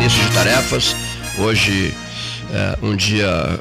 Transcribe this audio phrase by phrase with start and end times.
[0.00, 0.96] início de tarefas.
[1.38, 1.94] Hoje
[2.50, 3.60] é um dia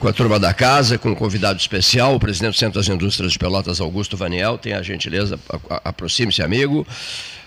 [0.00, 3.32] com a turma da casa, com um convidado especial, o presidente do Centro das Indústrias
[3.32, 4.58] de Pelotas, Augusto Vaniel.
[4.58, 5.38] Tem a gentileza,
[5.84, 6.84] aproxime-se, amigo.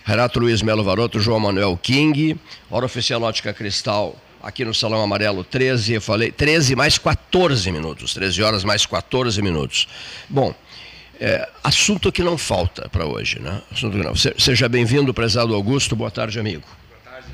[0.06, 2.40] Renato Luiz Melo Varoto, João Manuel King,
[2.72, 8.14] Hora Oficial Ótica Cristal, aqui no Salão Amarelo 13, eu falei 13 mais 14 minutos,
[8.14, 9.90] 13 horas mais 14 minutos.
[10.30, 10.56] Bom,
[11.20, 13.62] é, assunto que não falta para hoje, né?
[13.70, 14.16] Assunto que não.
[14.16, 15.98] Seja bem-vindo, prezado Augusto.
[15.98, 16.64] Boa tarde, amigo.
[16.90, 17.28] Boa tarde,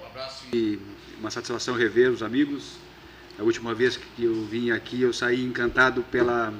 [0.00, 0.78] um abraço e
[1.18, 2.76] uma satisfação rever os amigos.
[3.38, 6.54] A última vez que eu vim aqui, eu saí encantado pela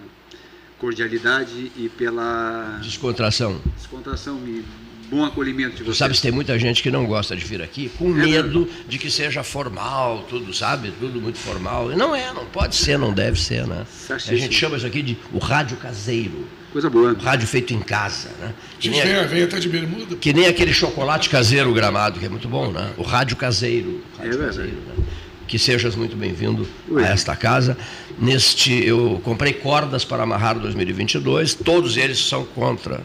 [0.78, 3.60] cordialidade e pela descontração.
[3.76, 4.64] Descontração, me
[5.08, 5.96] bom acolhimento de vocês.
[5.96, 9.10] Sabe, tem muita gente que não gosta de vir aqui com é medo de que
[9.10, 10.92] seja formal, tudo, sabe?
[10.98, 11.92] Tudo muito formal.
[11.92, 13.86] E não é, não pode ser, não deve ser, né?
[14.10, 16.46] A gente chama isso aqui de o rádio caseiro.
[16.74, 17.12] Coisa boa.
[17.12, 18.52] O rádio feito em casa, né?
[18.80, 20.16] Que nem, a, até de bermuda.
[20.16, 22.90] Que nem aquele chocolate caseiro gramado, que é muito bom, né?
[22.96, 24.02] O rádio caseiro.
[24.18, 25.04] O rádio é caseiro, né?
[25.46, 27.78] Que sejas muito bem-vindo a esta casa.
[28.18, 33.00] Neste, eu comprei cordas para amarrar 2022, todos eles são contra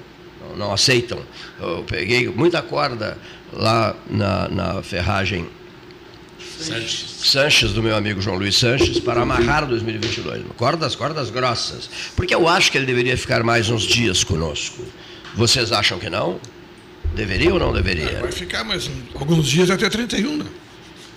[0.57, 1.19] não aceitam.
[1.59, 3.19] Eu peguei muita corda
[3.53, 5.47] lá na, na ferragem
[6.59, 7.05] Sanches.
[7.23, 10.43] Sanches, do meu amigo João Luiz Sanches, para amarrar 2022.
[10.57, 11.89] Cordas, cordas grossas.
[12.15, 14.83] Porque eu acho que ele deveria ficar mais uns dias conosco.
[15.35, 16.39] Vocês acham que não?
[17.15, 18.09] Deveria ou não deveria?
[18.09, 20.45] É, vai ficar mais alguns dias até 31, né?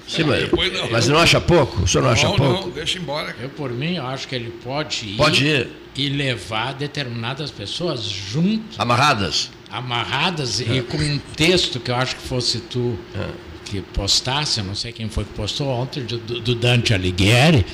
[0.08, 0.90] Sim, mas, não.
[0.90, 1.82] mas não acha pouco?
[1.82, 2.66] O senhor não, não acha pouco?
[2.66, 3.34] Não, deixa embora.
[3.40, 5.16] Eu, por mim, eu acho que ele pode ir.
[5.16, 8.80] Pode ir e levar determinadas pessoas junto.
[8.80, 9.50] Amarradas?
[9.70, 10.76] Amarradas é.
[10.76, 13.51] e com um texto que eu acho que fosse tu é.
[13.72, 17.64] Que postasse, eu não sei quem foi que postou ontem, do, do Dante Alighieri,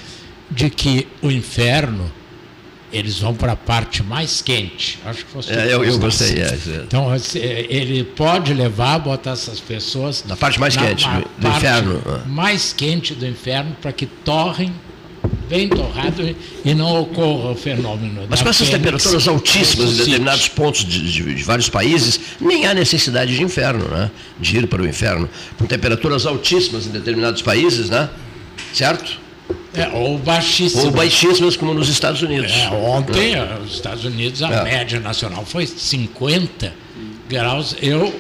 [0.49, 2.11] de que o inferno
[2.93, 4.99] eles vão para a parte mais quente.
[5.05, 5.53] Acho que fosse.
[5.53, 6.41] É, eu, eu gostei.
[6.41, 11.05] É, então ele pode levar, botar essas pessoas na parte mais quente
[11.37, 14.73] do, inferno, mais quente do inferno para que torrem
[15.49, 18.27] bem torrado e não ocorra o fenômeno.
[18.29, 22.75] Mas com essas temperaturas altíssimas em determinados pontos de, de, de, vários países, nem há
[22.75, 24.11] necessidade de inferno, né?
[24.39, 25.29] De ir para o inferno.
[25.57, 28.09] Com temperaturas altíssimas em determinados países, né?
[28.73, 29.19] Certo?
[29.75, 30.85] É, ou baixíssimas.
[30.85, 32.53] Ou baixíssimas, como nos Estados Unidos.
[32.53, 33.59] É, ontem, é.
[33.65, 34.65] os Estados Unidos, a é.
[34.65, 36.73] média nacional foi 50
[37.29, 37.77] graus.
[37.81, 38.15] Eu,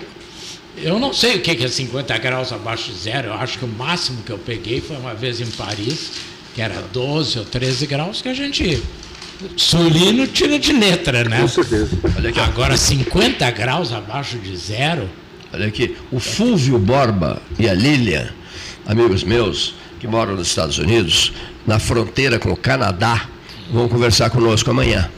[0.76, 3.28] eu não sei o que é 50 graus abaixo de zero.
[3.28, 6.10] Eu acho que o máximo que eu peguei foi uma vez em Paris
[6.58, 8.82] que era 12 ou 13 graus, que a gente.
[9.56, 11.42] Sulino tira de letra, né?
[11.42, 11.96] Com certeza.
[12.18, 15.08] Aqui, Agora, 50 graus abaixo de zero.
[15.52, 18.34] Olha aqui, o Fúvio Borba e a Lília,
[18.84, 21.32] amigos meus, que moram nos Estados Unidos,
[21.64, 23.28] na fronteira com o Canadá,
[23.72, 25.08] vão conversar conosco amanhã,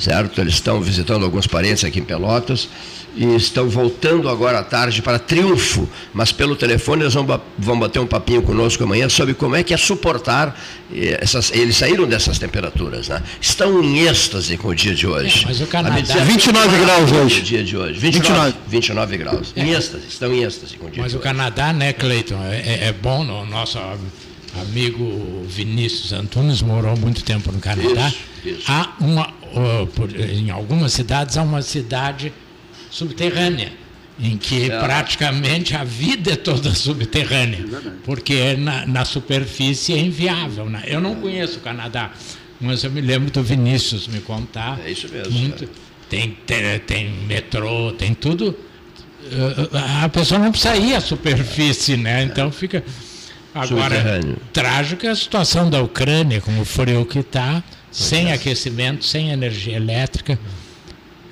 [0.00, 0.40] certo?
[0.40, 2.68] Eles estão visitando alguns parentes aqui em Pelotas
[3.18, 7.26] e estão voltando agora à tarde para Triunfo, mas pelo telefone eles vão,
[7.58, 10.56] vão bater um papinho conosco amanhã sobre como é que é suportar
[10.94, 13.20] eh, essas, eles saíram dessas temperaturas, né?
[13.40, 15.42] Estão em êxtase com o dia de hoje.
[15.42, 15.96] É, mas o Canadá...
[16.00, 17.40] 29 graus hoje.
[17.40, 17.98] O dia de hoje.
[17.98, 18.56] 29, 29.
[18.68, 19.52] 29 graus.
[19.56, 19.62] É.
[19.62, 22.84] Em êxtase, estão em êxtase com o dia Mas o Canadá, né, Cleiton, é, é,
[22.84, 23.80] é bom, o nosso
[24.62, 28.12] amigo Vinícius Antunes morou muito tempo no Canadá.
[28.44, 28.62] Isso, isso.
[28.68, 29.28] Há uma,
[30.16, 32.32] em algumas cidades, há uma cidade
[32.90, 33.72] subterrânea,
[34.18, 34.78] em que é.
[34.80, 37.64] praticamente a vida é toda subterrânea,
[38.04, 40.68] porque na, na superfície é inviável.
[40.68, 40.82] Né?
[40.86, 42.12] Eu não conheço o Canadá,
[42.60, 44.80] mas eu me lembro do Vinícius me contar.
[44.84, 45.32] É isso mesmo.
[45.32, 45.68] Muito,
[46.08, 48.56] tem, tem, tem metrô, tem tudo.
[49.30, 52.22] Eh, a pessoa não precisa ir à superfície, né?
[52.22, 52.82] Então fica.
[53.54, 54.20] Agora,
[54.52, 59.76] trágica é a situação da Ucrânia, como o frio que está, sem aquecimento, sem energia
[59.76, 60.38] elétrica.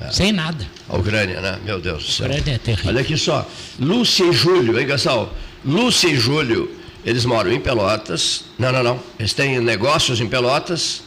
[0.01, 0.11] É.
[0.13, 0.67] Sem nada.
[0.89, 1.59] A Ucrânia, né?
[1.65, 2.27] Meu Deus do céu.
[2.27, 2.91] A Ucrânia é terrível.
[2.91, 3.49] Olha aqui só.
[3.79, 5.35] Lúcia e Júlio, hein, Gastal?
[5.65, 6.71] Lúcia e Júlio,
[7.05, 8.45] eles moram em Pelotas.
[8.59, 9.01] Não, não, não.
[9.19, 11.03] Eles têm negócios em Pelotas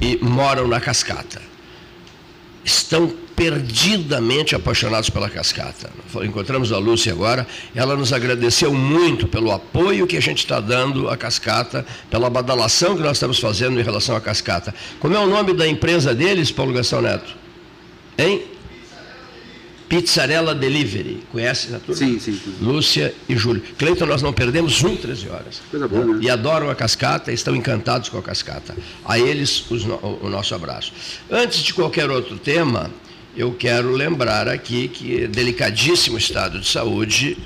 [0.00, 1.42] e moram na cascata.
[2.64, 5.90] Estão perdidamente apaixonados pela cascata.
[6.22, 11.08] Encontramos a Lúcia agora, ela nos agradeceu muito pelo apoio que a gente está dando
[11.08, 14.74] à cascata, pela badalação que nós estamos fazendo em relação à cascata.
[14.98, 17.39] Como é o nome da empresa deles, Paulo Gastão Neto?
[18.18, 18.42] Hein?
[19.90, 21.24] Pizzarella Delivery.
[21.32, 21.96] Conhece a turma?
[21.96, 22.54] Sim, sim, sim.
[22.60, 23.60] Lúcia e Júlio.
[23.76, 25.60] Cleiton, nós não perdemos um 13 horas.
[25.68, 26.20] Coisa boa, né?
[26.22, 28.76] E adoram a cascata, estão encantados com a cascata.
[29.04, 30.92] A eles o nosso abraço.
[31.28, 32.88] Antes de qualquer outro tema,
[33.36, 37.36] eu quero lembrar aqui que delicadíssimo estado de saúde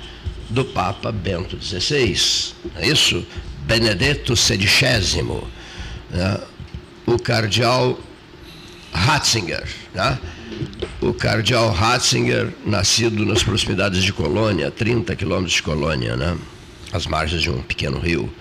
[0.47, 2.53] do Papa Bento XVI.
[2.75, 3.25] É isso?
[3.65, 5.23] Benedetto XVI.
[6.11, 6.39] Né?
[7.07, 7.99] O cardeal
[8.93, 9.67] Ratzinger.
[9.95, 10.19] Né?
[11.01, 16.37] O cardeal Ratzinger, nascido nas proximidades de Colônia, 30 quilômetros de Colônia, né?
[16.93, 18.31] às margens de um pequeno rio.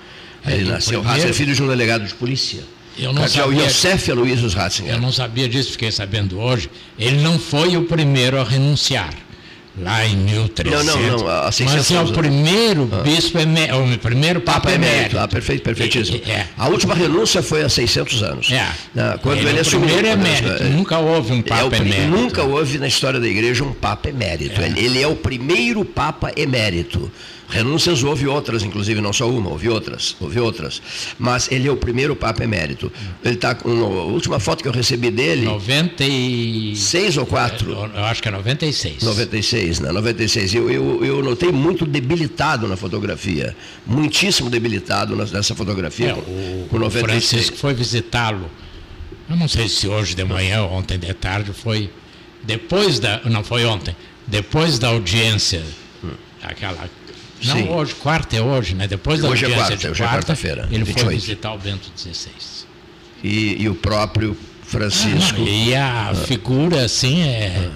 [0.46, 2.62] É, Ele e o nasceu, primeiro- Ratzinger, filho de um delegado de polícia.
[2.96, 4.94] Eu não Cardeal sabia- Yosef Aloysius Ratzinger.
[4.94, 6.70] Eu não sabia disso, fiquei sabendo hoje.
[6.98, 9.12] Ele não foi o primeiro a renunciar.
[9.76, 10.86] Lá em 1300.
[10.86, 15.18] Não, não, não, 600 Mas é o primeiro bispo emérito, o primeiro papa, Papa emérito,
[15.18, 16.20] ah, perfeito, perfeitíssimo.
[16.26, 16.46] É, é.
[16.56, 18.52] A última renúncia foi há 600 anos.
[18.52, 18.68] É.
[18.96, 19.86] Ah, Quando ele, é o assumiu.
[19.88, 20.62] primeiro emérito.
[20.62, 22.08] É, Nunca houve um é o papa emérito.
[22.08, 24.60] Nunca houve na história da igreja um Papa emérito.
[24.60, 24.66] É.
[24.66, 27.10] Ele, ele é o primeiro Papa emérito.
[27.48, 30.80] Renúncias houve outras, inclusive não só uma, houve outras, houve outras.
[31.18, 32.90] Mas ele é o primeiro Papa emérito.
[33.24, 36.78] Ele está com a última foto que eu recebi dele, 96.
[36.78, 37.70] seis ou quatro.
[37.72, 39.02] Eu acho que é 96.
[39.02, 39.92] 96, né?
[39.92, 40.54] 96.
[40.54, 43.54] Eu, eu, eu notei muito debilitado na fotografia.
[43.86, 46.10] Muitíssimo debilitado nessa fotografia.
[46.10, 47.30] É, o, com o 96.
[47.30, 48.50] Francisco foi visitá-lo.
[49.28, 51.90] Eu não sei se hoje de manhã ou ontem de tarde foi.
[52.42, 53.20] Depois da.
[53.24, 53.96] Não foi ontem.
[54.26, 55.62] Depois da audiência.
[56.42, 56.88] Aquela.
[57.44, 57.68] Não, Sim.
[57.68, 58.86] hoje, quarta é hoje, né?
[58.88, 61.10] Depois da Hoje é quarta, de hoje é quarta, quarta-feira, ele foi 28.
[61.20, 62.30] visitar o Bento XVI.
[63.22, 65.40] E, e o próprio Francisco.
[65.40, 67.70] Não, e a figura, assim, é,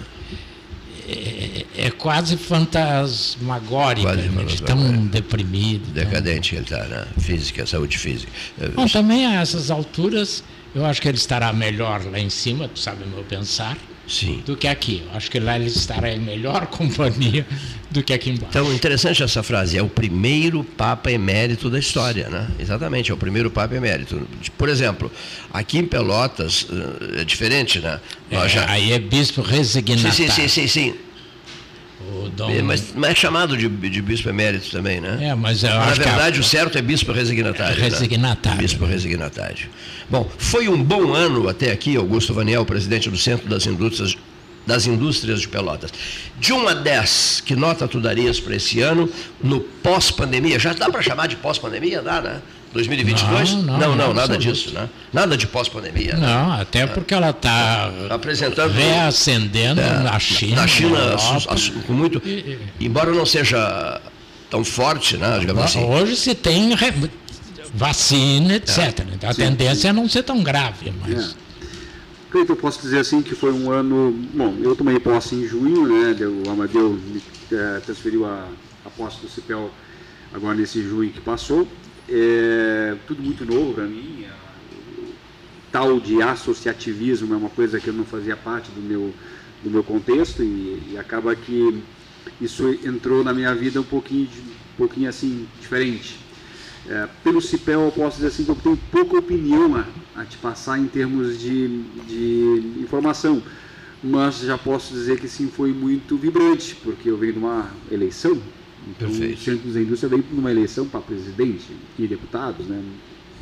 [1.09, 5.85] é, é quase fantasmagórica, Quase né, de tão deprimido.
[5.87, 7.07] tão- Decadente que ele está, né?
[7.19, 8.31] Física, saúde física.
[8.75, 10.43] Bom, também a essas alturas,
[10.75, 13.77] eu acho que ele estará melhor lá em cima, tu sabe o meu pensar,
[14.07, 14.43] Sim.
[14.45, 15.03] do que aqui.
[15.11, 17.47] Eu acho que lá ele estará em melhor companhia
[17.91, 18.47] do que aqui embaixo.
[18.51, 19.77] Então, interessante essa frase.
[19.79, 22.49] É o primeiro Papa emérito da história, né?
[22.59, 24.27] Exatamente, é o primeiro Papa emérito.
[24.59, 25.11] Por exemplo,
[25.53, 27.99] aqui em Pelotas eh, é diferente, né?
[28.31, 30.13] É, já- Aí é bispo Sim, resignatário.
[30.15, 30.95] sim, sim, sim, sim.
[32.01, 35.19] O dom- É, Mas, mas é chamado de, de bispo emérito também, né?
[35.21, 37.77] É, mas eu Na verdade, que o certo é bispo resignatário.
[37.77, 37.89] né?
[37.89, 38.59] Resignatário.
[38.59, 39.69] Bispo resignatário.
[40.09, 44.17] Bom, foi um bom ano até aqui, Augusto Vaniel, presidente do Centro das Indústrias,
[44.69, 45.91] das Indústrias de Pelotas.
[46.39, 49.11] De 1 a 10, que nota tu darias para esse ano
[49.43, 50.59] no pós-pandemia?
[50.59, 52.03] Já dá para chamar de pós-pandemia?
[52.03, 52.41] Dá, né?
[52.75, 53.55] 2022?
[53.55, 54.87] Não, não, não, não, nada disso, né?
[55.11, 56.15] Nada de pós-pandemia.
[56.15, 56.27] né?
[56.27, 58.71] Não, até porque ela está Apresentando.
[58.75, 60.57] reacendendo É, na China.
[60.57, 62.23] Na China, na com muito.
[62.79, 63.99] Embora não seja
[64.51, 65.39] tão forte, né?
[65.41, 65.83] Digamos assim.
[65.83, 66.77] Hoje se tem
[67.73, 69.01] vacina, etc.
[69.15, 71.31] Então, a Sim, tendência é não ser tão grave, mas.
[71.45, 71.48] É.
[72.31, 74.13] Cleiton, eu posso dizer assim que foi um ano.
[74.35, 76.15] Bom, eu tomei posse em junho, né?
[76.27, 78.47] O Amadeu me eh, transferiu a,
[78.85, 79.71] a posse do CIPEL
[80.35, 81.67] agora nesse junho que passou.
[82.07, 84.27] É, tudo muito novo para mim.
[84.99, 85.15] o
[85.73, 89.15] tal de associativismo é uma coisa que eu não fazia parte do meu,
[89.63, 91.83] do meu contexto e, e acaba que
[92.41, 94.29] isso entrou na minha vida um pouquinho,
[94.75, 96.28] um pouquinho assim, diferente.
[96.91, 99.85] É, pelo CIPEL, eu posso dizer assim que eu tenho pouca opinião a,
[100.21, 101.69] a te passar em termos de,
[102.07, 103.43] de informação,
[104.03, 108.33] mas já posso dizer que sim, foi muito vibrante, porque eu venho de uma eleição,
[108.87, 109.39] então Perfeito.
[109.39, 112.83] o Centro da Indústria veio de uma eleição para presidente e deputados, né?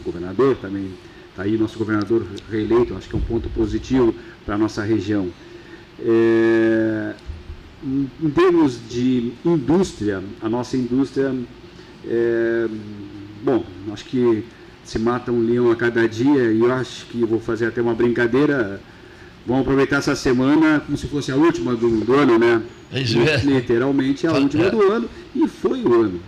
[0.04, 0.90] governador também,
[1.30, 4.14] está aí nosso governador reeleito, acho que é um ponto positivo
[4.44, 5.28] para a nossa região.
[6.00, 7.14] É,
[7.84, 11.34] em em termos de indústria, a nossa indústria,
[12.06, 12.68] é,
[13.50, 14.44] bom, acho que
[14.84, 17.94] se mata um leão a cada dia e eu acho que vou fazer até uma
[17.94, 18.80] brincadeira.
[19.46, 22.60] Vamos aproveitar essa semana como se fosse a última do, do ano, né?
[22.92, 23.48] É isso mesmo.
[23.52, 24.70] Literalmente a Fala- última é.
[24.70, 26.20] do ano e foi o ano.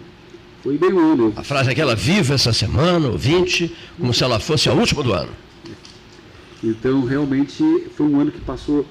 [0.62, 1.32] Foi bem o ano.
[1.36, 5.02] A frase é aquela, viva essa semana, ou 20, como se ela fosse a última
[5.02, 5.30] do ano.
[6.62, 7.62] Então, realmente,
[7.96, 8.86] foi um ano que passou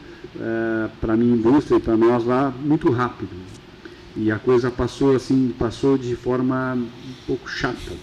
[1.02, 3.30] para a minha indústria e para nós lá muito rápido.
[4.16, 6.88] E a coisa passou assim, passou de forma um
[7.26, 7.94] pouco chata.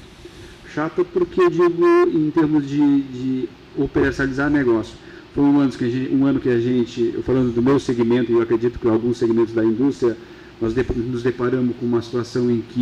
[0.75, 4.95] Chata porque eu digo em termos de, de operacionalizar negócio.
[5.33, 8.31] Foi um ano, que a gente, um ano que a gente, falando do meu segmento,
[8.31, 10.17] e eu acredito que alguns segmentos da indústria,
[10.61, 12.81] nós nos deparamos com uma situação em que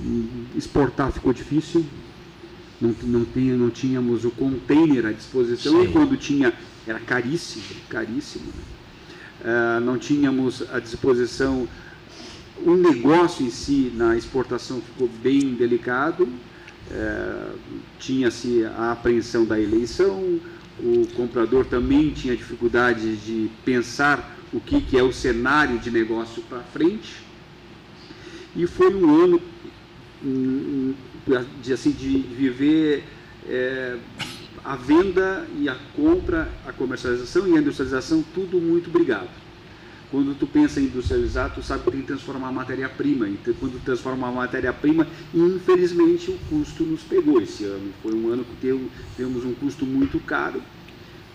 [0.00, 1.84] hum, exportar ficou difícil,
[2.80, 5.88] não, não, tinha, não tínhamos o container à disposição Sim.
[5.88, 6.52] e quando tinha
[6.86, 8.46] era caríssimo, caríssimo.
[8.46, 8.62] né?
[9.44, 11.68] Ah, não tínhamos à disposição
[12.64, 16.28] o negócio em si na exportação ficou bem delicado.
[16.90, 17.52] Eh,
[17.98, 20.40] Tinha-se a apreensão da eleição,
[20.80, 26.42] o comprador também tinha dificuldade de pensar o que, que é o cenário de negócio
[26.42, 27.16] para frente.
[28.54, 29.42] E foi um ano
[31.62, 33.04] de, assim, de viver
[33.46, 33.98] eh,
[34.64, 39.28] a venda e a compra, a comercialização e a industrialização, tudo muito brigado.
[40.10, 43.28] Quando tu pensa em industrializar, tu sabe que tem que transformar a matéria-prima.
[43.28, 47.90] Então, quando transforma a matéria-prima, infelizmente o custo nos pegou esse ano.
[48.02, 50.62] Foi um ano que teve, temos um custo muito caro.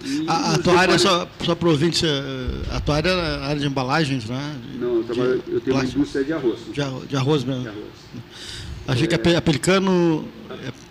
[0.04, 3.60] E A, a tua área, só, só ouvinte, eh, a tua área é a área
[3.62, 4.56] de embalagens, né?
[4.72, 6.00] De- Não, eu, trabalho- de eu tenho uma plástico.
[6.00, 6.60] indústria de arroz.
[6.74, 7.62] de arroz, de arroz mesmo.
[7.62, 7.84] De arroz.
[8.88, 10.28] Achei que a, Pe- a Pelicano.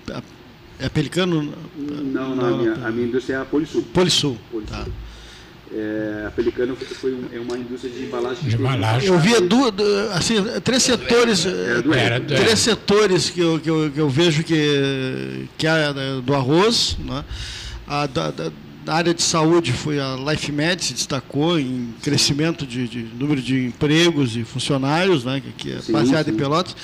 [0.08, 0.22] É,
[0.78, 1.52] é a Pelicano.
[1.76, 3.82] Não, não, a minha, a minha indústria é a Polisul.
[3.92, 4.38] Polisul.
[4.50, 4.70] Polisul.
[4.72, 4.86] Tá.
[5.74, 8.46] É, a Pelicano foi- um- é uma indústria de embalagem.
[8.48, 9.08] De embalagem.
[9.08, 11.46] Eu via duas, du- assim, três setores.
[11.46, 15.66] Era do Era do- Três setores que eu, que eu, que eu vejo que, que
[15.66, 16.96] é né, do arroz.
[17.02, 17.24] Né?
[17.86, 18.52] A, da, da-
[18.84, 23.64] da área de saúde foi a LifeMed, se destacou em crescimento de, de número de
[23.66, 25.40] empregos e funcionários, né?
[25.40, 26.36] que, que é Sim, baseado em sim.
[26.38, 26.76] Pelotas.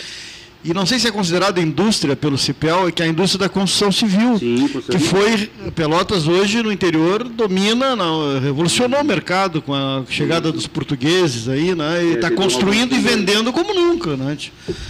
[0.64, 3.92] E não sei se é considerado indústria pelo CIPEL, que é a indústria da construção
[3.92, 4.38] civil.
[4.38, 10.50] Sim, que foi, Pelotas hoje no interior domina, não, revolucionou o mercado com a chegada
[10.50, 12.04] dos portugueses aí, né?
[12.04, 14.36] E É, está uma construindo e vendendo como nunca, né?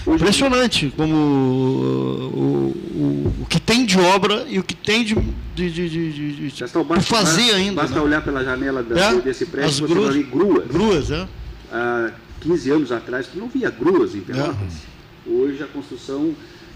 [0.06, 5.14] Impressionante como o, o, o que tem de obra e o que tem de,
[5.54, 7.82] de, de, de, de- Basta, fazer ainda.
[7.82, 8.00] Basta né?
[8.00, 10.16] olhar pela janela da- É, desse as prédio, você gruas.
[10.26, 10.66] gruas.
[10.66, 11.28] Gruas, é.
[11.70, 12.10] Há
[12.40, 14.88] 15 anos atrás, tu não via gruas em Pelotas.
[15.28, 16.34] Hoje a construção,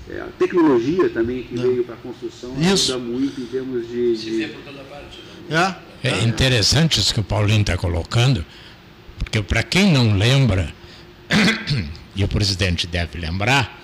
[0.09, 2.93] é, a tecnologia também que veio para a construção Isso.
[2.93, 4.17] ajuda muito em termos de...
[4.17, 4.45] de-
[5.51, 5.93] É.
[6.05, 8.45] É interessante isso que o Paulinho está colocando,
[9.19, 10.75] porque para quem não lembra,
[12.17, 13.81] e o presidente deve lembrar,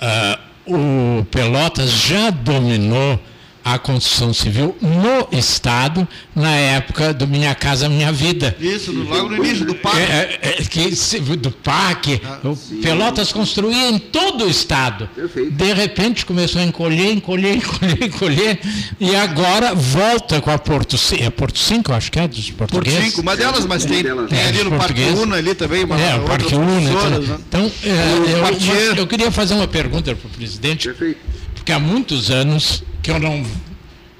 [0.00, 3.20] ah, o Pelotas já dominou
[3.64, 8.56] a construção civil no Estado na época do Minha Casa Minha Vida.
[8.60, 10.00] Isso, no- logo no início do parque.
[10.00, 10.90] É, é, é, que
[11.36, 15.08] do PAC, o Pelotas construía em todo o estado.
[15.14, 15.52] Perfeito.
[15.52, 18.60] De repente começou a encolher, encolher, encolher, encolher,
[19.00, 22.66] e agora volta com a Porto 5, é Porto 5, acho que é dos Por
[22.66, 23.04] portugueses.
[23.10, 24.28] cinco, uma delas, mas tem, delas.
[24.28, 25.02] tem ali É, no Parque.
[25.02, 26.90] Una ali também, uma, É, o Parque Una.
[26.90, 27.38] professoras, Então, né?
[27.48, 31.20] então, é, eu, mas eu queria fazer uma pergunta para o presidente, Perfeito.
[31.54, 33.44] porque há muitos anos que eu não.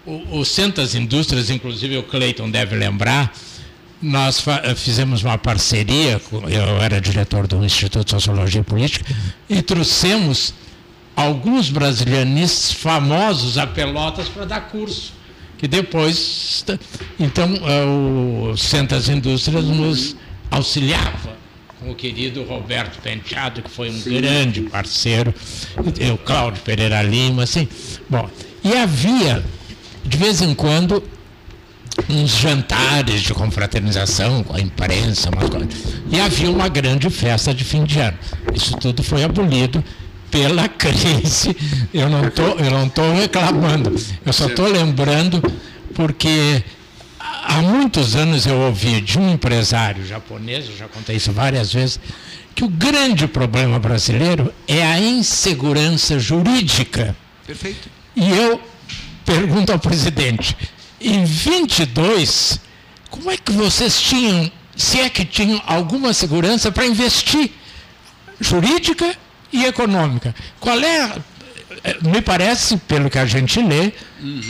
[0.05, 3.33] O, o Centas Indústrias, inclusive o Cleiton deve lembrar,
[4.03, 9.05] nós fa- fizemos uma parceria, eu era diretor do Instituto de Sociologia e Política,
[9.49, 10.53] e trouxemos
[11.15, 15.13] alguns brasilianistas famosos a Pelotas para dar curso.
[15.57, 16.65] Que depois.
[17.21, 20.17] Então, eh, o Centas Indústrias nos
[20.51, 21.37] auxiliava
[21.79, 25.33] com o querido Roberto Penteado, que foi um grande parceiro,
[26.13, 27.69] o Cláudio Pereira Lima, assim.
[28.11, 28.29] Bom,
[28.65, 29.45] e havia,
[30.05, 31.03] de vez em quando,
[32.09, 35.69] uns jantares de confraternização com a imprensa, umas coisas.
[36.11, 38.19] e havia uma grande festa de fim de ano.
[38.55, 39.83] Isso tudo foi abolido
[40.31, 41.55] pela crise.
[41.93, 43.95] Eu não tô, eu não estou reclamando.
[44.25, 45.43] Eu só estou lembrando
[45.95, 46.65] porque
[47.19, 52.01] há muitos anos eu ouvi de um empresário japonês, eu já contei isso várias vezes,
[52.55, 57.15] que o grande problema brasileiro é a insegurança jurídica.
[57.47, 58.02] Perfeito.
[58.15, 58.61] E eu
[59.25, 60.57] pergunto ao presidente,
[61.01, 62.61] em 22,
[63.11, 67.51] como é que vocês tinham, se é que tinham alguma segurança para investir
[68.41, 69.17] jurídica
[69.53, 70.35] e econômica?
[70.61, 71.13] Qual é,
[71.85, 73.93] eh, me parece, pelo que a gente lê,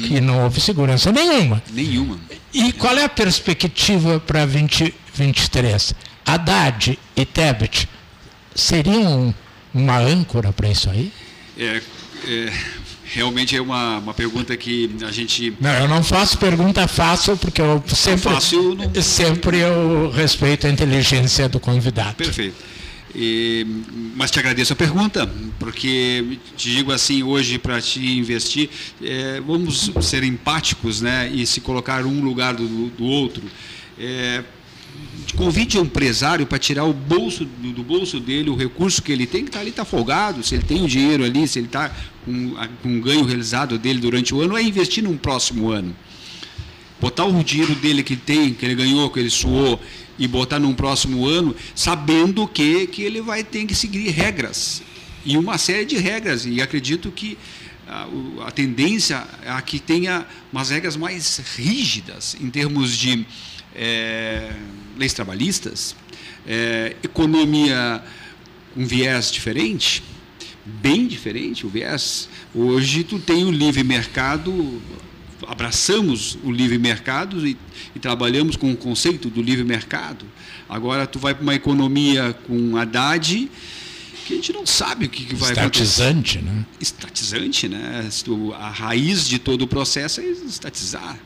[0.06, 1.62] que não houve segurança nenhuma.
[1.70, 2.18] Nenhuma.
[2.52, 5.94] E qual é a perspectiva para 2023?
[6.26, 7.88] Haddad e Tebet
[8.54, 9.34] seriam
[9.72, 11.12] uma âncora para isso aí?
[11.58, 11.82] É,
[12.26, 12.52] é,
[13.14, 15.54] realmente é uma, uma pergunta que a gente.
[15.60, 20.70] Não, eu não faço pergunta fácil, porque eu sempre, fácil não- sempre eu respeito a
[20.70, 22.16] inteligência do convidado.
[22.16, 22.56] Perfeito.
[23.14, 23.66] E,
[24.16, 28.70] mas te agradeço a pergunta, porque te digo assim, hoje para te investir,
[29.02, 33.42] é, vamos ser empáticos né, e se colocar um lugar do, do outro.
[33.98, 34.42] É,
[35.36, 39.42] convide o empresário para tirar o bolso do, bolso dele o recurso que ele tem,
[39.42, 41.90] que está ali está folgado, se ele tem o dinheiro ali, se ele está
[42.24, 45.94] com, com um ganho realizado dele durante o ano, é investir num próximo ano
[47.02, 49.80] botar o dinheiro dele que tem, que ele ganhou, que ele suou,
[50.16, 54.80] e botar num próximo ano, sabendo que, que ele vai ter que seguir regras.
[55.24, 56.46] E uma série de regras.
[56.46, 57.36] E acredito que
[57.88, 58.06] a,
[58.46, 63.26] a tendência é que tenha umas regras mais rígidas em termos de
[63.74, 64.52] eh,
[64.96, 65.94] leis trabalhistas,
[66.46, 68.02] eh, economia
[68.74, 70.02] com viés diferente,
[70.64, 72.28] bem diferente o viés.
[72.54, 74.80] Hoje tu tem o livre mercado,
[75.46, 77.56] abraçamos o livre mercado e,
[77.94, 80.24] e trabalhamos com o conceito do livre mercado.
[80.68, 83.50] Agora tu vai para uma economia com Haddad
[84.24, 86.64] que a gente não sabe o que, que vai acontecer Estatizante, né?
[86.80, 88.08] estatizante, né?
[88.54, 91.18] A raiz de todo o processo é estatizar.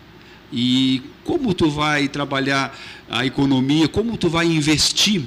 [0.52, 2.76] E como tu vai trabalhar
[3.10, 5.22] a economia, como tu vai investir?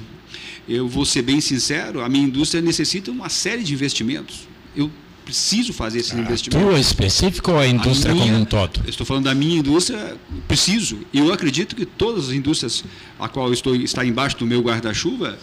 [0.68, 4.48] Eu vou ser bem sincero, a minha indústria necessita uma série de investimentos.
[4.76, 4.90] Eu
[5.24, 6.68] preciso fazer esses A investimentos.
[6.70, 8.80] tua específica ou a indústria A minha- como um todo?
[8.88, 10.16] Estou falando da minha indústria,
[10.48, 10.98] preciso.
[11.12, 12.84] Eu acredito que todas as indústrias
[13.18, 15.38] a qual eu estou está embaixo do meu guarda-chuva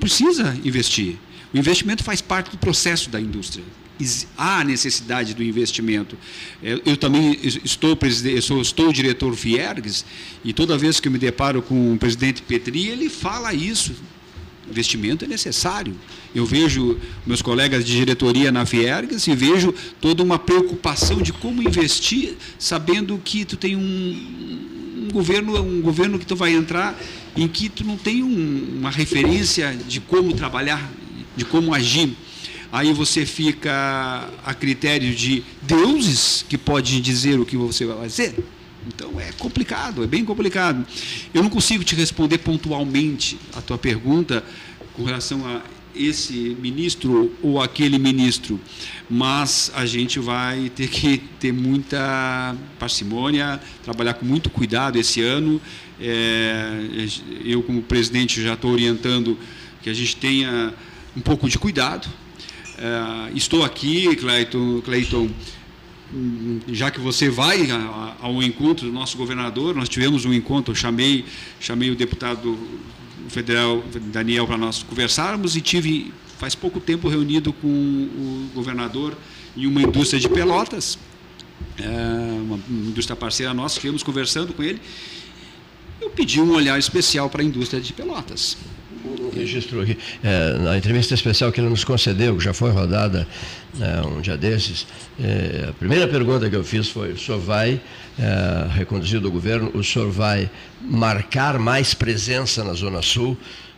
[0.00, 1.16] precisa investir.
[1.54, 3.64] O investimento faz parte do processo da indústria.
[4.36, 6.16] Há necessidade do investimento.
[6.62, 10.04] Eu, também estou, eu estou diretor Viergues
[10.44, 13.92] e toda vez que eu me deparo com o presidente Petri, ele fala isso.
[14.68, 15.94] Investimento é necessário.
[16.34, 21.62] Eu vejo meus colegas de diretoria na Viergas e vejo toda uma preocupação de como
[21.62, 26.98] investir, sabendo que tu tem um, um governo, um governo que tu vai entrar
[27.36, 30.90] em que tu não tem um, uma referência de como trabalhar,
[31.36, 32.16] de como agir.
[32.72, 38.34] Aí você fica a critério de deuses que podem dizer o que você vai fazer.
[38.86, 40.84] Então é complicado, é bem complicado.
[41.34, 44.42] Eu não consigo te responder pontualmente a tua pergunta
[44.94, 45.60] com relação a
[45.94, 48.58] esse ministro ou aquele ministro,
[49.08, 55.60] mas a gente vai ter que ter muita parcimônia, trabalhar com muito cuidado esse ano.
[56.00, 56.86] É,
[57.44, 59.38] eu, como presidente, já estou orientando
[59.82, 60.72] que a gente tenha
[61.14, 62.08] um pouco de cuidado.
[62.82, 65.30] É, estou aqui, Cleiton, Cleiton
[66.66, 67.68] já que você vai
[68.20, 71.24] ao encontro do nosso governador, nós tivemos um encontro, chamei,
[71.60, 72.58] chamei o deputado
[73.28, 79.16] federal Daniel para nós conversarmos e tive faz pouco tempo reunido com o governador
[79.56, 80.98] em uma indústria de Pelotas,
[81.78, 81.86] é,
[82.42, 84.80] uma indústria parceira nossa, estivemos conversando com ele.
[86.00, 88.56] Eu pedi um olhar especial para a indústria de Pelotas
[89.34, 89.98] registro aqui.
[90.22, 93.26] É, na entrevista especial que ele nos concedeu, que já foi rodada
[93.80, 94.86] é, um dia desses,
[95.20, 97.80] é, a primeira pergunta que eu fiz foi: o senhor vai,
[98.18, 103.36] é, reconduzido o governo, o senhor vai marcar mais presença na Zona Sul?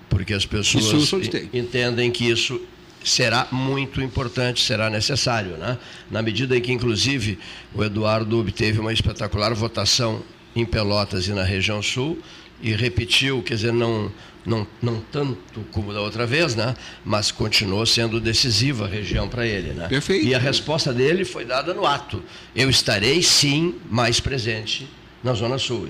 [0.09, 1.13] Porque as pessoas
[1.53, 2.61] entendem que isso
[3.03, 5.77] será muito importante, será necessário, né?
[6.11, 7.39] Na medida em que, inclusive,
[7.75, 10.23] o Eduardo obteve uma espetacular votação
[10.55, 12.19] em Pelotas e na região sul
[12.65, 14.11] e repetiu, quer dizer, não
[14.47, 16.75] não, não tanto como da outra vez, né?
[17.05, 19.73] mas continuou sendo decisiva a região para ele.
[19.73, 19.89] Né?
[19.89, 20.27] Perfeito.
[20.27, 22.23] E a resposta dele foi dada no ato.
[22.55, 24.87] Eu estarei, sim, mais presente
[25.23, 25.89] na Zona Sul.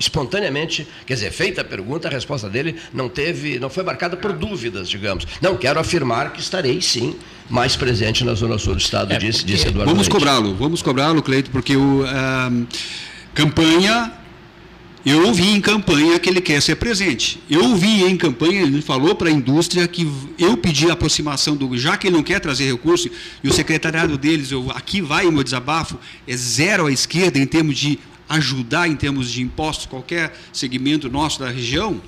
[0.00, 4.32] Espontaneamente, quer dizer, feita a pergunta, a resposta dele não teve, não foi marcada por
[4.32, 5.24] dúvidas, digamos.
[5.40, 7.14] Não, quero afirmar que estarei, sim,
[7.48, 11.22] mais presente na Zona Sul do Estado, é, disse, disse Eduardo Vamos cobrá-lo, vamos cobrá-lo,
[11.22, 12.66] Cleito, porque o uh,
[13.32, 14.19] campanha
[15.04, 17.40] eu ouvi em campanha que ele quer ser presente.
[17.48, 20.06] Eu ouvi em campanha, ele falou para a indústria que
[20.38, 21.76] eu pedi a aproximação do.
[21.78, 23.10] Já que ele não quer trazer recurso,
[23.42, 27.46] e o secretariado deles, eu, aqui vai o meu desabafo, é zero à esquerda em
[27.46, 32.00] termos de ajudar em termos de impostos, qualquer segmento nosso da região.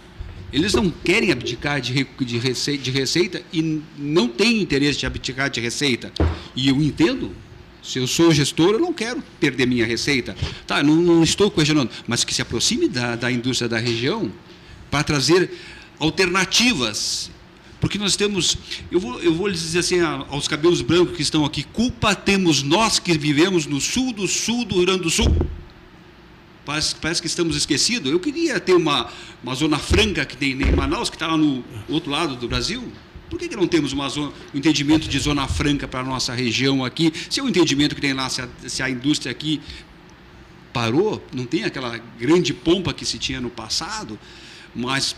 [0.52, 5.48] Eles não querem abdicar de, de, receita, de receita e não têm interesse de abdicar
[5.48, 6.12] de receita.
[6.54, 7.32] E eu entendo,
[7.82, 10.36] se eu sou gestor, eu não quero perder minha receita.
[10.66, 14.30] Tá, não, não estou questionando, mas que se aproxime da, da indústria da região
[14.90, 15.50] para trazer
[15.98, 17.30] alternativas.
[17.80, 18.56] Porque nós temos,
[18.92, 22.62] eu vou, eu vou lhes dizer assim aos cabelos brancos que estão aqui, culpa temos
[22.62, 25.34] nós que vivemos no sul do sul do Rio Grande do Sul.
[26.64, 28.12] Parece, parece que estamos esquecidos.
[28.12, 29.10] Eu queria ter uma,
[29.42, 32.84] uma zona franca que tem em Manaus, que está lá no outro lado do Brasil.
[33.32, 36.34] Por que, que não temos uma zona, um entendimento de zona franca para a nossa
[36.34, 37.10] região aqui?
[37.30, 39.58] Se é o entendimento que tem lá, se a, se a indústria aqui
[40.70, 44.18] parou, não tem aquela grande pompa que se tinha no passado,
[44.74, 45.16] mas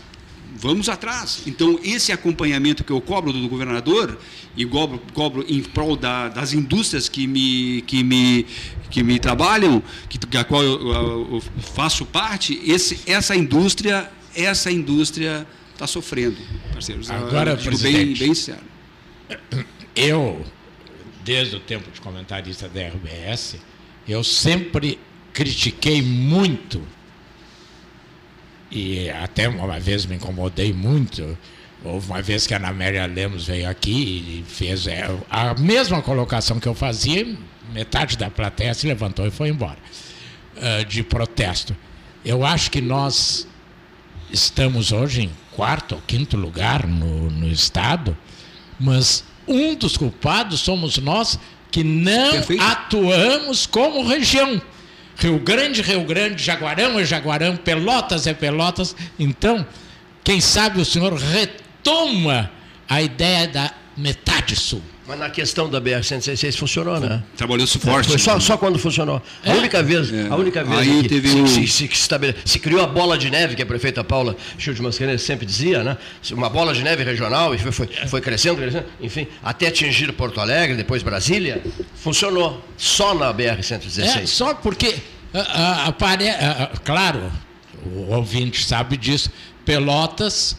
[0.55, 1.41] vamos atrás.
[1.45, 4.17] Então, esse acompanhamento que eu cobro do governador
[4.55, 8.45] e cobro, cobro em prol da, das indústrias que me, que me,
[8.89, 14.71] que me trabalham, que, da qual eu, eu, eu faço parte, esse, essa indústria, essa
[14.71, 16.37] indústria está sofrendo,
[16.73, 17.09] parceiros.
[17.11, 18.63] Agora, eu presidente, bem, bem sério.
[19.95, 20.45] Eu,
[21.23, 23.55] desde o tempo de comentarista da RBS,
[24.05, 24.99] eu sempre
[25.31, 26.85] critiquei muito
[28.69, 31.37] e até uma vez me incomodei muito.
[31.81, 36.01] Houve uma vez que a Ana Amélia Lemos veio aqui e fez é, a mesma
[36.01, 37.37] colocação que eu fazia,
[37.71, 39.77] metade da plateia se levantou e foi embora,
[40.57, 41.73] uh, de protesto.
[42.25, 43.47] Eu acho que nós
[44.29, 48.15] estamos hoje em quarto ou quinto lugar no, no Estado,
[48.79, 51.39] mas um dos culpados somos nós
[51.71, 52.63] que não Perfeito.
[52.63, 54.61] atuamos como região.
[55.17, 58.95] Rio Grande, Rio Grande, Jaguarão é Jaguarão, Pelotas é Pelotas.
[59.17, 59.65] Então,
[60.23, 62.51] quem sabe o senhor retoma
[62.87, 64.81] a ideia da metade sul.
[65.07, 67.21] Mas na questão da BR-116 funcionou, né?
[67.37, 68.09] Trabalhou-se forte.
[68.09, 69.21] Foi só, só quando funcionou.
[69.43, 69.51] É?
[69.51, 70.27] A única vez, é.
[70.27, 71.47] a única vez Aí que teve se, um...
[71.47, 75.21] se, se, se, se, criou a bola de neve, que a prefeita Paula Chiu Mascarenhas
[75.21, 75.97] sempre dizia, né?
[76.31, 80.41] Uma bola de neve regional, e foi, foi, foi crescendo, crescendo, enfim, até atingir Porto
[80.41, 81.61] Alegre, depois Brasília,
[81.95, 84.21] funcionou só na BR-116.
[84.23, 84.95] É, só porque,
[85.31, 87.31] a, a, a, claro,
[87.85, 89.29] o ouvinte sabe disso,
[89.63, 90.57] Pelotas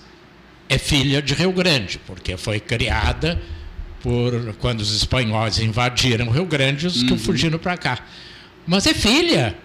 [0.69, 3.41] é filha de Rio Grande, porque foi criada
[4.03, 7.09] por quando os espanhóis invadiram o Rio Grande, os uhum.
[7.09, 7.99] que fugiram para cá.
[8.67, 9.57] Mas é filha.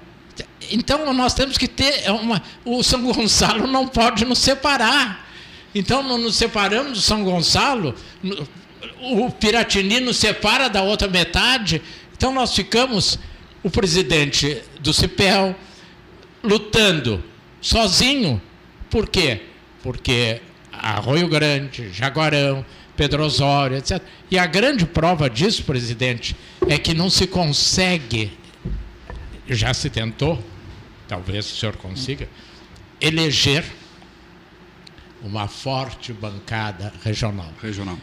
[0.71, 2.41] Então nós temos que ter uma.
[2.63, 5.27] O São Gonçalo não pode nos separar.
[5.73, 7.95] Então não nos separamos do São Gonçalo,
[9.01, 11.81] o Piratini nos separa da outra metade.
[12.15, 13.17] Então nós ficamos,
[13.63, 15.55] o presidente do CIPEL,
[16.43, 17.23] lutando
[17.61, 18.41] sozinho.
[18.89, 19.41] Por quê?
[19.81, 20.41] Porque
[20.71, 22.65] Arroio Grande, Jaguarão,
[23.01, 23.99] Pedro Osório, etc.
[24.29, 26.35] E a grande prova disso, presidente,
[26.69, 28.31] é que não se consegue,
[29.49, 30.37] já se tentou,
[31.07, 32.29] talvez o senhor consiga,
[33.01, 33.65] eleger
[35.23, 37.51] uma forte bancada regional.
[37.59, 37.97] Regional.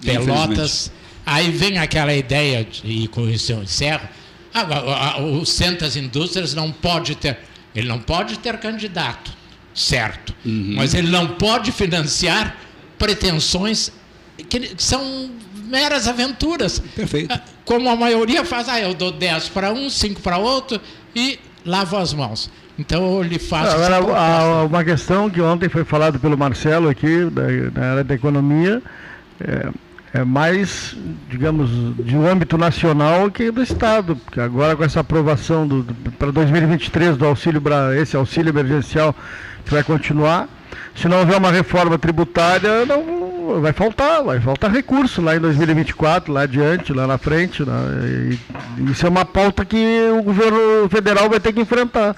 [0.00, 0.92] Pelotas.
[1.26, 4.08] Aí vem aquela ideia, e com isso eu encerro,
[4.54, 7.38] ah, o Centro das Indústrias não pode ter,
[7.74, 9.32] ele não pode ter candidato,
[9.74, 10.74] certo, uhum.
[10.76, 12.56] mas ele não pode financiar
[12.96, 13.90] pretensões
[14.36, 15.30] que são
[15.66, 16.78] meras aventuras.
[16.78, 17.32] Perfeito.
[17.32, 20.80] Ah, como a maioria faz, ah, eu dou 10 para um, 5 para outro
[21.14, 22.50] e lavo as mãos.
[22.78, 23.76] Então eu lhe faço.
[23.76, 27.42] Agora, a, uma questão que ontem foi falado pelo Marcelo aqui, da,
[27.72, 28.82] na área da economia,
[29.40, 29.68] é,
[30.12, 30.96] é mais,
[31.30, 31.70] digamos,
[32.04, 36.30] de um âmbito nacional que do Estado, porque agora com essa aprovação do, do para
[36.30, 37.62] 2023 do auxílio,
[38.00, 39.14] esse auxílio emergencial
[39.64, 40.48] que vai continuar,
[40.94, 46.32] se não houver uma reforma tributária, não vai faltar, vai faltar recurso lá em 2024,
[46.32, 47.64] lá adiante, lá na frente.
[47.64, 48.38] Né?
[48.78, 52.16] E, isso é uma pauta que o governo federal vai ter que enfrentar.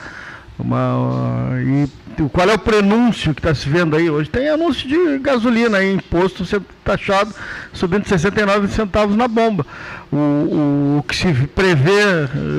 [0.58, 1.86] Uma, e
[2.32, 4.30] qual é o prenúncio que está se vendo aí hoje?
[4.30, 7.34] Tem anúncio de gasolina aí, imposto sendo taxado,
[7.74, 9.66] subindo 69 centavos na bomba.
[10.10, 12.00] O, o, o, que se prevê,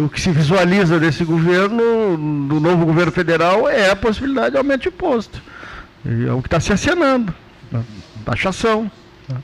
[0.06, 4.84] o que se visualiza desse governo, do novo governo federal, é a possibilidade de aumento
[4.84, 5.42] de imposto.
[6.06, 7.34] E é o que está se acenando.
[7.72, 7.82] Né?
[8.32, 8.92] Taxação.
[9.30, 9.38] Né?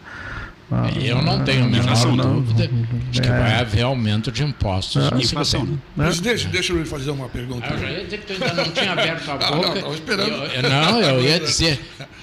[0.72, 2.70] Ah, Eu não tenho a menor dúvida
[3.12, 3.32] de que é.
[3.32, 5.12] vai haver aumento de impostos.
[5.12, 5.18] É.
[5.18, 5.78] Inflação, né?
[5.96, 7.68] Presidente, deixa eu fazer uma pergunta.
[7.68, 9.76] Eu já ia dizer que tu ainda não tinha aberto a boca.
[9.76, 10.32] Não, não, esperando.
[10.32, 11.80] Eu, não, eu ia dizer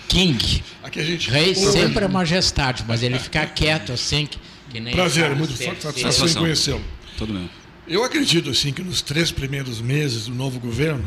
[0.09, 0.65] King.
[0.83, 1.31] Aqui a gente...
[1.31, 4.39] Rei sempre é majestade, mas ele fica quieto assim, que,
[4.71, 4.95] que nem...
[4.95, 6.83] Prazer, muito satisfação em conhecê-lo.
[7.17, 7.49] Todo bem.
[7.87, 11.05] Eu acredito, assim, que nos três primeiros meses do novo governo,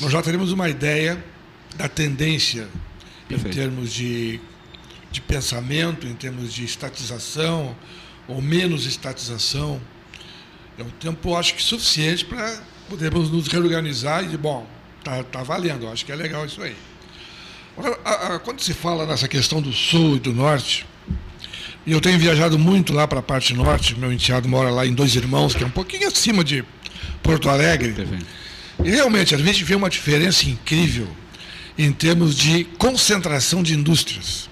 [0.00, 1.22] nós já teremos uma ideia
[1.76, 2.68] da tendência
[3.28, 3.56] Perfeito.
[3.56, 4.40] em termos de
[5.10, 7.76] de pensamento, em termos de estatização
[8.28, 9.80] ou menos estatização.
[10.78, 14.66] É um tempo, acho que, suficiente para podermos nos reorganizar e dizer, bom,
[15.04, 16.76] tá, tá valendo, acho que é legal isso aí.
[17.76, 20.86] Agora, a, a, quando se fala nessa questão do sul e do norte,
[21.86, 24.92] e eu tenho viajado muito lá para a parte norte, meu enteado mora lá em
[24.92, 26.64] Dois Irmãos, que é um pouquinho acima de
[27.22, 27.94] Porto Alegre.
[28.84, 31.08] E realmente a gente vê uma diferença incrível
[31.78, 34.49] em termos de concentração de indústrias.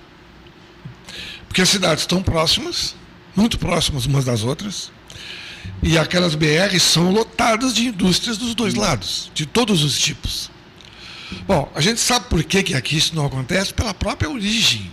[1.48, 2.94] Porque as cidades estão próximas,
[3.34, 4.92] muito próximas umas das outras,
[5.82, 10.50] e aquelas BRs são lotadas de indústrias dos dois lados, de todos os tipos.
[11.46, 13.72] Bom, a gente sabe por que, que aqui isso não acontece?
[13.74, 14.90] Pela própria origem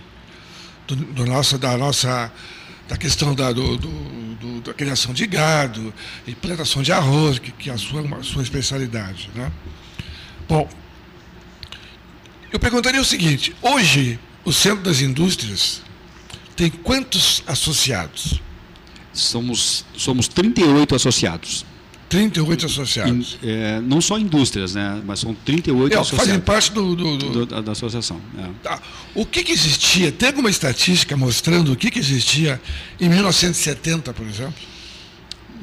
[0.87, 2.31] do, do nosso, da nossa
[2.87, 5.93] da questão da, do, do, da criação de gado
[6.27, 9.29] e plantação de arroz, que, que é a sua, a sua especialidade.
[9.33, 9.51] Né?
[10.47, 10.69] Bom,
[12.51, 15.81] eu perguntaria o seguinte: hoje, o Centro das Indústrias
[16.55, 18.41] tem quantos associados?
[19.13, 21.65] Somos, somos 38 associados.
[22.09, 23.37] 38 associados.
[23.41, 25.01] In, é, não só indústrias, né?
[25.05, 26.27] mas são 38 é, associados.
[26.27, 27.45] Fazem parte do, do, do...
[27.45, 28.21] Da, da, associação.
[28.37, 28.47] É.
[28.63, 28.81] Tá.
[29.13, 30.11] O que, que, existia?
[30.11, 32.61] Tem alguma estatística mostrando o que, que existia
[32.99, 34.53] em 1970, por exemplo?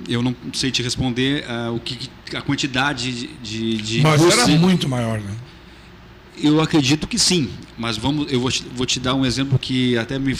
[0.09, 3.77] Eu não sei te responder uh, o que, a quantidade de.
[3.77, 5.35] de mas era muito maior, né?
[6.43, 9.97] Eu acredito que sim, mas vamos, eu vou te, vou te dar um exemplo que
[9.97, 10.37] até me.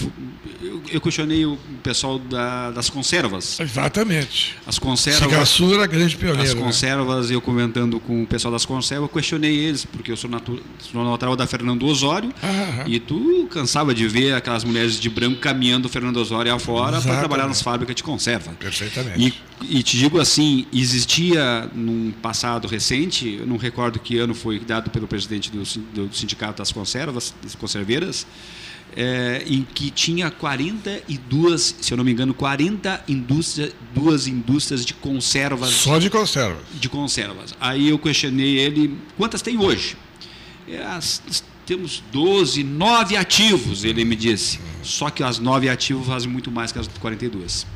[0.63, 3.59] Eu, eu questionei o pessoal da, das conservas.
[3.59, 4.57] Exatamente.
[4.67, 5.23] As conservas.
[5.23, 6.49] Cigaçu era grande pioneiro.
[6.49, 6.61] As né?
[6.61, 7.37] conservas, né?
[7.37, 11.35] eu comentando com o pessoal das conservas, questionei eles, porque eu sou, natu, sou natural
[11.37, 16.17] da Fernando Osório, ah, e tu cansava de ver aquelas mulheres de branco caminhando Fernando
[16.19, 18.53] Osório afora para trabalhar nas fábricas de conserva.
[18.59, 19.35] Perfeitamente.
[19.63, 24.59] E, e te digo assim, existia num passado recente, eu não recordo que ano foi
[24.59, 25.63] dado pelo presidente do,
[25.95, 28.27] do Sindicato das Conservas, das conserveiras,
[28.97, 34.95] é, em que tinha 42, se eu não me engano, 40 indústrias, duas indústrias de
[34.95, 35.71] conservas.
[35.71, 36.63] Só de conservas?
[36.79, 37.55] De conservas.
[37.61, 39.97] Aí eu questionei ele, quantas tem hoje?
[40.69, 41.23] É, as,
[41.65, 44.61] temos 12, 9 ativos, ele me disse.
[44.83, 47.67] Só que as 9 ativos fazem muito mais que as 42.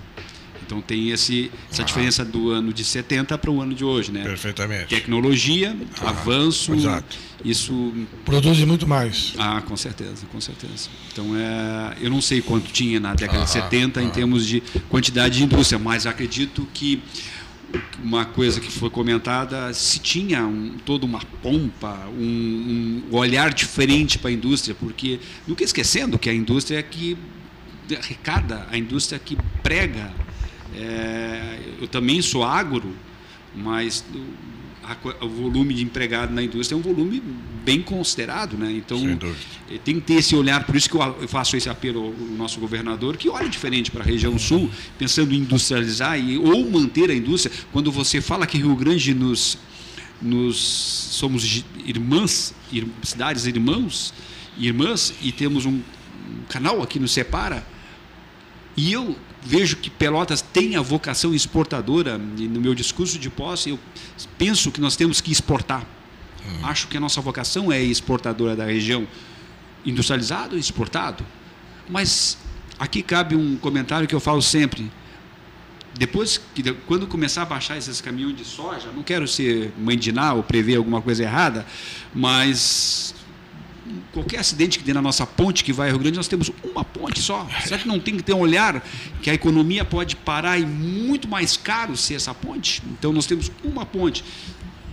[0.67, 4.25] Então tem esse, essa diferença do ano de 70 para o ano de hoje, né?
[4.25, 4.87] Perfeitamente.
[4.87, 7.17] Tecnologia, avanço, exato.
[7.45, 9.35] isso produz muito mais.
[9.39, 10.89] Ah, com certeza, com certeza.
[11.13, 15.39] Então é, eu não sei quanto tinha na década de 70 em termos de quantidade
[15.39, 17.01] de indústria, mas acredito que
[18.03, 24.19] uma coisa que foi comentada, se tinha um, toda uma pompa, um, um olhar diferente
[24.19, 27.17] para a indústria, porque nunca esquecendo que a indústria é que
[27.95, 30.13] arrecada, a indústria que prega.
[30.77, 32.95] É, eu também sou agro,
[33.55, 34.05] mas
[35.21, 37.23] o volume de empregado na indústria é um volume
[37.65, 38.71] bem considerado, né?
[38.71, 38.99] Então
[39.71, 42.61] eh, tem que ter esse olhar, por isso que eu faço esse apelo ao nosso
[42.61, 47.15] governador que olhe diferente para a região sul, pensando em industrializar e, ou manter a
[47.15, 47.53] indústria.
[47.73, 49.59] Quando você fala que Rio Grande nos,
[50.23, 54.15] nos somos irmãs, ir, cidades irmãos,
[54.57, 57.67] irmãs e temos um, um canal aqui nos separa.
[58.77, 63.71] E eu vejo que Pelotas tem a vocação exportadora, e no meu discurso de posse
[63.71, 63.79] eu
[64.37, 65.87] penso que nós temos que exportar.
[66.45, 66.65] Hum.
[66.65, 69.07] Acho que a nossa vocação é exportadora da região,
[69.85, 71.25] industrializado e exportado.
[71.89, 72.37] Mas
[72.79, 74.91] aqui cabe um comentário que eu falo sempre.
[75.95, 80.43] Depois que quando começar a baixar esses caminhões de soja, não quero ser de ou
[80.43, 81.65] prever alguma coisa errada,
[82.15, 83.15] mas
[84.17, 86.83] qualquer acidente que dê na nossa ponte que vai ao Rio Grande, nós temos uma
[86.83, 87.47] ponte só.
[87.63, 88.83] Será que não tem que ter um olhar
[89.21, 92.83] que a economia pode parar e muito mais caro ser essa ponte?
[92.93, 94.25] Então nós temos uma ponte.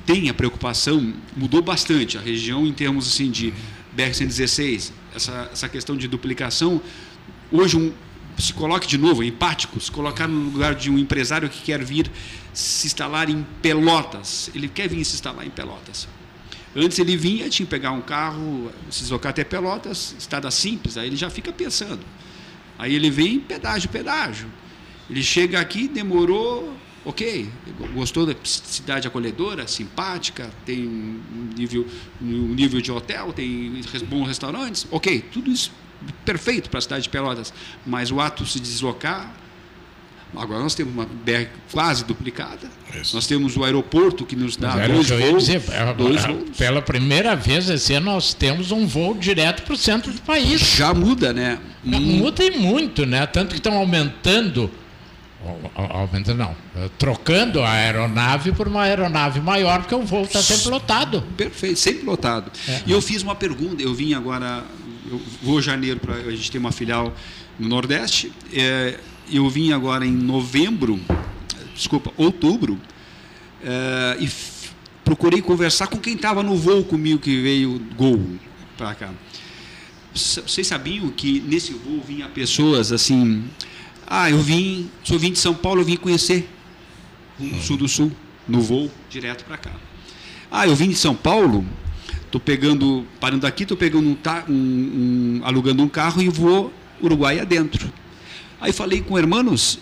[0.05, 3.53] Tem a preocupação, mudou bastante a região em termos assim de
[3.97, 6.81] BR-116, essa, essa questão de duplicação.
[7.49, 7.93] Hoje um,
[8.37, 12.11] se coloque de novo, empático, se colocar no lugar de um empresário que quer vir
[12.53, 14.51] se instalar em Pelotas.
[14.53, 16.09] Ele quer vir se instalar em Pelotas
[16.75, 21.07] Antes ele vinha, tinha que pegar um carro, se deslocar até Pelotas, estrada simples, aí
[21.07, 22.01] ele já fica pensando.
[22.77, 24.47] Aí ele vem pedágio, pedágio.
[25.09, 27.47] Ele chega aqui, demorou, ok,
[27.93, 31.85] gostou da cidade acolhedora, simpática, tem um nível,
[32.21, 35.71] um nível de hotel, tem bons restaurantes, ok, tudo isso
[36.25, 37.53] perfeito para a cidade de Pelotas.
[37.85, 39.35] Mas o ato de se deslocar,
[40.35, 42.69] Agora nós temos uma BR quase duplicada.
[42.99, 43.15] Isso.
[43.15, 45.61] Nós temos o aeroporto que nos dá dois voos, dizer,
[45.97, 46.57] dois voos.
[46.57, 50.61] Pela primeira vez esse ano nós temos um voo direto para o centro do país.
[50.61, 51.59] Já muda, né?
[51.83, 53.25] Muda e muito, né?
[53.25, 54.69] Tanto que estão aumentando,
[55.75, 56.55] aumentando não,
[56.97, 61.23] trocando a aeronave por uma aeronave maior, porque o voo está sempre lotado.
[61.35, 62.51] Perfeito, sempre lotado.
[62.67, 62.81] É.
[62.87, 64.63] E eu fiz uma pergunta, eu vim agora,
[65.09, 67.13] eu vou janeiro para a gente ter uma filial
[67.59, 68.31] no Nordeste.
[68.51, 68.99] É,
[69.31, 70.99] eu vim agora em novembro,
[71.75, 72.79] desculpa, outubro,
[73.63, 74.29] é, e
[75.03, 78.21] procurei conversar com quem estava no voo comigo que veio Gol
[78.77, 79.09] para cá.
[80.13, 83.43] Vocês sabiam que nesse voo vinha pessoas assim,
[84.05, 86.47] ah, eu vim, sou vim de São Paulo, eu vim conhecer
[87.39, 88.11] o Sul do Sul,
[88.47, 89.71] no voo direto para cá.
[90.51, 91.65] Ah, eu vim de São Paulo,
[92.25, 94.17] estou pegando, parando aqui, estou pegando um,
[94.49, 97.91] um, um, alugando um carro e vou Uruguai adentro.
[98.63, 99.77] Aí falei com hermanos,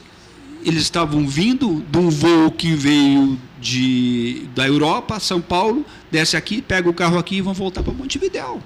[0.66, 6.64] eles estavam vindo de um voo que veio de, da Europa, São Paulo, desce aqui,
[6.64, 8.60] pega o carro aqui e vão voltar para Montevidéu.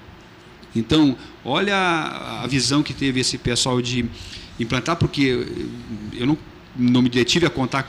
[0.73, 4.05] Então, olha a visão que teve esse pessoal de
[4.57, 5.45] implantar, porque
[6.13, 6.37] eu não,
[6.77, 7.85] não me detive a contar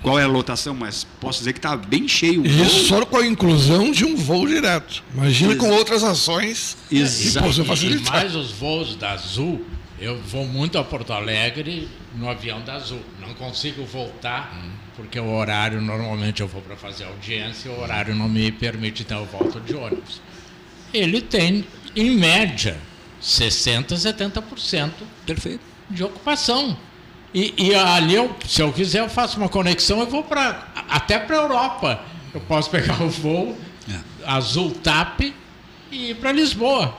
[0.00, 2.46] qual é a lotação, mas posso dizer que está bem cheio.
[2.46, 5.04] Isso só com a inclusão de um voo direto.
[5.12, 6.74] Imagina Ex com outras ações.
[6.90, 7.48] Exato.
[7.84, 9.62] E, e mais os voos da Azul
[10.00, 13.02] eu vou muito a Porto Alegre no avião da Azul.
[13.20, 14.56] Não consigo voltar,
[14.96, 19.20] porque o horário, normalmente eu vou para fazer audiência, o horário não me permite, então
[19.20, 20.20] eu volto de ônibus.
[20.94, 22.76] Ele tem, em média,
[23.22, 24.90] 60%, 70%
[25.26, 25.60] Perfeito.
[25.90, 26.76] de ocupação.
[27.34, 31.18] E, e, ali, eu, se eu quiser, eu faço uma conexão, eu vou pra, até
[31.18, 32.00] para a Europa.
[32.32, 33.58] Eu posso pegar o voo
[33.90, 33.98] é.
[34.24, 35.34] Azul TAP
[35.90, 36.96] e ir para Lisboa.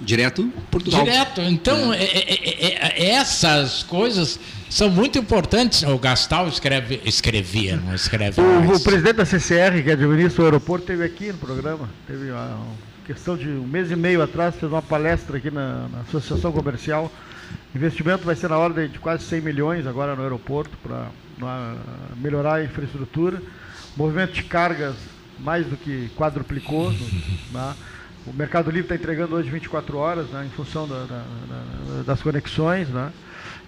[0.00, 1.04] Direto Portugal.
[1.04, 1.40] Direto.
[1.40, 2.02] Então, é.
[2.02, 3.06] É, é, é.
[3.06, 5.82] é, essas coisas são muito importantes.
[5.82, 8.80] O Gastal escreve, escrevia, não escreve o, mais.
[8.80, 11.88] O presidente da CCR, que administra o aeroporto, esteve aqui no programa.
[12.06, 15.88] Teve uma, uma, questão de um mês e meio atrás, fez uma palestra aqui na,
[15.88, 17.10] na Associação Comercial.
[17.74, 21.08] O investimento vai ser na ordem de quase 100 milhões agora no aeroporto para
[22.16, 23.40] melhorar a infraestrutura.
[23.96, 24.94] O movimento de cargas
[25.38, 26.92] mais do que quadruplicou.
[27.52, 27.74] Né?
[28.26, 32.20] O Mercado Livre está entregando hoje 24 horas, né, em função da, da, da, das
[32.20, 33.12] conexões, né?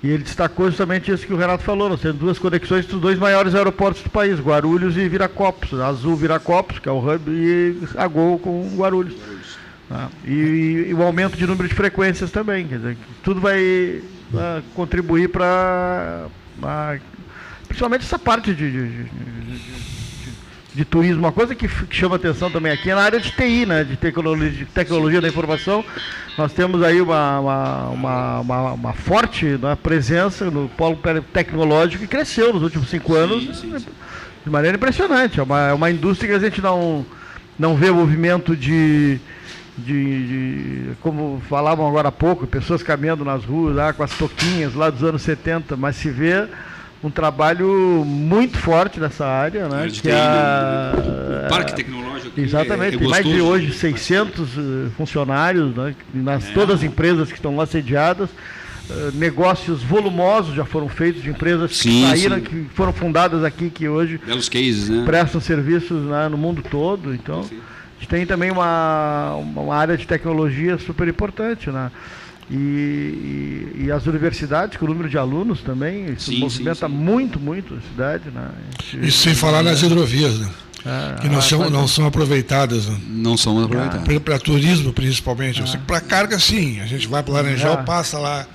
[0.03, 3.19] E ele destacou justamente isso que o Renato falou, nós temos duas conexões dos dois
[3.19, 5.75] maiores aeroportos do país, Guarulhos e Viracopos.
[5.81, 9.17] Azul Viracopos, que é o hub, e a Gol com Guarulhos.
[9.91, 10.09] Né?
[10.25, 12.69] E, e, o aumento de número de frequências também.
[12.69, 16.27] Quer dizer, tudo vai uh, contribuir para
[17.67, 19.88] principalmente essa parte de, de, de, de,
[20.85, 21.21] turismo.
[21.21, 23.97] Uma coisa que, que, chama atenção também aqui é na área de TI, né, de
[23.97, 25.85] tecnologia, tecnologia da informação.
[26.37, 30.99] Nós temos aí uma, uma, uma, uma, uma forte né, presença no polo
[31.33, 33.87] tecnológico que cresceu nos últimos cinco anos sim, sim, sim.
[34.45, 35.41] de maneira impressionante.
[35.41, 37.05] É uma, é uma indústria que a gente não,
[37.59, 39.21] não vê movimento de
[39.79, 44.75] de, de, como falavam agora há pouco, pessoas caminhando nas ruas lá com as toquinhas
[44.75, 46.49] lá dos anos 70, mas se vê
[47.03, 49.89] um trabalho muito forte nessa área, né?
[49.91, 50.95] Que é a,
[51.47, 52.39] o parque tecnológico.
[52.39, 54.61] Exatamente, é, é tem mais de hoje 600 eh,
[54.97, 55.95] funcionários, né?
[56.13, 56.53] nas é.
[56.53, 58.29] todas as empresas que estão lá sediadas.
[58.91, 62.43] Uh, negócios volumosos já foram feitos de empresas sim, que saíram, sim.
[62.43, 65.05] que foram fundadas aqui, que hoje cases, né?
[65.05, 67.15] prestam serviços né, no mundo todo.
[67.15, 67.61] Então, sim
[67.99, 71.91] a gente tem também uma, uma área de tecnologia super importante, né?
[72.51, 76.95] E, e, e, as universidades, com o número de alunos também, isso sim, movimenta sim,
[76.95, 76.99] sim.
[76.99, 78.31] muito, muito a cidade.
[78.31, 78.49] Né?
[78.91, 80.49] Gente, isso sem falar nas hidrovias, né?
[80.87, 82.87] É, que não, são, não são aproveitadas.
[82.87, 82.97] Né?
[83.09, 84.19] Não são aproveitadas.
[84.21, 85.63] Para turismo, principalmente.
[85.63, 85.77] É.
[85.87, 86.81] Para carga, sim.
[86.81, 87.83] A gente vai para Laranjal, é.
[87.83, 88.47] passa lá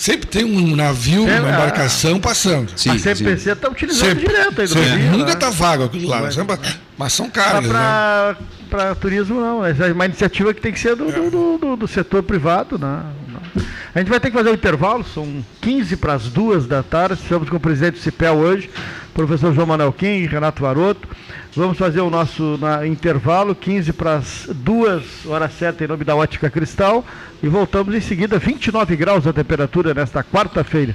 [0.00, 1.52] Sempre tem um navio, uma é.
[1.52, 2.72] embarcação passando.
[2.74, 5.56] Sim, a CPC está utilizando sempre, direto aí do Rio, Nunca está né?
[5.58, 6.22] vago aquilo lá.
[6.22, 6.58] Mas, sempre,
[6.96, 7.70] mas são cargas.
[7.70, 8.94] Para né?
[8.98, 9.62] turismo, não.
[9.62, 11.12] Essa é uma iniciativa que tem que ser do, é.
[11.12, 12.78] do, do, do, setor privado.
[12.78, 13.02] Né?
[13.92, 17.20] A gente vai ter que fazer um intervalo, são 15 para as duas da tarde.
[17.20, 18.70] Estamos com o presidente do CIPEL hoje,
[19.12, 21.08] professor João Manuel King, Renato Varoto.
[21.56, 26.14] Vamos fazer o nosso na, intervalo, 15 para as duas horas certa, em nome da
[26.14, 27.04] Ótica Cristal.
[27.42, 30.94] E voltamos em seguida, 29 graus a temperatura nesta quarta-feira.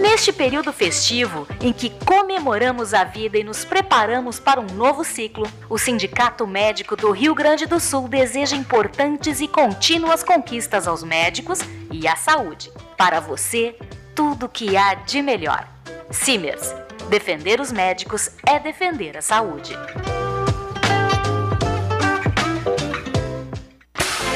[0.00, 5.50] Neste período festivo, em que comemoramos a vida e nos preparamos para um novo ciclo,
[5.68, 11.60] o Sindicato Médico do Rio Grande do Sul deseja importantes e contínuas conquistas aos médicos
[11.90, 12.70] e à saúde.
[12.96, 13.76] Para você,
[14.14, 15.68] tudo o que há de melhor.
[16.10, 16.74] Simers.
[17.08, 19.76] Defender os médicos é defender a saúde.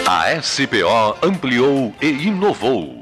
[0.06, 3.01] A SPO ampliou e inovou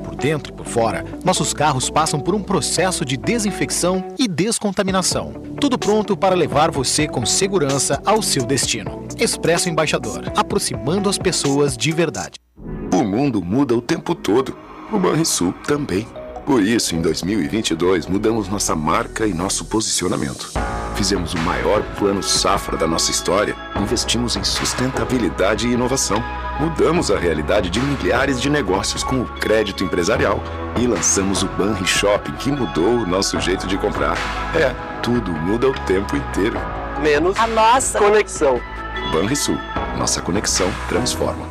[0.21, 5.33] dentro e por fora, nossos carros passam por um processo de desinfecção e descontaminação.
[5.59, 9.03] Tudo pronto para levar você com segurança ao seu destino.
[9.19, 12.39] Expresso Embaixador, aproximando as pessoas de verdade.
[12.93, 14.55] O mundo muda o tempo todo.
[14.91, 16.05] O Banrisul também.
[16.51, 20.51] Por isso, em 2022, mudamos nossa marca e nosso posicionamento.
[20.97, 26.21] Fizemos o maior plano safra da nossa história, investimos em sustentabilidade e inovação.
[26.59, 30.43] Mudamos a realidade de milhares de negócios com o crédito empresarial
[30.77, 34.17] e lançamos o Banri Shopping, que mudou o nosso jeito de comprar.
[34.53, 36.59] É, tudo muda o tempo inteiro.
[37.01, 38.59] Menos a nossa conexão.
[39.13, 39.57] Banrisul,
[39.97, 41.50] nossa conexão transforma.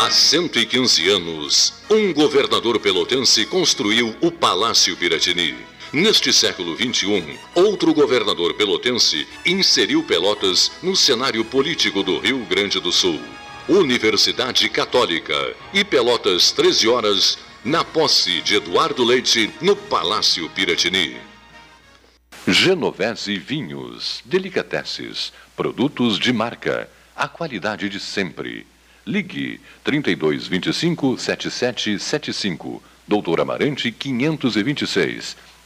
[0.00, 5.54] Há 115 anos, um governador pelotense construiu o Palácio Piratini.
[5.92, 12.92] Neste século XXI, outro governador pelotense inseriu Pelotas no cenário político do Rio Grande do
[12.92, 13.20] Sul.
[13.68, 15.34] Universidade Católica
[15.74, 21.16] e Pelotas 13 horas na posse de Eduardo Leite no Palácio Piratini.
[22.46, 28.64] Genovese Vinhos, Delicateces, produtos de marca, a qualidade de sempre.
[29.04, 35.49] Ligue 3225 7775, Doutor Amarante 526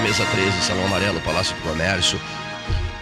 [0.00, 2.18] Mesa 13, Salão Amarelo, Palácio do Comércio.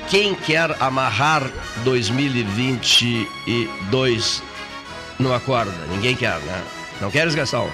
[0.09, 1.45] Quem quer amarrar
[1.85, 4.43] 2022
[5.19, 5.73] não acorda?
[5.91, 6.63] Ninguém quer, né?
[7.01, 7.69] Não queres, Gastão?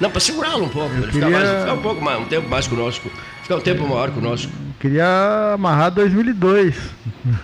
[0.00, 1.26] Não, para segurá-lo um pouco, ele queria...
[1.26, 3.08] ficar, mais, ficar um pouco mais, um tempo mais conosco.
[3.42, 4.50] Ficar um tempo maior conosco.
[4.80, 6.74] Queria amarrar 2002.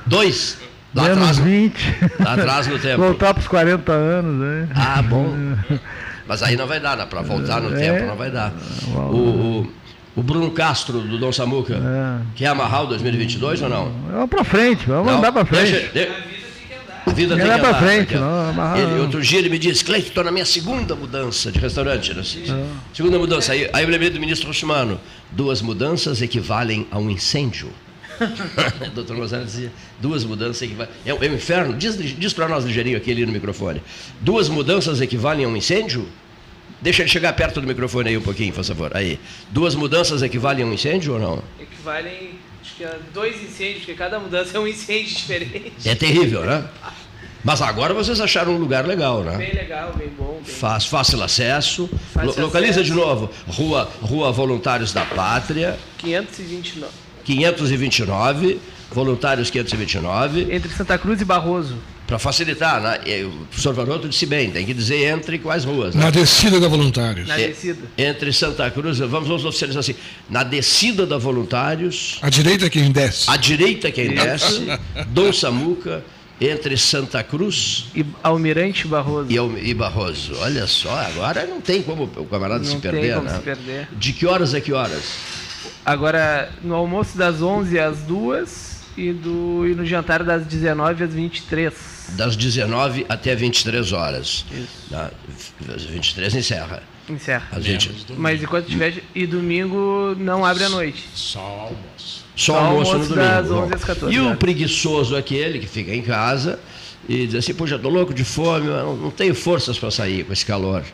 [0.07, 0.59] Dois?
[0.95, 1.97] Lá Menos atrás, 20.
[2.18, 3.03] Lá atrás no tempo.
[3.03, 4.68] Voltar para os 40 anos, né?
[4.74, 5.35] Ah, bom.
[6.31, 7.05] Mas aí não vai dar, né?
[7.07, 8.55] Para voltar no é, tempo não vai dar.
[8.87, 9.72] O, o,
[10.14, 12.22] o Bruno Castro, do Dom Samuca, é.
[12.37, 13.93] quer amarrar o 2022 ou não?
[14.12, 15.18] Vamos para frente, vamos não?
[15.18, 15.91] andar para frente.
[15.93, 16.09] Deixa, de...
[17.05, 18.14] A vida tem que andar para frente.
[18.14, 22.14] Não, ele, outro dia ele me disse, Cleiton, estou na minha segunda mudança de restaurante.
[22.14, 22.22] Né?
[22.22, 22.64] É.
[22.95, 23.51] Segunda mudança.
[23.51, 25.01] Aí, aí eu lembrei do ministro Russumano.
[25.33, 27.72] Duas mudanças equivalem a um incêndio.
[28.95, 30.93] doutor Gonzalez dizia, duas mudanças equivalem...
[31.05, 31.74] É, é um inferno?
[31.74, 33.83] Diz, diz para nós ligeirinho aqui ali no microfone.
[34.20, 36.07] Duas mudanças equivalem a um incêndio?
[36.83, 38.97] Deixa ele chegar perto do microfone aí um pouquinho, por favor.
[38.97, 39.20] Aí.
[39.51, 41.43] Duas mudanças equivalem a um incêndio ou não?
[41.61, 42.31] Equivalem,
[42.62, 45.72] acho que a dois incêndios, porque cada mudança é um incêndio diferente.
[45.85, 46.64] É terrível, né?
[47.43, 49.37] Mas agora vocês acharam um lugar legal, né?
[49.37, 50.41] Bem legal, bem bom.
[50.45, 50.55] Bem...
[50.55, 51.91] Fácil, fácil acesso.
[52.12, 52.91] Fácil localiza acesso.
[52.91, 53.31] de novo.
[53.47, 55.78] Rua, Rua Voluntários da Pátria.
[55.99, 56.93] 529.
[57.24, 58.61] 529.
[58.91, 60.49] Voluntários 529.
[60.51, 61.76] Entre Santa Cruz e Barroso
[62.11, 62.98] para facilitar, né?
[63.24, 65.94] o professor Varoto disse bem, tem que dizer entre quais ruas.
[65.94, 66.02] Né?
[66.02, 67.28] Na descida da Voluntários.
[67.28, 67.86] Na descida.
[67.96, 69.94] Entre Santa Cruz, vamos, vamos oficializar assim,
[70.28, 72.18] na descida da Voluntários.
[72.20, 73.30] A direita quem desce.
[73.30, 74.66] A direita quem desce,
[75.11, 76.04] Dom Samuca,
[76.40, 79.30] entre Santa Cruz e Almirante Barroso.
[79.30, 80.32] E, e Barroso.
[80.40, 83.36] Olha só, agora não tem como o camarada não se perder, tem como né?
[83.36, 83.88] Se perder.
[83.92, 85.14] De que horas a que horas?
[85.86, 88.70] Agora, no almoço das 11 às 2
[89.09, 94.44] e, do, e no jantar das 19 às 23 das 19 até 23 horas.
[94.51, 94.96] Isso.
[95.74, 96.82] Às 23 encerra.
[97.09, 97.48] Encerra.
[97.53, 98.07] Às 20...
[98.16, 99.03] Mas enquanto tiver.
[99.14, 101.09] E domingo não abre à noite.
[101.14, 102.24] Só almoço.
[102.36, 103.34] Só, Só almoço, almoço no domingo.
[103.34, 106.59] Das 11 às 14, e o preguiçoso aquele que fica em casa
[107.09, 110.32] e diz assim, poxa, estou louco de fome, não, não tenho forças para sair com
[110.32, 110.84] esse calor.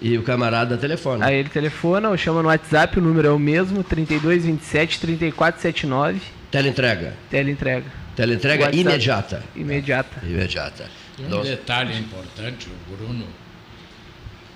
[0.00, 1.26] E o camarada telefona.
[1.26, 6.20] Aí ele telefona ou chama no WhatsApp, o número é o mesmo, 3227 3479.
[6.52, 7.16] Teleentrega.
[7.30, 7.90] Teleentrega.
[8.14, 8.80] Teleentrega WhatsApp.
[8.80, 9.42] imediata.
[9.56, 10.20] Imediata.
[10.22, 10.90] Imediata.
[11.16, 13.26] Tem um detalhe importante, o Bruno,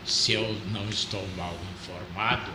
[0.05, 2.51] se eu não estou mal informado,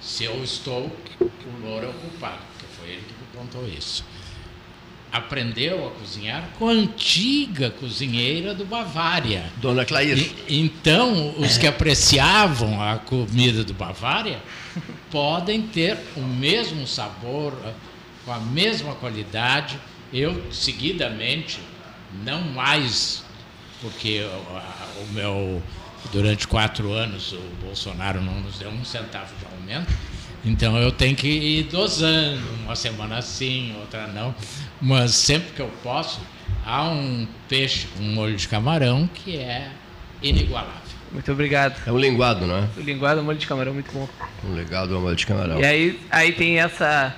[0.00, 0.90] se eu estou,
[1.20, 4.04] o Louro é o culpado, porque foi ele que me contou isso.
[5.12, 9.44] Aprendeu a cozinhar com a antiga cozinheira do Bavária.
[9.56, 10.32] Dona Clair.
[10.48, 14.38] então, os que apreciavam a comida do Bavária
[15.10, 17.54] podem ter o mesmo sabor,
[18.28, 19.80] com a mesma qualidade,
[20.12, 21.62] eu, seguidamente,
[22.22, 23.24] não mais,
[23.80, 25.62] porque o, o meu,
[26.12, 29.90] durante quatro anos o Bolsonaro não nos deu um centavo de aumento,
[30.44, 34.34] então eu tenho que ir dosando, uma semana sim, outra não,
[34.78, 36.20] mas sempre que eu posso,
[36.66, 39.70] há um peixe com molho de camarão que é
[40.22, 40.82] inigualável.
[41.10, 41.80] Muito obrigado.
[41.86, 42.68] É um linguado, não é?
[42.76, 44.06] O linguado, molho de camarão, muito bom.
[44.44, 45.58] Um legado, molho de camarão.
[45.58, 47.16] E aí, aí tem essa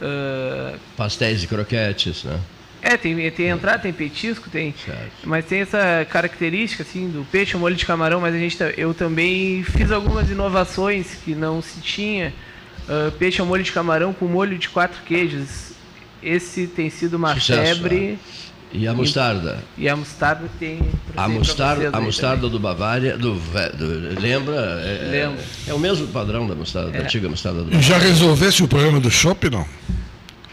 [0.00, 2.38] Uh, Pastéis e croquetes, né?
[2.80, 4.72] É, tem, tem entrada, tem petisco, tem.
[4.84, 5.10] Certo.
[5.24, 8.94] Mas tem essa característica assim do peixe, o molho de camarão, mas a gente eu
[8.94, 12.32] também fiz algumas inovações que não se tinha.
[12.88, 15.72] Uh, peixe ao molho de camarão com molho de quatro queijos.
[16.22, 18.18] Esse tem sido uma Sucesso, febre.
[18.24, 18.47] É.
[18.72, 19.58] E a mostarda?
[19.76, 20.80] E, e a mostarda tem.
[21.16, 24.56] A mostarda, a mostarda do Bavária, do, do lembra?
[24.56, 25.42] É, lembra.
[25.66, 26.98] É, o mesmo padrão da mostarda, é.
[26.98, 27.82] da antiga mostarda do Bavária.
[27.82, 29.66] Já resolvesse o problema do shopping, não?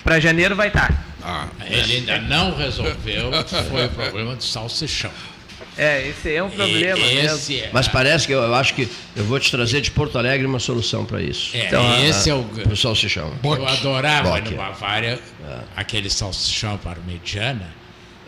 [0.04, 0.92] Para janeiro vai estar.
[0.92, 1.04] Tá.
[1.24, 1.48] Ah.
[1.68, 3.32] Ele ainda não resolveu,
[3.70, 5.12] foi o problema do salsichão.
[5.78, 7.00] É, esse é um problema.
[7.00, 7.70] Esse é.
[7.74, 10.60] Mas parece que eu, eu, acho que eu vou te trazer de Porto Alegre uma
[10.60, 11.56] solução para isso.
[11.56, 12.46] É, então, esse a, é o.
[12.72, 13.34] O salsichão.
[13.44, 15.58] Eu adorava no Bavária é.
[15.76, 17.66] aquele salsichão parmegiana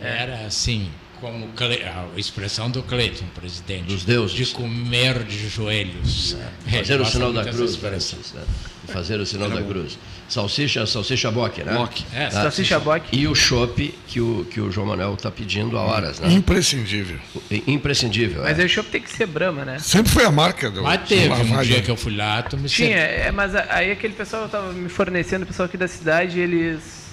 [0.02, 0.90] era assim,
[1.20, 3.86] como a expressão do Cleiton, presidente.
[3.86, 4.36] Dos deuses.
[4.36, 6.38] De comer de joelhos.
[6.68, 7.78] É, fazer o sinal da cruz.
[7.82, 8.44] Né?
[8.88, 9.98] Fazer o sinal da cruz.
[10.30, 11.74] Salsicha, salsicha boque, né?
[11.74, 12.06] Boque.
[12.14, 12.44] É, tá?
[12.44, 13.18] salsicha boque.
[13.18, 16.32] E o chopp que o, que o João Manuel está pedindo há horas, né?
[16.32, 17.18] Imprescindível.
[17.66, 18.66] Imprescindível, Mas é.
[18.66, 19.80] o chopp tem que ser Brahma, né?
[19.80, 20.84] Sempre foi a marca do...
[20.84, 24.14] Mas teve um dia que eu fui lá, tu me Tinha, é, mas aí aquele
[24.14, 27.07] pessoal estava me fornecendo, o pessoal aqui da cidade, eles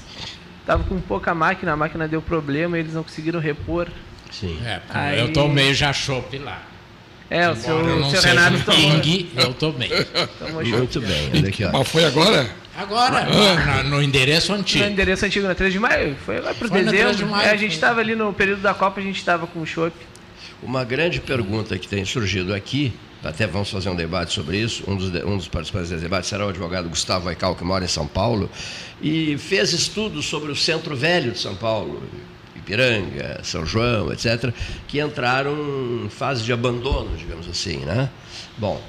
[0.65, 3.89] estavam com pouca máquina, a máquina deu problema, eles não conseguiram repor.
[4.31, 4.59] Sim.
[4.65, 5.21] É, aí...
[5.21, 6.63] eu tomei já chopp lá.
[7.31, 9.01] É, o seu, o seu Renato tomou.
[9.01, 9.91] King, eu tomei.
[10.77, 11.73] Muito bem, olha aqui, ó.
[11.73, 12.51] Mas foi agora?
[12.77, 13.83] Agora, ah.
[13.85, 14.85] no, no, endereço antigo.
[14.85, 16.17] No endereço antigo, na 3 de maio.
[16.27, 17.15] Foi lá para dezembro.
[17.15, 19.61] De maio, é, a gente estava ali no período da Copa, a gente estava com
[19.61, 19.95] o chopp.
[20.63, 22.93] Uma grande pergunta que tem surgido aqui,
[23.25, 26.47] até vamos fazer um debate sobre isso, um dos, um dos participantes desse debate será
[26.47, 28.51] o advogado Gustavo Aical, que mora em São Paulo,
[29.01, 32.03] e fez estudos sobre o Centro Velho de São Paulo,
[32.55, 34.53] Ipiranga, São João, etc.,
[34.87, 35.55] que entraram
[36.05, 37.79] em fase de abandono, digamos assim.
[37.79, 38.11] Né?
[38.59, 38.83] Bom,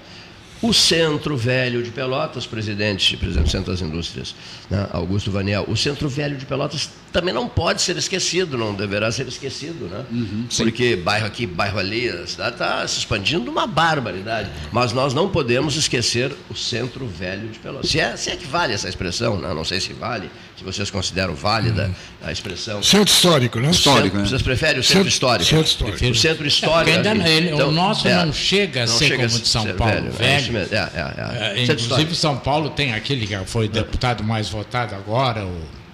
[0.61, 4.35] o Centro Velho de Pelotas, presidente, presidente do Centro das Indústrias,
[4.69, 9.09] né, Augusto Vaniel, o Centro Velho de Pelotas também não pode ser esquecido, não deverá
[9.09, 10.03] ser esquecido, né?
[10.11, 14.49] Uhum, Porque bairro aqui, bairro ali, a cidade está se expandindo uma barbaridade.
[14.69, 17.89] Mas nós não podemos esquecer o Centro Velho de Pelotas.
[17.89, 19.53] Se é, se é que vale essa expressão, né?
[19.53, 21.89] não sei se vale, se vocês consideram válida
[22.21, 22.83] a expressão.
[22.83, 23.71] Centro histórico, né?
[23.71, 24.25] Histórico, né?
[24.25, 25.49] Vocês preferem o centro, centro histórico?
[25.49, 26.11] Centro histórico.
[26.11, 26.89] O centro histórico.
[26.89, 30.11] É, ainda ele, então, o nosso é, não chega a ser como de São Paulo,
[30.11, 30.51] velho.
[30.51, 30.67] velho.
[30.69, 35.45] É, é, é, é inclusive, São Paulo tem aquele que foi deputado mais votado agora,
[35.45, 35.84] o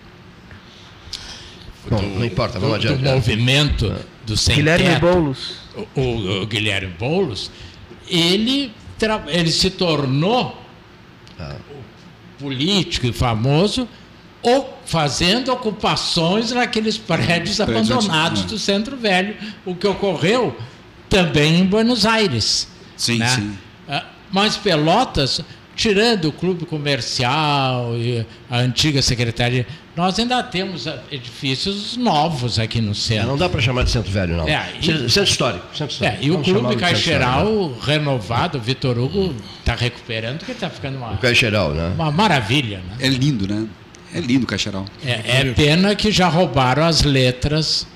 [1.90, 3.04] Bom, do, não importa, vamos do, adiante.
[3.04, 4.02] Do movimento ah.
[4.26, 5.54] do sem Guilherme teto, Boulos.
[5.96, 7.52] O, o, o, Guilherme Boulos,
[8.08, 8.72] ele,
[9.28, 10.62] ele se tornou
[11.40, 11.56] ah.
[12.40, 13.88] político e famoso
[14.44, 20.58] ou fazendo ocupações naqueles prédios abandonados do Centro Velho, o que ocorreu
[21.10, 22.68] também em Buenos Aires.
[22.98, 23.28] Sim, né?
[23.28, 23.58] sim.
[23.88, 25.42] Ah, mas Pelotas
[25.76, 29.65] tirando o clube comercial e a antiga secretaria,
[29.95, 33.24] nós ainda temos edifícios novos aqui no centro.
[33.24, 34.47] É, não dá para chamar de centro velho, não.
[34.47, 36.22] É, e, centro, histórico, centro histórico.
[36.22, 40.97] É, e Vamos o clube Caixeral renovado, o Vitor Hugo está recuperando, porque está ficando
[40.97, 41.91] uma, o Caixeral, né?
[41.95, 42.78] uma maravilha.
[42.78, 42.97] Né?
[43.01, 43.67] É lindo, né?
[44.13, 44.86] É lindo o Caixeral.
[45.05, 47.88] É, é pena que já roubaram as letras.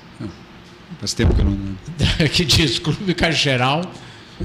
[0.98, 1.76] Faz tempo que eu não.
[2.32, 3.82] que diz Clube Caixeral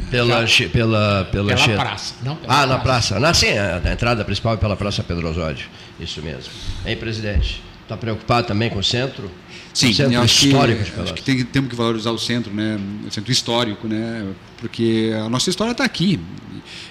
[0.09, 2.15] pela, Já, pela, pela, pela praça.
[2.23, 2.67] Não, pela ah, praça.
[2.67, 3.19] na praça.
[3.19, 5.67] Na, sim, a, entrada principal é pela Praça Pedro Osódio.
[5.99, 6.51] Isso mesmo.
[6.85, 7.61] Hein, presidente?
[7.83, 9.29] Está preocupado também com o centro?
[9.73, 12.79] Sim, o centro histórico que, acho que tem, temos que valorizar o centro, né?
[13.05, 14.25] o centro histórico, né?
[14.57, 16.19] porque a nossa história está aqui.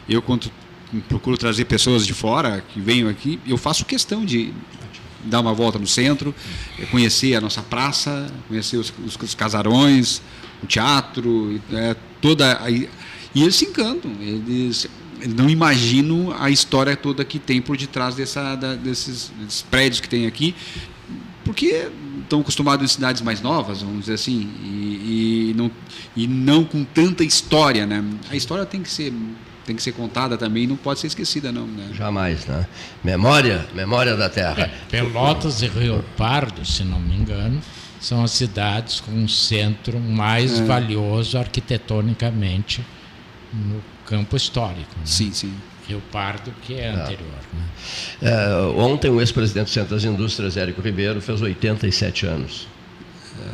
[0.09, 0.51] Eu, quando
[1.09, 4.53] procuro trazer pessoas de fora que venham aqui, eu faço questão de
[5.25, 6.35] dar uma volta no centro,
[6.91, 10.23] conhecer a nossa praça, conhecer os, os casarões,
[10.63, 14.89] o teatro, é, toda a, e eles se encantam, eles,
[15.37, 20.09] não imaginam a história toda que tem por detrás dessa, da, desses, desses prédios que
[20.09, 20.55] tem aqui,
[21.45, 21.89] porque
[22.23, 25.71] estão acostumados em cidades mais novas, vamos dizer assim, e, e, não,
[26.17, 28.05] e não com tanta história, né?
[28.31, 29.13] A história tem que ser
[29.67, 31.65] tem que ser contada também, não pode ser esquecida não.
[31.67, 31.91] Né?
[31.93, 32.67] Jamais, né?
[33.05, 34.63] Memória, memória da terra.
[34.63, 37.61] É, Pelotas e Rio Pardo, se não me engano,
[38.01, 40.65] são as cidades com um centro mais é.
[40.65, 42.85] valioso arquitetonicamente
[43.53, 44.91] no campo histórico.
[44.97, 45.05] Né?
[45.05, 45.55] Sim, sim.
[45.87, 46.91] Rio Pardo, que é, é.
[46.91, 47.39] anterior.
[47.53, 47.65] Né?
[48.23, 52.67] É, ontem o ex-presidente do Centro das Indústrias, Érico Ribeiro, fez 87 anos.
[53.39, 53.51] É.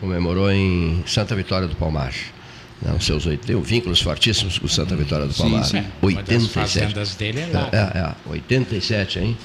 [0.00, 2.14] Comemorou em Santa Vitória do Palmar.
[2.82, 5.64] Não, seus oito, tem vínculos fortíssimos com Santa Vitória do Palmar.
[5.64, 5.86] Sim, sim.
[6.00, 6.02] 87.
[6.02, 7.68] Uma das fazendas dele é lá.
[7.70, 9.36] É, é, 87, hein?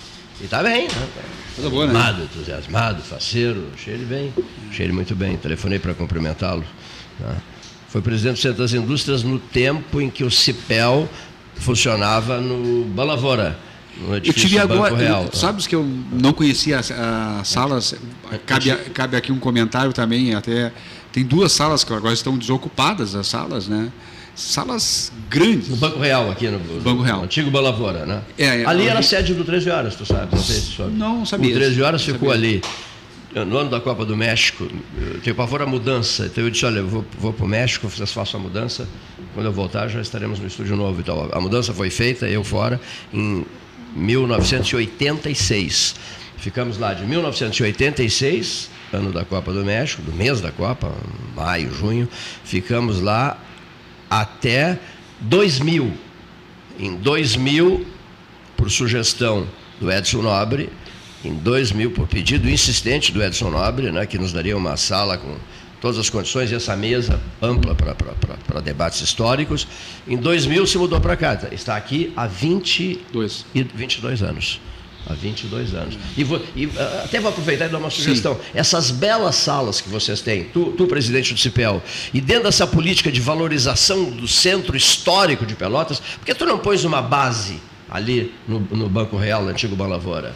[0.42, 1.08] E tá bem, né?
[1.56, 1.92] Coisa boa, né?
[1.92, 4.34] Animado, entusiasmado, faceiro, cheio de bem,
[4.72, 5.38] cheio de muito bem.
[5.38, 6.66] Telefonei para cumprimentá-lo.
[7.20, 7.36] Né?
[7.88, 11.08] Foi presidente do Centro das Indústrias no tempo em que o CIPEL
[11.56, 13.58] funcionava no Balavora.
[13.98, 15.30] No eu tive agora, Real.
[15.32, 17.96] sabes que eu não conhecia as, as salas.
[18.46, 20.74] Cabe, cabe aqui um comentário também, até
[21.14, 23.90] tem duas salas que agora estão desocupadas, as salas, né?
[24.36, 25.70] Salas grandes.
[25.70, 27.24] No Banco Real, aqui no, Banco Real.
[27.24, 28.22] Antigo Balavora, né?
[28.38, 30.36] É, é, ali era a sede do 13 Horas, tu sabe?
[30.36, 30.92] Não sei se sabe.
[30.92, 31.56] Não, sabia.
[31.56, 32.62] O 13 Horas ficou ali.
[33.34, 34.66] No ano da Copa do México,
[35.22, 36.26] tem pavor a mudança.
[36.26, 38.88] Então eu disse, olha, eu vou, vou para o México, vocês façam a mudança.
[39.34, 41.02] Quando eu voltar, já estaremos no estúdio novo.
[41.02, 42.80] Então, a mudança foi feita, eu fora,
[43.14, 43.46] em
[43.94, 45.96] 1986.
[46.38, 50.94] Ficamos lá de 1986, ano da Copa do México, do mês da Copa,
[51.36, 52.08] maio, junho,
[52.46, 53.38] ficamos lá
[54.10, 54.80] até
[55.22, 55.92] 2000.
[56.80, 57.86] Em 2000,
[58.58, 59.48] por sugestão
[59.80, 60.70] do Edson Nobre,
[61.24, 65.36] em 2000, por pedido insistente do Edson Nobre, né, que nos daria uma sala com
[65.82, 69.68] todas as condições e essa mesa ampla para debates históricos.
[70.08, 74.60] Em 2000 se mudou para cá, está aqui há 22, e 22 anos.
[75.08, 75.98] Há 22 anos.
[76.18, 78.34] E, vou, e ah, até vou aproveitar e dar uma sugestão.
[78.34, 78.40] Sim.
[78.56, 81.82] Essas belas salas que vocês têm, tu, tu, presidente do CIPEL,
[82.14, 86.58] e dentro dessa política de valorização do centro histórico de Pelotas, por que tu não
[86.58, 90.34] pões uma base ali no, no Banco Real, no antigo Balavora?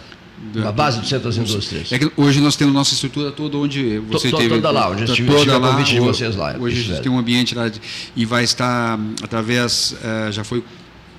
[0.55, 1.91] Uma base do Centro das Indústrias.
[1.91, 4.55] É hoje nós temos nossa estrutura toda onde você to, teve.
[4.55, 6.55] Toda lá, onde estive, toda lá, convite de vocês lá.
[6.57, 7.81] Hoje a gente tem um ambiente lá de,
[8.15, 10.63] e vai estar através, uh, já foi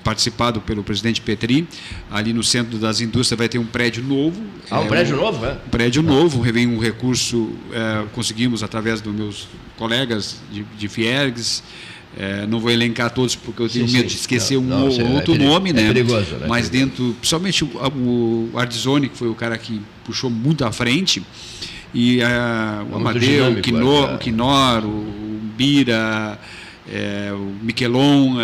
[0.03, 1.67] participado pelo presidente Petri,
[2.09, 4.41] ali no centro das indústrias vai ter um prédio novo.
[4.69, 5.53] Ah, um é, prédio um, novo, é?
[5.53, 9.47] Um prédio novo, vem um recurso, é, conseguimos através dos meus
[9.77, 11.63] colegas de, de Fiergs,
[12.17, 14.15] é, não vou elencar todos porque eu tenho sim, medo sim.
[14.15, 15.87] de esquecer não, um não, ou é outro é nome, né?
[15.87, 16.45] Perigoso, né?
[16.47, 21.23] Mas dentro, principalmente o, o Ardzone, que foi o cara que puxou muito à frente,
[21.93, 24.15] e a, o Amadeu, o Quinor, é.
[24.15, 26.37] o, Quinor, o Bira,
[26.91, 28.37] é, o Miquelon,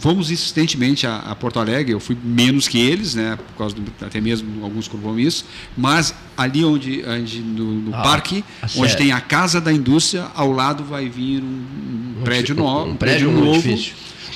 [0.00, 3.82] vamos insistentemente a, a, Porto Alegre, eu fui menos que eles, né, por causa do,
[4.04, 5.44] até mesmo alguns compromissos,
[5.76, 8.44] mas ali onde, onde no, no ah, parque,
[8.76, 12.96] onde tem a casa da indústria, ao lado vai vir um, um prédio novo, um
[12.96, 13.78] prédio, um prédio novo,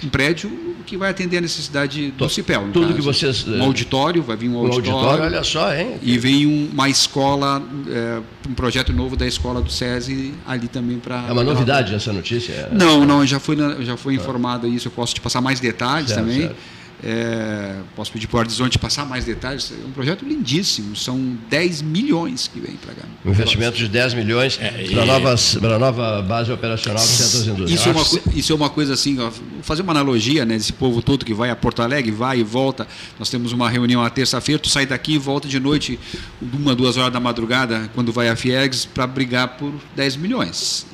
[0.04, 0.50] um prédio
[0.86, 2.68] que vai atender a necessidade do CIPEL.
[2.72, 2.94] Tudo caso.
[2.94, 3.46] que vocês.
[3.46, 4.92] Um auditório, vai vir um, um auditório.
[4.92, 5.96] auditório olha só, hein?
[6.02, 10.98] E vem um, uma escola, é, um projeto novo da escola do SESI ali também
[10.98, 11.24] para.
[11.28, 12.68] É uma novidade essa notícia?
[12.72, 16.20] Não, não, já foi, já foi informado isso, eu posso te passar mais detalhes certo,
[16.20, 16.42] também.
[16.42, 16.56] Certo.
[17.04, 19.72] É, posso pedir para o Horizonte passar mais detalhes.
[19.72, 23.02] É um projeto lindíssimo, são 10 milhões que vem para cá.
[23.24, 27.38] Um investimento de 10 milhões é, para, novas, para a nova base operacional do Centro
[27.38, 27.80] das Indústrias.
[27.80, 30.56] Isso é, uma, isso é uma coisa assim, ó, vou fazer uma analogia, né?
[30.56, 32.86] Desse povo todo que vai a Porto Alegre, vai e volta.
[33.18, 35.98] Nós temos uma reunião à terça-feira, tu sai daqui e volta de noite,
[36.40, 40.86] uma, duas horas da madrugada, quando vai a Fiegs, para brigar por 10 milhões.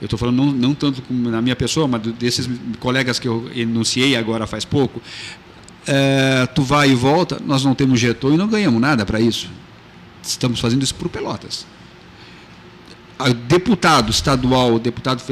[0.00, 2.46] Eu estou falando não, não tanto na minha pessoa, mas desses
[2.78, 5.00] colegas que eu enunciei agora faz pouco,
[5.86, 9.50] é, tu vai e volta, nós não temos jetor e não ganhamos nada para isso.
[10.22, 11.66] Estamos fazendo isso por Pelotas.
[13.18, 15.22] O deputado estadual, deputado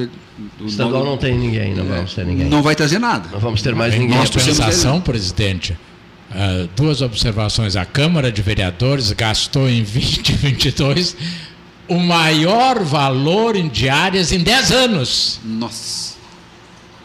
[0.59, 2.49] do estadual não tem ninguém, não é, vamos ter ninguém.
[2.49, 3.29] Não vai trazer nada.
[3.33, 4.17] Não vamos ter mais ninguém.
[4.17, 5.77] Nós compensação, presidente.
[6.31, 7.77] Uh, duas observações.
[7.77, 11.17] A Câmara de Vereadores gastou em 2022
[11.89, 15.41] o maior valor em diárias em 10 anos.
[15.45, 16.15] Nossa.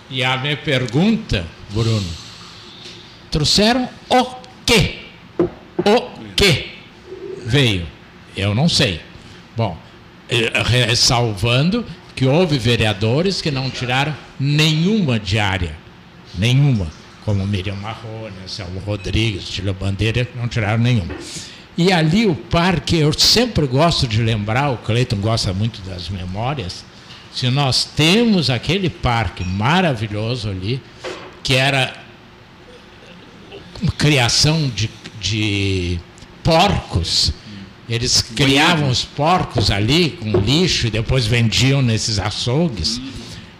[0.10, 2.06] E a minha pergunta, Bruno,
[3.32, 4.26] Trouxeram o
[4.66, 5.00] quê?
[5.40, 6.02] O
[6.36, 6.70] quê
[7.46, 7.86] veio?
[8.36, 9.02] Eu não sei.
[9.56, 9.78] Bom,
[10.30, 15.76] eh, salvando que houve vereadores que não tiraram nenhuma diária.
[16.38, 16.88] Nenhuma.
[17.24, 21.14] Como Miriam Marrone, Selmo Rodrigues, Tila Bandeira, não tiraram nenhuma.
[21.78, 26.84] E ali o parque, eu sempre gosto de lembrar, o Cleiton gosta muito das memórias,
[27.34, 30.82] se nós temos aquele parque maravilhoso ali,
[31.44, 31.94] que era
[33.98, 36.00] criação de, de
[36.44, 37.34] porcos.
[37.90, 43.00] Eles criavam os porcos ali com lixo e depois vendiam nesses açougues.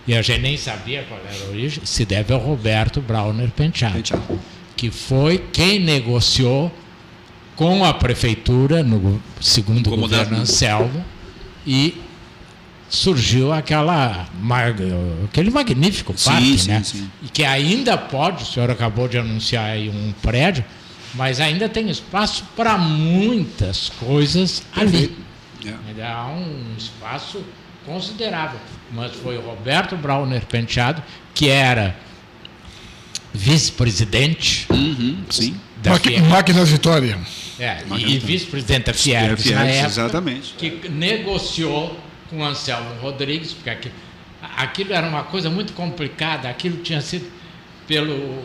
[0.06, 1.82] E a gente nem sabia qual era a origem.
[1.86, 4.22] Se deve ao Roberto Brauner Penteado,
[4.76, 6.72] que foi quem negociou
[7.56, 11.04] com a prefeitura, no segundo o governo Anselmo,
[11.66, 11.96] e
[12.90, 14.28] surgiu aquela,
[15.26, 16.84] aquele magnífico parque, sim, né?
[16.84, 17.10] Sim.
[17.22, 20.64] E que ainda pode, o senhor acabou de anunciar aí um prédio,
[21.14, 25.16] mas ainda tem espaço para muitas coisas ali.
[25.66, 25.74] É.
[25.90, 27.44] Ainda há um espaço
[27.86, 28.60] considerável.
[28.92, 31.96] Mas foi o Roberto Brauner Penteado, que era
[33.34, 34.66] vice-presidente.
[34.72, 35.60] Uhum, sim.
[35.82, 35.92] Da
[36.30, 37.18] Máquinas Vitória.
[37.60, 40.54] É, e vice-presidente da Fiergs, na época, exatamente.
[40.54, 41.98] que negociou
[42.30, 43.96] com o Anselmo Rodrigues, porque aquilo,
[44.58, 47.30] aquilo era uma coisa muito complicada, aquilo tinha sido
[47.88, 48.44] pelo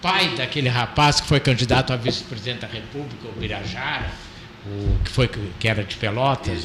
[0.00, 4.10] pai daquele rapaz que foi candidato a vice-presidente da República, o Birajara,
[4.66, 6.64] o, que, foi, que era de Pelotas.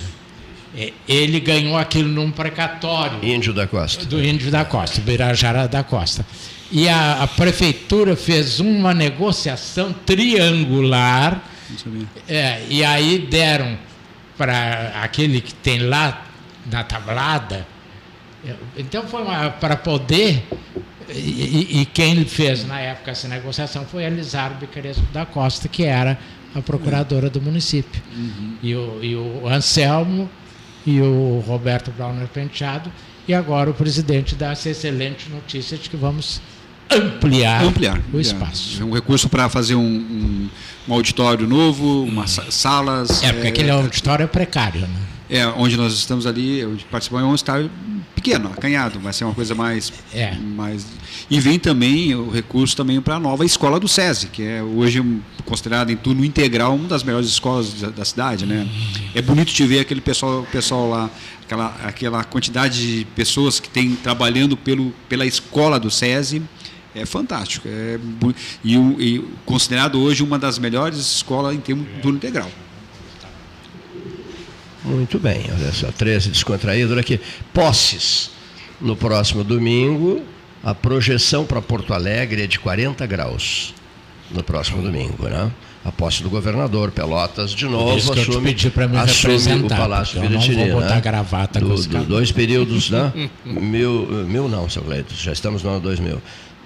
[0.76, 3.24] É, ele ganhou aquilo num precatório.
[3.24, 4.06] Índio da Costa.
[4.06, 6.26] Do Índio da Costa, Birajara da Costa.
[6.72, 11.44] E a, a prefeitura fez uma negociação triangular.
[12.28, 13.78] É, e aí deram
[14.42, 16.26] para aquele que tem lá
[16.66, 17.68] na tablada.
[18.76, 19.24] Então foi
[19.60, 20.44] para poder.
[21.10, 25.84] E, e, quem fez na época essa negociação foi a Elizarbe Crespo da Costa, que
[25.84, 26.18] era
[26.56, 28.02] a procuradora do município.
[28.16, 28.56] Uhum.
[28.64, 30.28] E, o, e o Anselmo
[30.88, 32.92] e o Roberto Brauner Penteado,
[33.28, 36.42] e agora o presidente dá essa excelente notícia de que vamos
[36.92, 38.82] ampliar, ampliar o espaço.
[38.82, 40.50] É um recurso para fazer um, um,
[40.88, 43.24] um, auditório novo, umas salas.
[43.24, 44.90] É, porque é, aquele auditório é precário, né?
[45.30, 47.72] É, onde nós estamos ali, onde participamos, é um estádio
[48.14, 50.36] pequeno, acanhado, vai ser uma coisa mais, é.
[50.36, 50.86] mais.
[51.30, 55.02] E vem também o recurso também para a nova escola do SESI, que é hoje
[55.46, 58.68] considerada em turno integral uma das melhores escolas da, da cidade, né?
[59.16, 61.10] É bonito te ver aquele pessoal, pessoal lá,
[61.44, 66.44] aquela, aquela quantidade de pessoas que tem trabalhando pelo, pela escola do SESI
[66.96, 67.68] é fantástico.
[67.68, 68.00] É,
[68.64, 72.50] e, e, considerado hoje uma das melhores escolas em termos de turno integral.
[74.84, 77.20] Muito bem, olha só, 13 descontraído aqui.
[77.54, 78.32] Posses.
[78.80, 80.24] No próximo domingo,
[80.64, 83.76] a projeção para Porto Alegre é de 40 graus.
[84.32, 85.52] No próximo domingo, né?
[85.84, 88.56] A posse do governador, Pelotas, de novo, Isso que assume,
[88.90, 90.56] me assume o Palácio Piratini.
[90.56, 91.02] Não vou botar né?
[91.02, 93.12] gravata do, com do, Dois períodos, né?
[93.44, 96.22] mil, mil não, seu Cleito, já estamos no ano 2000.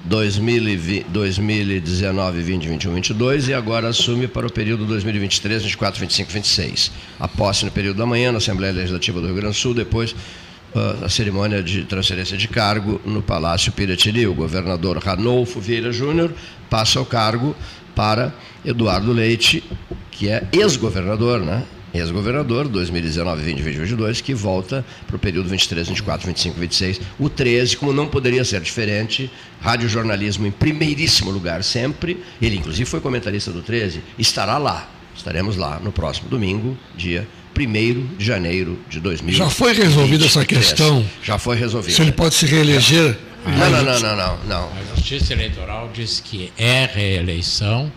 [0.06, 6.92] 2020, 2019, 20, 21, 22 e agora assume para o período 2023, 24, 25, 26.
[7.20, 10.12] A posse no período da manhã na Assembleia Legislativa do Rio Grande do Sul, depois
[10.12, 14.28] uh, a cerimônia de transferência de cargo no Palácio Piratini.
[14.28, 16.32] O governador Ranolfo Vieira Júnior
[16.70, 17.56] passa o cargo
[17.96, 18.32] para
[18.64, 19.64] Eduardo Leite,
[20.12, 21.64] que é ex-governador, né?
[21.98, 27.02] Ex-governador, 2019, 20, 2022, que volta para o período 23, 24, 25, 26.
[27.20, 29.30] O 13, como não poderia ser diferente,
[29.62, 32.24] radiojornalismo em primeiríssimo lugar sempre.
[32.42, 34.90] Ele, inclusive, foi comentarista do 13, estará lá.
[35.16, 37.28] Estaremos lá no próximo domingo, dia
[37.58, 39.38] 1 de janeiro de 2020.
[39.38, 41.06] Já foi resolvida essa questão?
[41.24, 41.96] Já foi resolvida.
[41.96, 43.18] Se ele pode se reeleger?
[43.46, 44.70] Não, não, não, não, não, não.
[44.70, 47.92] A Justiça Eleitoral diz que é reeleição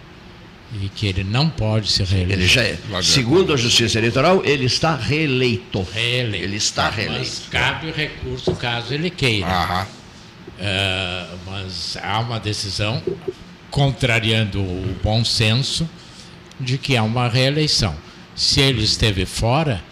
[0.73, 2.39] e que ele não pode se reeleger.
[2.39, 2.79] Ele já é.
[3.03, 5.87] Segundo a Justiça Eleitoral, ele está reeleito.
[5.93, 6.45] Reeleito.
[6.45, 7.21] Ele está reeleito.
[7.21, 9.49] Mas cabe recurso caso ele queira.
[9.49, 9.87] Aham.
[10.59, 13.01] Uh, mas há uma decisão
[13.71, 15.89] contrariando o bom senso
[16.59, 17.97] de que há uma reeleição.
[18.35, 19.83] Se ele esteve fora,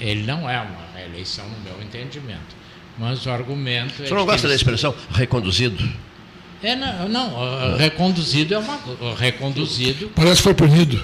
[0.00, 2.62] ele não é uma reeleição no meu entendimento.
[2.98, 3.94] Mas o argumento.
[3.96, 5.82] Você é não gosta da expressão reconduzido?
[6.62, 8.78] É, não, não reconduzido é uma.
[9.18, 10.10] Reconduzido.
[10.14, 11.02] Parece que foi punido.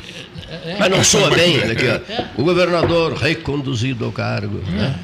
[0.48, 1.58] É, Mas não soa bem.
[1.62, 2.28] Aqui, é.
[2.36, 4.58] O governador reconduzido ao cargo.
[4.70, 4.98] Né?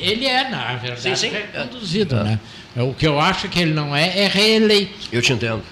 [0.00, 1.30] Ele é, na verdade, sim, sim.
[1.30, 2.16] reconduzido.
[2.16, 2.38] Né?
[2.76, 5.08] O que eu acho que ele não é, é reeleito.
[5.12, 5.62] Eu te entendo.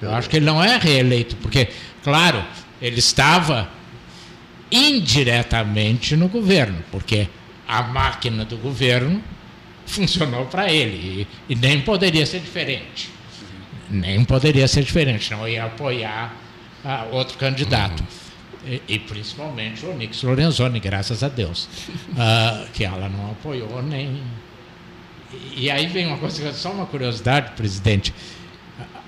[0.00, 1.68] Eu acho que ele não é reeleito, porque,
[2.04, 2.44] claro,
[2.80, 3.68] ele estava
[4.70, 7.28] indiretamente no governo, porque
[7.66, 9.22] a máquina do governo
[9.88, 11.26] funcionou para ele.
[11.48, 13.10] E, e, nem poderia ser diferente.
[13.90, 16.36] Nem poderia ser diferente, não ia apoiar
[16.84, 18.04] a outro candidato.
[18.66, 21.68] E, e, principalmente o Nix Lorenzoni, graças a Deus.
[22.10, 24.22] Uh, que ela não apoiou nem.
[25.56, 28.14] E, aí vem uma coisa, só uma curiosidade, presidente.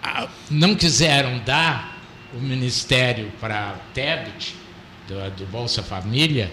[0.03, 1.99] Uh, não quiseram dar
[2.35, 4.55] o ministério para Tebet,
[5.07, 6.51] do, do Bolsa Família,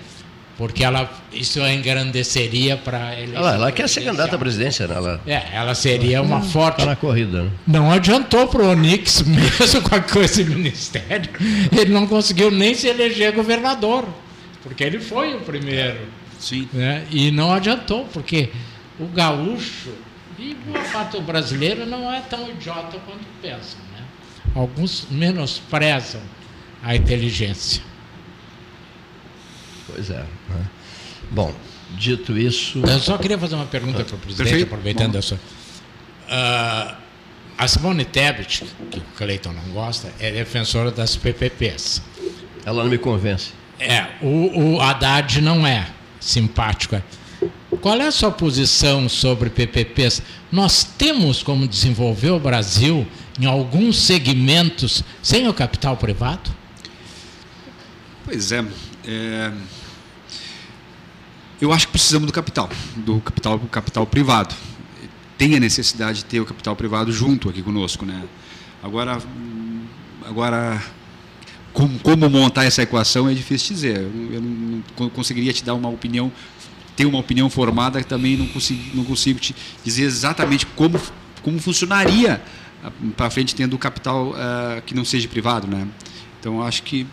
[0.57, 3.35] porque ela isso engrandeceria para ele.
[3.35, 4.95] Ela, ela quer ser candidata à presidência, né?
[4.95, 6.77] Ela, é, ela seria uma forte.
[6.77, 7.43] Tá na corrida.
[7.43, 7.51] Né?
[7.67, 9.81] Não adiantou para o Onix, mesmo
[10.11, 11.29] com esse ministério,
[11.71, 14.05] ele não conseguiu nem se eleger governador,
[14.63, 15.99] porque ele foi o primeiro.
[16.39, 16.67] Sim.
[16.73, 17.05] Né?
[17.11, 18.49] E não adiantou, porque
[18.99, 19.91] o gaúcho
[20.39, 23.79] e boa parte do brasileiro não é tão idiota quanto pensam.
[23.93, 24.03] Né?
[24.55, 26.21] Alguns menosprezam
[26.83, 27.81] a inteligência.
[29.87, 30.23] Pois é.
[30.49, 30.65] Né?
[31.31, 31.53] Bom,
[31.91, 32.79] dito isso.
[32.79, 34.67] Eu só queria fazer uma pergunta para o presidente, Perfeito.
[34.67, 35.19] aproveitando Bom.
[35.19, 35.35] essa.
[35.35, 36.95] Uh,
[37.57, 42.01] a Simone Tebet, que o Cleiton não gosta, é defensora das PPPs.
[42.65, 43.51] Ela não me convence.
[43.79, 45.87] É, o, o Haddad não é
[46.19, 47.01] simpático.
[47.81, 50.21] Qual é a sua posição sobre PPPs?
[50.51, 53.07] Nós temos como desenvolver o Brasil
[53.39, 56.51] em alguns segmentos sem o capital privado?
[58.25, 58.65] Pois é.
[59.05, 59.51] é
[61.59, 64.53] eu acho que precisamos do capital, do capital, capital privado.
[65.37, 68.23] Tem a necessidade de ter o capital privado junto aqui conosco, né?
[68.81, 69.19] Agora,
[70.23, 70.83] agagora
[71.73, 73.97] como, como montar essa equação é difícil dizer.
[73.97, 76.31] Eu não, não conseguiria te dar uma opinião,
[76.95, 80.99] ter uma opinião formada, também não consigo, não consigo te dizer exatamente como,
[81.41, 82.41] como funcionaria
[83.15, 85.87] para frente tendo capital uh, que não seja privado, né?
[86.39, 87.05] Então acho que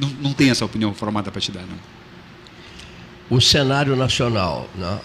[0.00, 1.94] não, não tem essa opinião formada para te dar, não
[3.30, 4.68] o cenário nacional.
[4.74, 4.98] Né?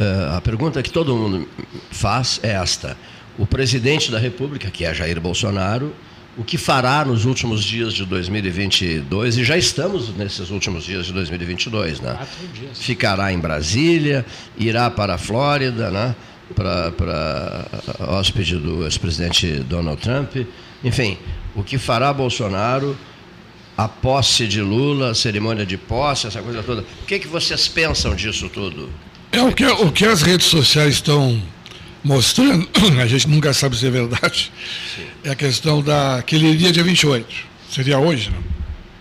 [0.00, 1.48] Uh, a pergunta que todo mundo
[1.90, 2.96] faz é esta:
[3.38, 5.94] o presidente da República, que é Jair Bolsonaro,
[6.36, 11.12] o que fará nos últimos dias de 2022, e já estamos nesses últimos dias de
[11.12, 12.16] 2022, né?
[12.74, 14.24] Ficará em Brasília,
[14.56, 16.14] irá para a Flórida, né?
[16.54, 17.66] para, para
[18.08, 20.36] hóspede do ex-presidente Donald Trump.
[20.82, 21.18] Enfim,
[21.54, 22.96] o que fará Bolsonaro
[23.78, 26.80] a posse de Lula, a cerimônia de posse, essa coisa toda.
[26.80, 28.90] O que, que vocês pensam disso tudo?
[29.30, 31.40] É o que, o que as redes sociais estão
[32.02, 32.68] mostrando,
[33.00, 34.50] a gente nunca sabe se é verdade,
[34.96, 35.06] Sim.
[35.22, 37.32] é a questão da que ele iria dia 28.
[37.70, 38.42] Seria hoje, não?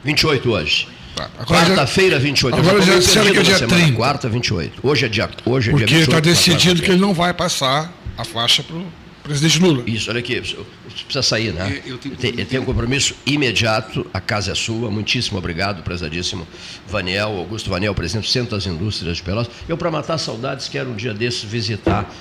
[0.03, 0.87] 28 hoje.
[1.15, 1.27] Tá.
[1.47, 2.55] Quarta-feira, 28.
[2.55, 3.93] Agora já disseram que é dia 30.
[3.93, 4.79] Quarta, 28.
[4.83, 6.05] Hoje é dia, hoje é Porque dia 28.
[6.05, 8.85] Porque está decidido que ele não vai passar a faixa para o
[9.27, 9.83] presidente Lula.
[9.85, 11.81] Isso, olha aqui, precisa sair, né?
[11.85, 14.89] Eu, eu tenho, tem, tem um compromisso imediato, a casa é sua.
[14.89, 16.47] Muitíssimo obrigado, prezadíssimo
[16.87, 19.53] Vaniel, Augusto Vaniel, presidente do Centro das Indústrias de Pelotas.
[19.67, 22.11] Eu, para matar saudades, quero um dia desses visitar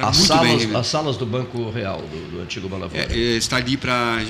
[0.00, 3.08] as salas, bem, as salas do Banco Real, do, do antigo Banlavoura.
[3.10, 4.22] É, é, está ali para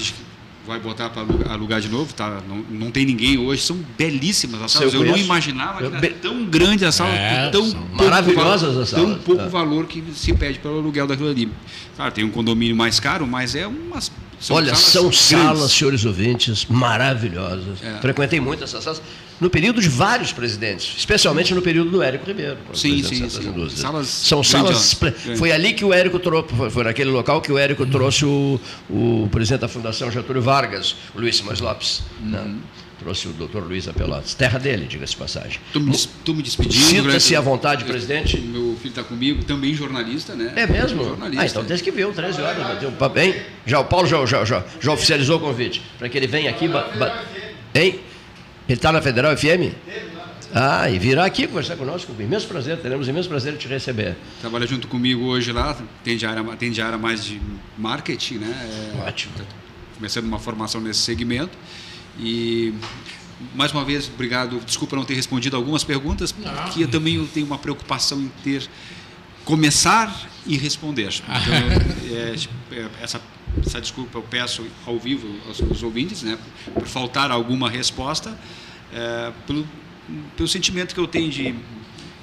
[0.67, 2.41] vai botar para alugar de novo, tá?
[2.49, 4.95] Não, não tem ninguém hoje, são belíssimas as salas.
[4.95, 9.07] Eu, eu não imaginava que era tão grande a sala, é, tão maravilhosas as salas.
[9.07, 9.49] Tão pouco é.
[9.49, 11.51] valor que se pede pelo aluguel daquilo ali.
[11.97, 14.11] Claro, tem um condomínio mais caro, mas é umas
[14.43, 15.21] são Olha, salas são grandes.
[15.21, 17.81] salas, senhores ouvintes, maravilhosas.
[17.81, 18.01] É.
[18.01, 19.01] Frequentei muito essas salas
[19.41, 22.59] no período de vários presidentes, especialmente no período do Érico Ribeiro.
[22.75, 23.69] Sim, sim, sim.
[23.71, 24.97] Salas são salas.
[25.37, 27.91] Foi ali que o Érico trouxe, foi naquele local que o Érico uhum.
[27.91, 32.03] trouxe o, o presidente da Fundação Getúlio Vargas, o Luiz Simões Lopes.
[32.21, 32.39] Né?
[32.39, 32.49] Uhum.
[32.49, 32.55] Né?
[33.03, 34.35] Trouxe o doutor Luiz Apelotes.
[34.35, 35.61] Terra dele, diga-se passagem.
[35.67, 36.85] Estou me, estou me despedindo.
[36.85, 38.39] Sinta-se à vontade, presidente.
[38.39, 40.53] Meu filho está comigo, também jornalista, né?
[40.55, 41.05] É mesmo?
[41.05, 41.43] Jornalista.
[41.43, 42.93] Ah, então desde que viu, 13 horas.
[42.99, 43.35] Bateu, hein?
[43.67, 46.69] Já, o Paulo já, já, já, já oficializou o convite para que ele venha aqui.
[46.69, 47.25] Ba, ba,
[47.75, 48.01] hein?
[48.69, 49.75] Ele está na Federal FM?
[50.55, 54.17] Ah, e virá aqui conversar conosco, com imenso prazer, teremos imenso prazer de te receber.
[54.41, 57.41] Trabalha junto comigo hoje lá, tem de área, tem de área mais de
[57.77, 58.93] marketing, né?
[58.95, 59.33] É, Ótimo.
[59.37, 59.45] Tá
[59.97, 61.57] começando uma formação nesse segmento.
[62.19, 62.75] E
[63.55, 64.61] mais uma vez, obrigado.
[64.65, 68.69] Desculpa não ter respondido algumas perguntas, porque eu também tenho uma preocupação em ter
[69.45, 71.09] começar e responder.
[71.43, 72.35] Então, é,
[72.73, 73.21] é, essa,
[73.65, 76.39] essa desculpa eu peço ao vivo aos, aos ouvintes, né,
[76.75, 78.39] por faltar alguma resposta,
[78.93, 79.67] é, pelo,
[80.37, 81.55] pelo sentimento que eu tenho de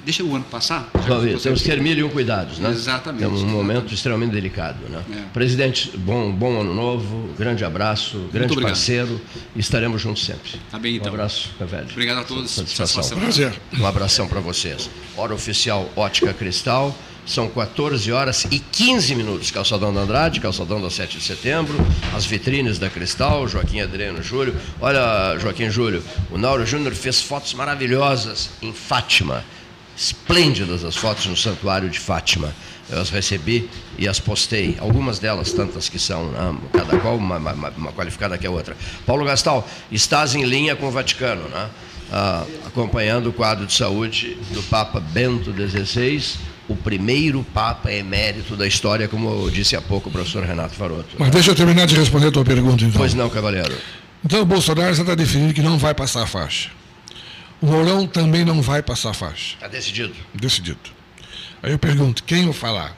[0.04, 0.88] deixa o ano passar.
[1.06, 2.70] Talvez, temos que ter mil e um cuidados, né?
[2.70, 3.24] Exatamente.
[3.24, 5.02] É um momento extremamente delicado, né?
[5.12, 5.22] É.
[5.32, 9.20] Presidente, bom, bom ano novo, grande abraço, grande parceiro,
[9.54, 10.52] estaremos juntos sempre.
[10.70, 11.10] Tá bem, então.
[11.10, 11.88] Um abraço, meu velho.
[11.90, 12.50] Obrigado a todos.
[12.50, 13.18] Satisfação.
[13.18, 13.52] Prazer.
[13.78, 14.90] Um abração para vocês.
[15.16, 16.94] Hora oficial Ótica Cristal.
[17.26, 19.50] São 14 horas e 15 minutos.
[19.50, 21.76] Calçadão da Andrade, Calçadão da 7 de setembro,
[22.16, 24.56] as vitrines da Cristal, Joaquim Adriano Júlio.
[24.80, 29.44] Olha, Joaquim Júlio, o Nauro Júnior fez fotos maravilhosas em Fátima
[30.00, 32.54] esplêndidas as fotos no Santuário de Fátima.
[32.88, 34.76] Eu as recebi e as postei.
[34.80, 36.56] Algumas delas, tantas que são, né?
[36.72, 38.76] cada qual uma, uma, uma, qualificada que a outra.
[39.06, 41.68] Paulo Gastal, estás em linha com o Vaticano, né?
[42.12, 46.38] Ah, acompanhando o quadro de saúde do Papa Bento XVI,
[46.68, 51.14] o primeiro Papa emérito da história, como disse há pouco o professor Renato Faroto.
[51.16, 52.98] Mas deixa eu terminar de responder a tua pergunta, então.
[52.98, 53.76] Pois não, cavaleiro.
[54.24, 56.70] Então o Bolsonaro já está definido que não vai passar a faixa.
[57.60, 59.54] O Mourão também não vai passar faixa.
[59.54, 60.14] Está decidido.
[60.34, 60.90] Decidido.
[61.62, 62.96] Aí eu pergunto, quem o falar?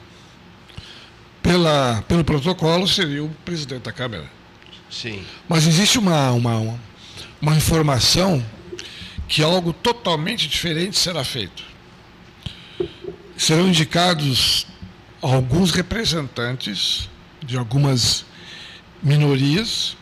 [1.41, 4.29] Pela, pelo protocolo seria o presidente da Câmara.
[4.89, 5.25] Sim.
[5.49, 6.79] Mas existe uma, uma,
[7.41, 8.43] uma informação
[9.27, 11.63] que algo totalmente diferente será feito.
[13.35, 14.65] Serão indicados
[15.21, 17.09] alguns representantes
[17.41, 18.25] de algumas
[19.01, 19.97] minorias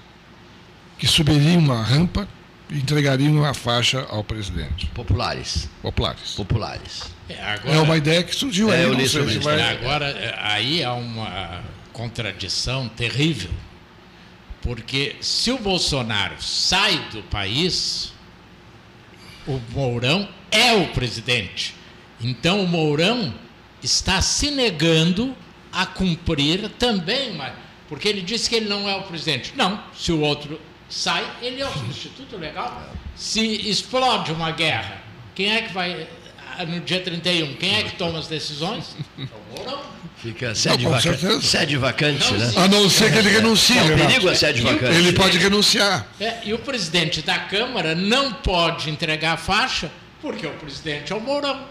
[0.99, 2.27] que subiriam a rampa
[2.71, 4.87] entregariam a faixa ao presidente.
[4.87, 5.69] Populares.
[5.81, 6.33] Populares.
[6.35, 7.03] Populares.
[7.27, 8.83] É, agora, é uma ideia que surgiu é, aí.
[8.83, 9.41] Eu li sobre isso.
[9.41, 9.61] Vai...
[9.61, 11.61] Agora, é, aí há uma
[11.91, 13.51] contradição terrível.
[14.61, 18.13] Porque se o Bolsonaro sai do país,
[19.47, 21.75] o Mourão é o presidente.
[22.21, 23.33] Então o Mourão
[23.81, 25.35] está se negando
[25.73, 27.41] a cumprir também,
[27.89, 29.53] porque ele disse que ele não é o presidente.
[29.55, 30.59] Não, se o outro
[30.91, 32.83] sai, ele é o substituto legal.
[33.15, 35.01] Se explode uma guerra,
[35.33, 36.07] quem é que vai,
[36.67, 38.95] no dia 31, quem é que toma as decisões?
[39.17, 39.81] É o Mourão.
[40.17, 41.41] Fica sede, não, vaca...
[41.41, 42.53] sede vacante, né?
[42.55, 43.77] A não ser que ele renuncie.
[43.77, 44.95] É um perigo a sede vacante.
[44.95, 46.05] Ele pode renunciar.
[46.19, 49.89] É, e o presidente da Câmara não pode entregar a faixa
[50.21, 51.65] porque o presidente é o Mourão.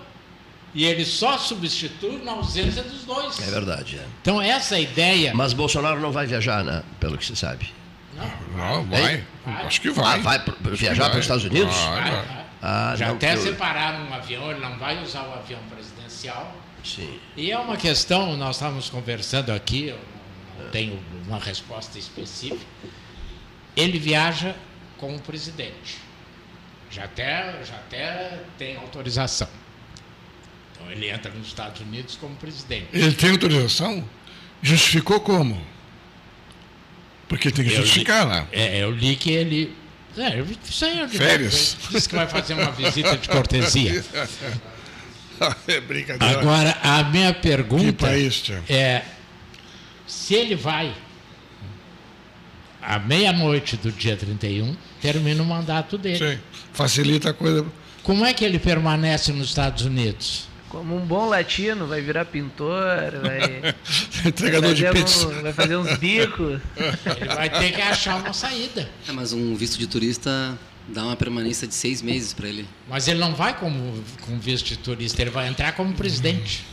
[0.75, 3.41] E ele só substitui na ausência dos dois.
[3.41, 3.99] É verdade.
[3.99, 4.05] É.
[4.21, 5.33] Então, essa ideia.
[5.35, 6.83] Mas Bolsonaro não vai viajar, né?
[6.99, 7.73] Pelo que se sabe.
[8.57, 9.25] Não, vai.
[9.45, 9.66] vai.
[9.66, 10.18] Acho que vai.
[10.18, 11.75] Ah, vai viajar para os Estados Unidos?
[11.75, 12.47] Vai, vai.
[12.62, 13.43] Ah, Já até eu...
[13.43, 16.55] separaram um avião, ele não vai usar o avião presidencial.
[16.85, 17.18] Sim.
[17.37, 19.99] E é uma questão, nós estávamos conversando aqui, eu
[20.59, 22.64] não tenho uma resposta específica.
[23.77, 24.55] Ele viaja
[24.99, 25.99] com o presidente.
[26.91, 29.49] Já até, já até tem autorização.
[30.73, 32.89] Então ele entra nos Estados Unidos como presidente.
[32.93, 34.05] Ele tem autorização?
[34.62, 35.61] Justificou como?
[37.31, 38.49] Porque tem que justificar li, lá.
[38.51, 39.72] É, eu li que ele
[40.18, 41.76] É, isso aí é Férias.
[41.89, 44.05] Diz que vai fazer uma visita de cortesia.
[45.68, 46.41] é brincadeira.
[46.41, 49.03] Agora, a minha pergunta país, é
[50.09, 50.93] se ele vai
[52.83, 56.35] à meia-noite do dia 31, termina o mandato dele.
[56.35, 56.41] Sim,
[56.72, 57.64] facilita a coisa.
[58.03, 60.49] Como é que ele permanece nos Estados Unidos?
[60.71, 63.75] Como um bom latino, vai virar pintor, vai.
[64.25, 65.27] Entregador de pizza.
[65.27, 66.61] Um, vai fazer uns bicos.
[66.77, 68.89] Ele vai ter que achar uma saída.
[69.09, 70.57] É, mas um visto de turista
[70.87, 72.68] dá uma permanência de seis meses para ele.
[72.89, 76.64] Mas ele não vai como com visto de turista, ele vai entrar como presidente.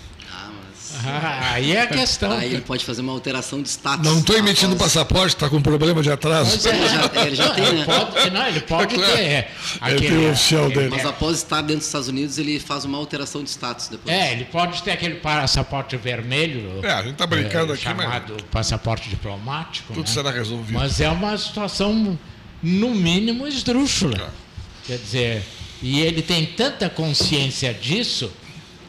[1.06, 2.32] Ah, aí é a questão.
[2.32, 4.06] Aí ele pode fazer uma alteração de status.
[4.06, 4.94] Não estou emitindo após...
[4.94, 6.68] passaporte, está com problema de atraso.
[6.68, 7.78] É, ele, já, ele já tem, né?
[7.78, 9.22] Ele pode, não, ele pode é ter.
[9.22, 10.90] É, aquele, tem o oficial dele.
[10.90, 14.16] Mas após estar dentro dos Estados Unidos, ele faz uma alteração de status depois.
[14.16, 16.80] É, ele pode ter aquele passaporte vermelho.
[16.84, 18.44] É, a gente está brincando é, aqui, chamado mas...
[18.52, 19.94] passaporte diplomático.
[19.94, 20.14] Tudo né?
[20.14, 20.74] será resolvido.
[20.74, 22.18] Mas é uma situação,
[22.62, 24.18] no mínimo, esdrúxula.
[24.18, 24.48] É.
[24.88, 25.44] Quer dizer,
[25.82, 28.32] e ele tem tanta consciência disso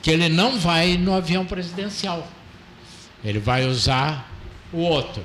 [0.08, 2.26] que ele não vai no avião presidencial.
[3.22, 4.26] Ele vai usar
[4.72, 5.22] o outro.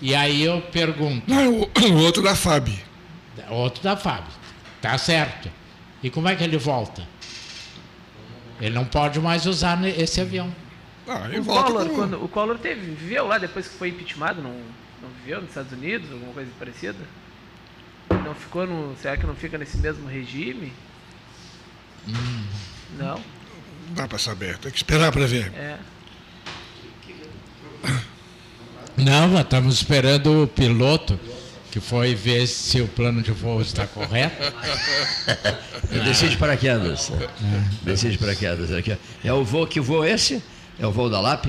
[0.00, 1.28] E aí eu pergunto.
[1.28, 2.68] Não, o, outro da FAB.
[3.50, 4.24] O outro da FAB.
[4.80, 5.50] Tá certo.
[6.00, 7.02] E como é que ele volta?
[8.60, 10.54] Ele não pode mais usar esse avião.
[11.08, 11.94] Ah, o, Collor, com...
[11.96, 14.52] quando, o Collor teve, viveu lá depois que foi impeachmentado, não,
[15.02, 16.98] não viveu nos Estados Unidos, alguma coisa parecida?
[18.24, 18.96] Não ficou no.
[18.96, 20.72] Será que não fica nesse mesmo regime?
[22.08, 22.44] Hum.
[22.96, 23.39] Não.
[23.90, 25.52] Dá para saber, tem que esperar para ver.
[25.54, 25.76] É.
[28.96, 31.18] Não, estamos esperando o piloto
[31.70, 34.52] que foi ver se o plano de voo está correto.
[35.90, 37.10] Eu decide paraquedas.
[37.10, 37.28] É.
[37.82, 38.70] Decide paraquedas.
[39.24, 40.42] É o voo que voo esse?
[40.78, 41.46] É o voo da LAP?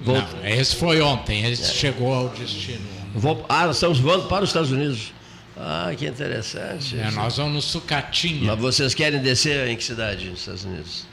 [0.00, 0.16] Voo...
[0.16, 1.74] Não, esse foi ontem, esse é.
[1.74, 2.84] chegou ao destino.
[3.14, 3.44] Voo...
[3.48, 5.12] Ah, nós estamos voando para os Estados Unidos.
[5.56, 6.98] Ah, que interessante.
[6.98, 8.52] É, nós vamos no Sucatinha.
[8.52, 11.11] Mas vocês querem descer em que cidade nos Estados Unidos?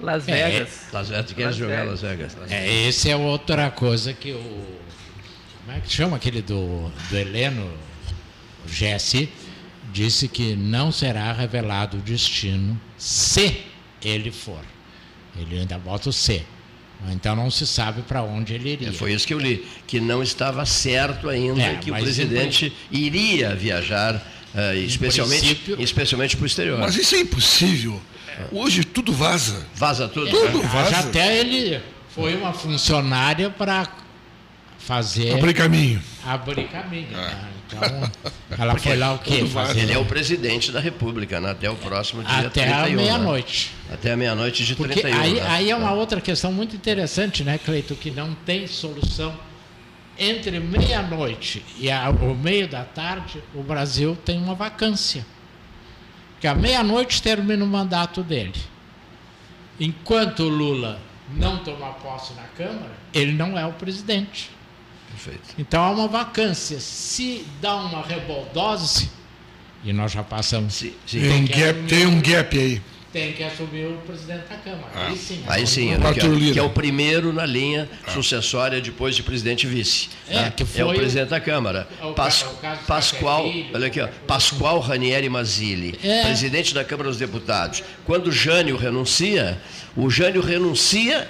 [0.00, 0.88] Las Vegas.
[0.90, 2.34] É, Las Vegas, tu queres jogar Las Vegas.
[2.34, 2.52] Las Vegas.
[2.52, 4.80] É, esse é outra coisa que o
[5.70, 7.70] como é que chama aquele do, do Heleno,
[8.64, 9.28] o GSI,
[9.92, 13.62] disse que não será revelado o destino se
[14.02, 14.62] ele for.
[15.38, 16.42] Ele ainda bota o se.
[17.12, 18.88] Então não se sabe para onde ele iria.
[18.88, 22.72] É, foi isso que eu li, que não estava certo ainda é, que o presidente
[22.90, 26.80] iria viajar, uh, especialmente, especialmente para o exterior.
[26.80, 28.00] Mas isso é impossível.
[28.52, 29.66] Hoje tudo vaza.
[29.74, 30.28] Vaza tudo?
[30.28, 30.98] É, tudo vaza.
[30.98, 33.88] Até ele foi uma funcionária para
[34.78, 35.34] fazer.
[35.34, 36.02] Abrir caminho.
[36.24, 37.08] Abrir caminho.
[37.12, 37.16] É.
[37.16, 37.50] Né?
[37.66, 38.10] Então,
[38.58, 39.46] ela Porque foi lá o quê?
[39.46, 39.80] Fazer...
[39.80, 41.50] Ele é o presidente da República, né?
[41.50, 42.96] até o próximo dia Até 31, a né?
[42.96, 43.72] meia-noite.
[43.88, 43.94] Né?
[43.94, 45.20] Até a meia-noite de Porque 31.
[45.20, 45.46] Aí, né?
[45.46, 49.32] aí é uma outra questão muito interessante, né, Cleito, que não tem solução.
[50.18, 55.24] Entre meia-noite e a, o meio da tarde, o Brasil tem uma vacância.
[56.40, 58.54] Porque à meia-noite termina o mandato dele.
[59.78, 60.98] Enquanto o Lula
[61.34, 64.50] não tomar posse na Câmara, ele não é o presidente.
[65.10, 65.54] Perfeito.
[65.58, 66.80] Então há uma vacância.
[66.80, 69.10] Se dá uma reboldose,
[69.84, 70.72] e nós já passamos.
[70.72, 71.20] Sim, sim.
[71.20, 72.80] Tem, um gap, tem um gap aí.
[73.12, 74.86] Tem que assumir o presidente da Câmara.
[74.94, 75.08] Ah.
[75.08, 75.44] Aí sim.
[75.48, 78.10] Aí sim, né, que, é, que, é, o primeiro na linha ah.
[78.12, 80.08] sucessória depois de presidente vice.
[80.28, 80.52] É, né?
[80.56, 81.88] que foi é o presidente da Câmara.
[82.00, 83.44] É o, Pas, o Pascoal,
[83.74, 86.22] olha aqui, ó, Pascoal Ranieri Mazzilli, é.
[86.22, 87.82] presidente da Câmara dos Deputados.
[88.06, 89.60] Quando o Jânio renuncia,
[89.96, 91.28] o Jânio renuncia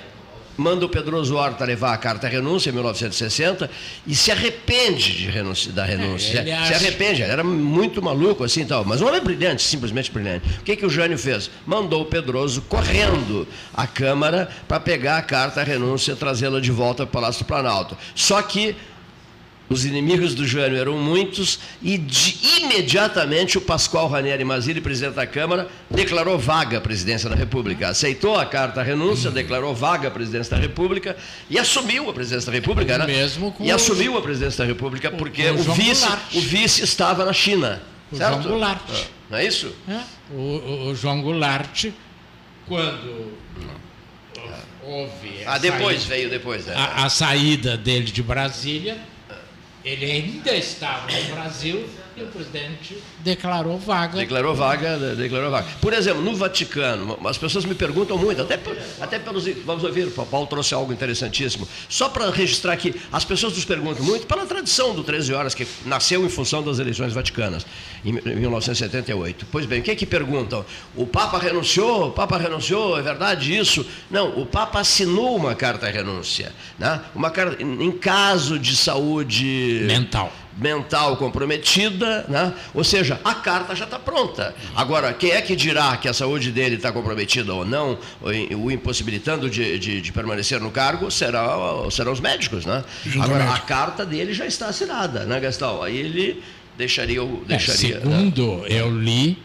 [0.56, 3.70] manda o Pedroso Horta levar a carta renúncia em 1960
[4.06, 6.40] e se arrepende de renúncia, da renúncia.
[6.40, 6.74] É, se, acha...
[6.76, 10.48] arrepende, ele era muito maluco assim tal, mas um homem brilhante, simplesmente brilhante.
[10.60, 11.50] O que, que o Jânio fez?
[11.66, 17.06] Mandou o Pedroso correndo à Câmara para pegar a carta renúncia e trazê-la de volta
[17.06, 17.96] para o Palácio do Planalto.
[18.14, 18.76] Só que
[19.70, 25.26] os inimigos do Jânio eram muitos e de, imediatamente o Pascoal Ranieri Mazili, presidente da
[25.28, 27.88] Câmara, declarou vaga a presidência da República.
[27.88, 31.16] Aceitou a carta renúncia, declarou vaga a presidência da República
[31.48, 32.98] e assumiu a presidência da República.
[32.98, 33.06] Né?
[33.06, 37.32] Mesmo com e assumiu a presidência da República porque o, vice, o vice estava na
[37.32, 37.80] China.
[38.10, 38.42] O certo?
[38.42, 38.82] João Goulart.
[38.90, 39.72] Ah, não é isso?
[39.88, 40.00] É.
[40.32, 41.86] O, o, o, João Goulart,
[42.66, 43.38] quando
[44.82, 45.44] houve.
[45.46, 46.66] Ah, depois saída, veio depois.
[46.66, 46.74] É.
[46.74, 48.98] A, a saída dele de Brasília
[49.84, 51.88] ele ainda estava no Brasil
[52.20, 54.18] e o presidente declarou vaga.
[54.18, 55.66] Declarou vaga, declarou vaga.
[55.80, 58.58] Por exemplo, no Vaticano, as pessoas me perguntam muito, até,
[59.00, 59.46] até pelos.
[59.64, 61.66] Vamos ouvir, o Paulo trouxe algo interessantíssimo.
[61.88, 65.66] Só para registrar aqui, as pessoas nos perguntam muito pela tradição do 13 Horas, que
[65.86, 67.66] nasceu em função das eleições vaticanas,
[68.04, 69.46] em 1978.
[69.50, 70.64] Pois bem, o que é que perguntam?
[70.94, 72.08] O Papa renunciou?
[72.08, 72.98] O Papa renunciou?
[72.98, 73.86] É verdade isso?
[74.10, 76.52] Não, o Papa assinou uma carta renúncia.
[76.78, 77.00] Né?
[77.14, 82.52] Uma carta, em caso de saúde mental mental comprometida, né?
[82.74, 84.54] ou seja, a carta já está pronta.
[84.74, 89.48] Agora, quem é que dirá que a saúde dele está comprometida ou não, o impossibilitando
[89.48, 91.56] de, de, de, permanecer no cargo, será,
[91.90, 92.66] serão os médicos.
[92.66, 92.84] Né?
[93.20, 95.82] Agora, a carta dele já está assinada, né, Gastão?
[95.82, 96.42] Aí ele
[96.76, 97.20] deixaria.
[97.46, 98.66] deixaria é, segundo né?
[98.68, 99.38] eu li,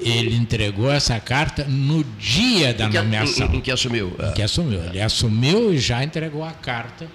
[0.00, 3.46] ele entregou essa carta no dia da em que, nomeação.
[3.48, 4.16] Em, em, que assumiu.
[4.18, 4.82] Em que assumiu.
[4.84, 7.06] Ele assumiu e já entregou a carta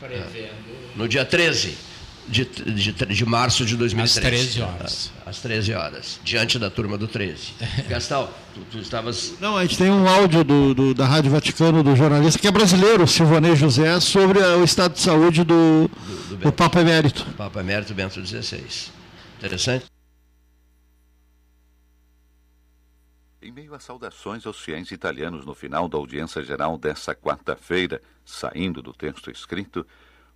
[0.00, 0.68] prevendo.
[0.96, 1.87] No dia 13
[2.28, 4.18] de, de, de março de 2013.
[4.18, 5.12] Às 13 horas.
[5.24, 7.54] Às 13 horas, diante da turma do 13.
[7.88, 9.34] Gastão, tu, tu, estavas.
[9.40, 12.50] Não, a gente tem um áudio do, do, da Rádio Vaticano do jornalista, que é
[12.50, 17.24] brasileiro, Silvanei José, sobre o estado de saúde do, do, do, do Papa Emérito.
[17.36, 18.90] Papa Emérito Bento XVI.
[19.38, 19.86] Interessante.
[23.40, 28.82] Em meio a saudações aos fiéis italianos no final da audiência geral dessa quarta-feira, saindo
[28.82, 29.86] do texto escrito,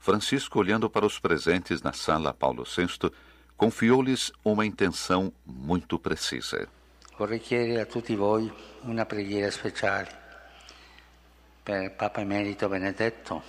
[0.02, 3.08] Francisco, olhando para os presentes na sala Paulo VI,
[3.56, 6.66] confiou-lhes uma intenção muito precisa.
[7.16, 8.52] Vorrei chiedere a tutti voi
[8.82, 10.10] una preghiera speciale
[11.62, 13.44] per Papa Emerito Benedetto,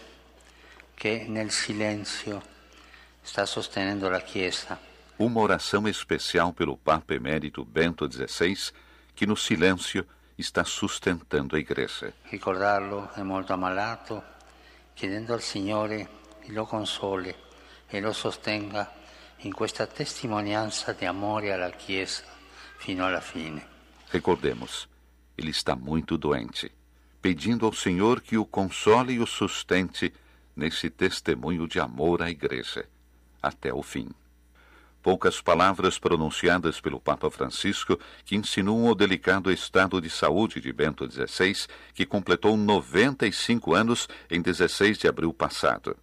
[0.94, 2.40] che nel silenzio
[3.24, 4.78] sta sostenendo la Chiesa.
[5.18, 8.72] Uma oração especial pelo Papa Emérito Bento XVI,
[9.16, 10.06] que no silêncio
[10.38, 12.14] está sustentando a igreja.
[12.30, 14.22] Ricordarlo è molto ammalato,
[14.94, 15.42] chiedendo al
[16.44, 17.36] Signore lo console
[17.88, 18.92] e lo sostenga
[19.38, 22.24] in questa testimonianza di amore alla Chiesa
[22.78, 23.66] fino alla fine.
[24.10, 24.88] Recordemos,
[25.36, 26.72] ele está muito doente,
[27.22, 30.14] pedindo ao Senhor que o console e o sustente
[30.56, 32.88] nesse testemunho de amor à Igreja
[33.42, 34.10] até o fim.
[35.02, 41.10] Poucas palavras pronunciadas pelo Papa Francisco que insinuam o delicado estado de saúde de Bento
[41.10, 45.98] XVI, que completou 95 anos em 16 de abril passado.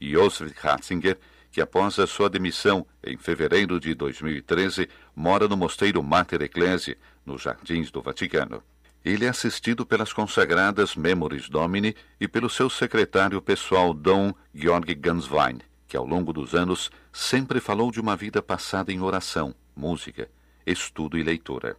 [0.00, 1.18] Josef Ratzinger,
[1.50, 6.96] que após a sua demissão em fevereiro de 2013 mora no Mosteiro Mater Ecclesiae,
[7.26, 8.62] nos Jardins do Vaticano.
[9.04, 15.58] Ele é assistido pelas consagradas Memoris Domini e pelo seu secretário pessoal Dom Georg Ganswein,
[15.88, 20.30] que ao longo dos anos sempre falou de uma vida passada em oração, música,
[20.66, 21.76] estudo e leitura.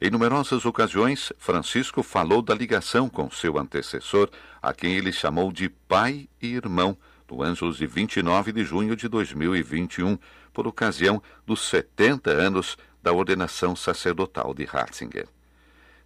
[0.00, 4.28] Em numerosas ocasiões, Francisco falou da ligação com seu antecessor,
[4.60, 6.98] a quem ele chamou de pai e irmão,
[7.34, 10.16] no Ângelos de 29 de junho de 2021,
[10.52, 15.26] por ocasião dos 70 anos da ordenação sacerdotal de Ratzinger.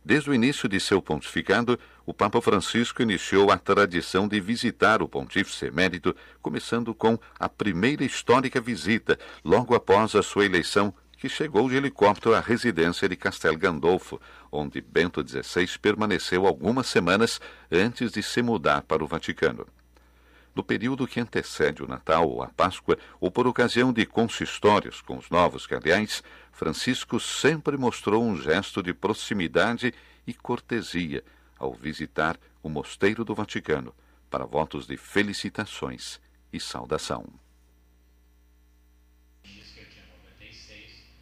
[0.02, 5.08] Desde o início de seu pontificado, o Papa Francisco iniciou a tradição de visitar o
[5.08, 11.68] pontífice emérito, começando com a primeira histórica visita, logo após a sua eleição, que chegou
[11.68, 14.18] de helicóptero à residência de Castel Gandolfo,
[14.50, 17.38] onde Bento XVI permaneceu algumas semanas
[17.70, 19.66] antes de se mudar para o Vaticano.
[20.58, 25.16] No período que antecede o Natal ou a Páscoa, ou por ocasião de consistórios com
[25.16, 26.20] os novos cardeais,
[26.50, 29.94] Francisco sempre mostrou um gesto de proximidade
[30.26, 31.22] e cortesia
[31.56, 33.94] ao visitar o Mosteiro do Vaticano
[34.28, 36.18] para votos de felicitações
[36.52, 37.24] e saudação.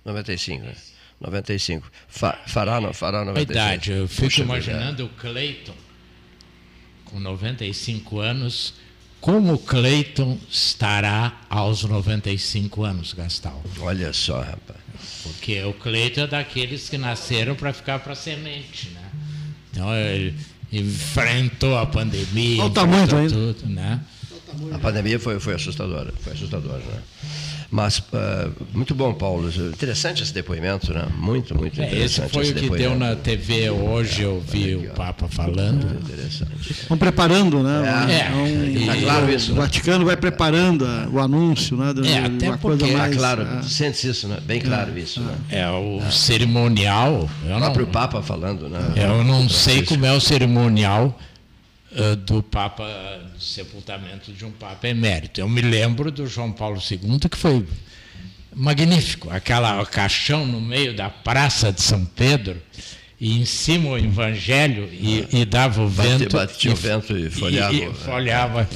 [0.03, 0.77] 95, né?
[1.21, 1.91] 95.
[2.09, 3.51] Fa, fará, não, fará 95.
[3.51, 5.77] A idade, eu fico Puxa imaginando o Cleiton
[7.05, 8.86] com 95 anos
[9.27, 13.61] como o Cleiton estará aos 95 anos, Gastal?
[13.81, 14.79] Olha só, rapaz.
[15.25, 19.11] Porque o Cleiton é daqueles que nasceram para ficar para semente, né?
[19.73, 20.33] Então ele
[20.73, 22.63] enfrentou a pandemia.
[22.63, 24.01] Olha o tamanho tudo, né?
[24.71, 27.03] A pandemia foi, foi assustadora, foi assustadora, né?
[27.71, 29.49] Mas uh, muito bom, Paulo.
[29.49, 31.07] Interessante esse depoimento, né?
[31.17, 32.01] Muito, muito interessante.
[32.01, 35.87] É, esse foi esse o que deu na TV hoje, eu vi o Papa falando.
[35.87, 36.71] Muito interessante.
[36.71, 38.07] Estão preparando, né?
[38.09, 39.53] É, é um, tá claro isso.
[39.53, 41.93] O Vaticano vai preparando o anúncio, né?
[41.93, 43.63] De, é, até uma porque, coisa mais, tá claro, é.
[43.63, 44.39] sente isso, né?
[44.45, 45.35] Bem claro é, isso, né?
[45.51, 46.11] É, o é.
[46.11, 47.29] cerimonial.
[47.45, 48.81] o próprio Papa falando, né?
[48.97, 51.19] Eu não sei como é o cerimonial
[51.93, 52.85] uh, do Papa,
[53.35, 55.41] do sepultamento de um Papa emérito.
[55.41, 57.67] Eu me lembro do João Paulo II, que foi
[58.55, 62.61] magnífico, aquela caixão no meio da praça de São Pedro
[63.21, 66.37] e em cima o Evangelho e, e dava o vento.
[66.37, 67.75] Batia o vento e folhava.
[67.75, 68.69] E, e folhava.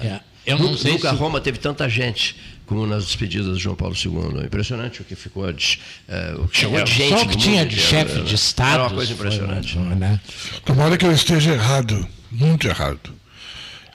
[0.00, 0.06] É.
[0.06, 0.20] É.
[0.46, 1.16] Eu não sei Nunca se...
[1.16, 2.36] Roma teve tanta gente
[2.66, 4.44] como nas despedidas de João Paulo II.
[4.44, 7.08] Impressionante o que ficou de, é, o que chegou é, de gente.
[7.10, 8.74] Só o que tinha de chefe de Estado.
[8.74, 9.74] Era uma coisa impressionante.
[9.74, 10.20] Foi, né?
[10.64, 12.06] Tomara que eu esteja errado
[12.38, 13.14] muito errado.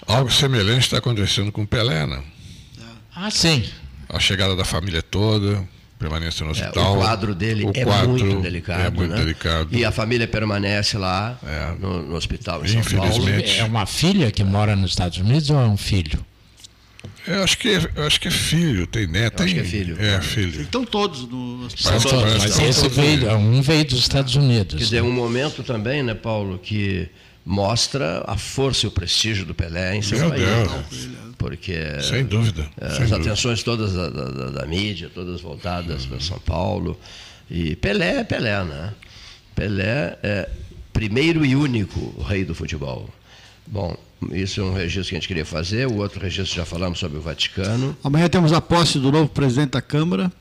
[0.07, 2.21] Algo semelhante está acontecendo com Pelé, né?
[3.15, 3.63] Ah, sim.
[4.09, 5.65] A chegada da família toda,
[6.01, 6.95] permanência no hospital.
[6.95, 8.81] É, o quadro dele o é quadro muito delicado.
[8.81, 9.17] É muito né?
[9.17, 9.69] delicado.
[9.71, 11.75] E a família permanece lá é.
[11.79, 13.29] no, no, hospital em São Paulo.
[13.29, 16.25] É uma filha que mora nos Estados Unidos ou é um filho?
[17.27, 19.37] Eu acho que é, eu acho que é filho, tem neto.
[19.37, 19.95] Tem, acho que é filho.
[19.99, 20.61] É, filho.
[20.61, 24.75] Estão todos no São todos, mas esse veio, um veio dos Estados Unidos.
[24.75, 27.09] Quer dizer, um momento também, né, Paulo, que
[27.45, 30.43] mostra a força e o prestígio do Pelé em seu Meu país.
[30.45, 31.05] Deus.
[31.07, 31.17] Né?
[31.37, 32.69] Porque Sem dúvida.
[32.79, 33.15] eh, sem as dúvida.
[33.31, 36.99] atenções todas da, da- da mídia, todas voltadas para São Paulo.
[37.49, 38.93] E Pelé é Pelé, né?
[39.55, 40.49] Pelé é
[40.93, 43.09] primeiro e único rei do futebol.
[43.65, 43.95] Bom,
[44.31, 45.87] isso é um registro que a gente queria fazer.
[45.87, 47.97] O outro registro já falamos sobre o Vaticano.
[48.03, 50.31] Amanhã temos a posse do novo presidente da Câmara,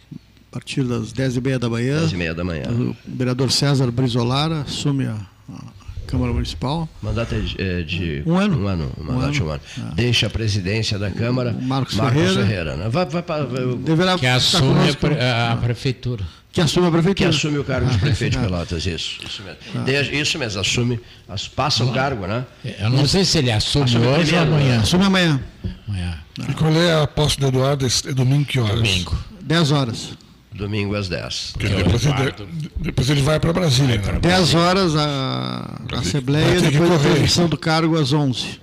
[0.00, 2.00] a partir das 10h30 da manhã.
[2.06, 2.64] 10h30 da manhã.
[2.70, 5.16] O vereador César Brizolara assume a,
[5.52, 5.75] a
[6.06, 6.88] Câmara Municipal.
[7.02, 8.62] Mandato é de, é de Um ano.
[8.62, 9.60] Um ano, um Um mandato de um ano.
[9.78, 9.92] ano.
[9.94, 12.76] Deixa a presidência da Câmara Marcos Ferreira.
[12.76, 12.88] né?
[12.88, 14.78] Vai, vai, para- vai- Deverá Que assume
[15.20, 16.24] a, a prefeitura.
[16.52, 17.28] Que assume a que prefeitura.
[17.28, 18.42] assume o cargo de prefeito de Ah.
[18.48, 19.18] Pelotas, isso.
[19.26, 19.84] Isso mesmo.
[19.84, 22.46] Desde- isso mesmo, assume, as- passa o cargo, né?
[22.78, 24.80] Eu não sei se ele assume, Assume hoje ou amanhã.
[24.80, 25.40] Assume amanhã,
[25.86, 26.18] amanhã.
[26.48, 27.86] E qual é a posse do Eduardo?
[27.86, 28.76] É domingo que horas?
[28.76, 29.18] Domingo.
[29.42, 30.10] 10 horas.
[30.56, 31.52] Domingo às 10.
[31.52, 32.34] Porque depois, ele,
[32.78, 33.98] depois ele vai para Brasília.
[33.98, 34.18] né?
[34.20, 38.60] 10 horas a a Assembleia, Vai depois a transmissão do cargo às 11.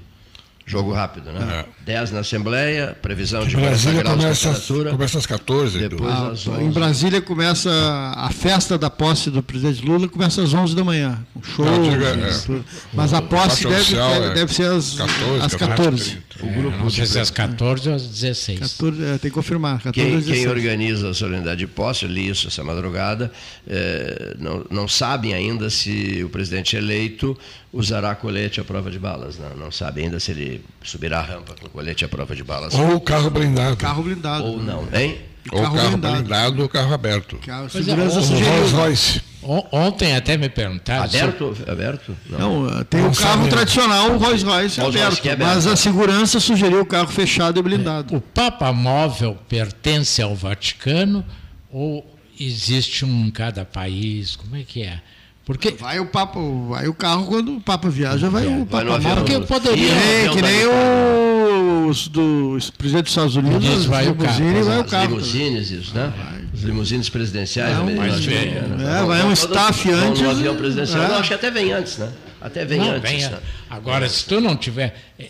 [0.66, 1.66] Jogo rápido, né?
[1.86, 4.92] 10 na Assembleia, previsão de Em 40 Brasília graus de começa, temperatura.
[4.92, 5.78] começa às 14.
[5.78, 5.90] Edu.
[5.98, 6.70] Depois Ah, às em 11.
[6.70, 7.70] Brasília começa
[8.16, 11.20] a festa da posse do presidente Lula, começa às 11 da manhã.
[11.34, 11.66] Com show.
[11.66, 12.64] Não, diga, é, tudo.
[12.94, 16.18] Mas a posse deve, oficial deve, é deve ser às 14, às 14.
[16.40, 18.60] O grupo não sei se é às 14 ou às 16.
[18.60, 19.82] 14 é, tem que confirmar.
[19.82, 20.48] 14 Quem, quem 16.
[20.48, 23.30] organiza a solenidade de posse, eu li isso essa madrugada,
[23.68, 27.38] eh, não, não sabem ainda se o presidente eleito
[27.74, 29.38] usará colete à prova de balas.
[29.40, 32.74] Não, não sabe ainda se ele subirá a rampa com colete à prova de balas.
[32.76, 33.76] Ou carro blindado.
[33.78, 34.46] Carro blindado.
[34.46, 35.18] Ou não, hein?
[35.52, 36.16] Ou carro, carro blindado.
[36.20, 36.62] blindado.
[36.62, 37.38] ou carro aberto.
[37.46, 38.54] Carro, Pois é, segurança o- o sugeriu.
[38.54, 39.22] Rolls Royce.
[39.42, 41.10] O- Ontem até me perguntaram.
[41.10, 41.58] se- Aberto?
[41.68, 42.18] Aberto?
[42.30, 43.50] Não, tem Não o carro sabe, né?
[43.50, 45.72] tradicional, o Rolls Royce Rolls aberto, é aberto, mas né?
[45.74, 48.16] a segurança sugeriu o carro fechado e blindado.
[48.16, 51.26] O Papa Móvel pertence ao Vaticano
[51.70, 52.06] ou
[52.40, 54.38] existe um em cada país?
[54.38, 55.02] Como é que é?
[55.46, 56.40] Porque Vai o Papa,
[56.70, 59.16] vai o carro quando o Papa viaja, vai o Vai Papa no avião.
[59.18, 61.88] Porque poderia- Que nem, avião que nem Itália.
[61.90, 65.10] os do os presidente dos Estados Unidos, Diz, vai o carro, vai o carro.
[65.10, 66.14] limusines, isso, né?
[66.54, 67.76] Os limusines presidenciais.
[67.78, 67.94] Não, né?
[67.98, 69.00] mas vem, né?
[69.02, 71.04] é, vai um staff vão antes, No avião presidencial.
[71.04, 71.08] é.
[71.10, 72.10] Não, acho que até vem antes, né?
[72.40, 73.12] Até vem Não, antes.
[73.12, 73.30] venha.
[73.32, 73.40] né?
[73.70, 74.96] Agora, se tu não tiver.
[75.20, 75.26] e-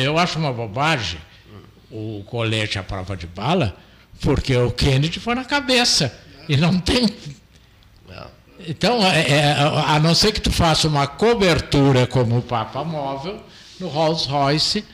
[0.00, 1.18] e- Eu acho uma bobagem
[1.90, 3.76] o colete à prova de bala,
[4.20, 6.12] porque o Kennedy foi na cabeça.
[6.48, 7.08] E não tem.
[8.68, 9.52] Então, é- é,
[9.86, 13.42] a não ser que tu faça uma cobertura como o Papa Móvel,
[13.80, 14.84] no Rolls Royce,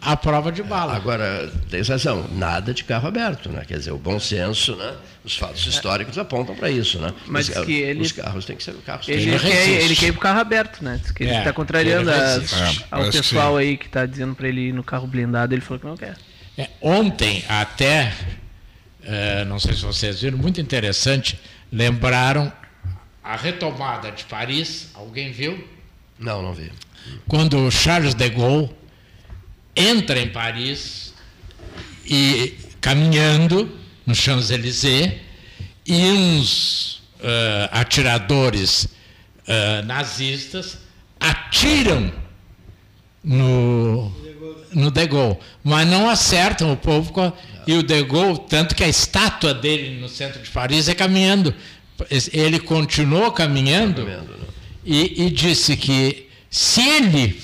[0.00, 0.94] à prova de bala.
[0.96, 3.64] Agora, tem razão, nada de carro aberto, né?
[3.66, 4.94] Quer dizer, o bom senso, né?
[5.24, 7.12] Os fatos históricos apontam para isso, né?
[7.26, 10.06] Mas os, que ele- os carros têm que ser carros Ele, que- quer, ele quer
[10.06, 10.98] ir pro carro aberto, né?
[11.00, 12.52] Diz que ele É, está contrariando ele as-.
[12.52, 13.58] É, ao que pessoal sim.
[13.60, 16.16] aí que está dizendo para ele ir no carro blindado, ele falou que não quer.
[16.58, 18.12] É, ontem, até,
[19.04, 21.38] eh, não sei se vocês viram, muito interessante,
[21.70, 22.52] lembraram
[23.22, 24.90] a retomada de Paris.
[24.94, 25.66] Alguém viu?
[26.18, 26.70] Não, não vi.
[27.28, 28.70] Quando Charles de Gaulle
[29.74, 31.12] entra em Paris
[32.04, 35.14] e caminhando no Champs-Élysées
[35.86, 38.88] e uns eh, atiradores
[39.46, 40.78] eh, nazistas
[41.18, 42.12] atiram
[43.22, 44.12] no,
[44.72, 47.32] no De Gaulle, mas não acertam o povo a-
[47.66, 51.54] e o De Gaulle, tanto que a estátua dele no centro de Paris é caminhando.
[52.32, 54.20] Ele continuou caminhando né?
[54.84, 57.40] e, e disse que se ele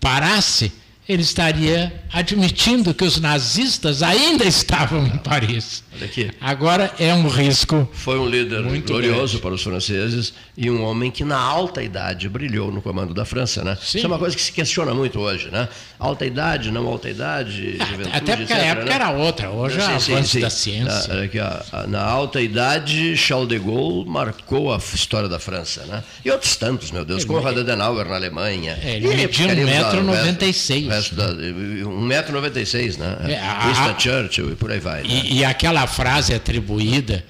[0.00, 0.72] parasse,
[1.08, 5.82] ele estaria admitindo que os nazistas ainda estavam em Paris.
[5.94, 6.30] Olha aqui.
[6.40, 7.88] Agora é um risco.
[7.92, 9.38] Foi um líder glorioso grande.
[9.38, 13.62] para os franceses e um homem que na alta idade brilhou no comando da França,
[13.62, 13.76] né?
[13.80, 13.98] Sim.
[13.98, 15.68] Isso é uma coisa que se questiona muito hoje, né?
[15.98, 18.94] Alta idade, não alta idade, juventude, Até porque a etc, época né?
[18.94, 20.84] era outra, hoje é avanço da ciência.
[21.08, 25.84] Na, olha aqui, ó, na alta idade, Charles de Gaulle marcou a história da França,
[25.86, 26.02] né?
[26.24, 28.78] E outros tantos, meu Deus, Konrad Adenauer na Alemanha.
[28.82, 33.16] É, ele media ficaríamos lá, o 1,96 resto da- 1,96m, né?
[33.28, 35.02] É, a- Winston Churchill e por aí vai.
[35.02, 35.08] né?
[35.08, 37.24] E, e aquela frase atribuída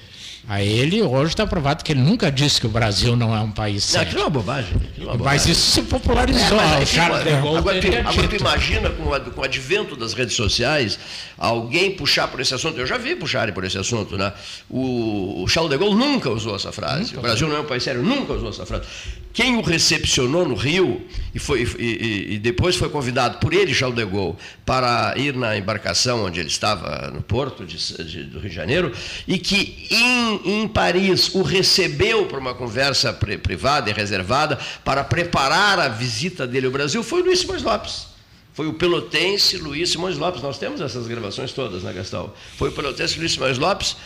[0.49, 3.53] a ele, hoje está provado que ele nunca disse que o Brasil não é um
[3.53, 4.07] país Não, sério.
[4.09, 4.73] aquilo é uma bobagem.
[4.75, 5.53] é uma Mas bobagem.
[5.53, 6.61] isso se popularizou.
[6.61, 9.41] É, mas o Charles de Gaulle agora, tu, agora tu imagina com, o ad- com
[9.41, 10.99] o advento das redes sociais,
[11.39, 12.77] alguém puxar por esse assunto.
[12.77, 14.33] Eu já vi puxarem por esse assunto, né?
[14.69, 17.17] O, o Charles de Gaulle nunca usou essa frase.
[17.17, 18.85] o Brasil não é um país sério, nunca usou essa frase.
[19.33, 21.01] Quem o recepcionou no Rio
[21.35, 24.37] e, foi, e, e- depois foi convidado por ele, Charles de Gaulle,
[24.67, 28.93] para ir na embarcação onde ele estava, no porto de, de- do Rio de Janeiro,
[29.27, 35.03] e que em, em Paris o recebeu para uma conversa pri- privada e reservada para
[35.03, 38.07] preparar a visita dele ao Brasil, foi Luiz Simões Lopes.
[38.55, 40.43] Foi o pelotense Luiz Simões Lopes.
[40.43, 42.35] Nós temos essas gravações todas, né, Gastão?
[42.59, 43.97] Foi o pelotense Luiz Simões Lopes,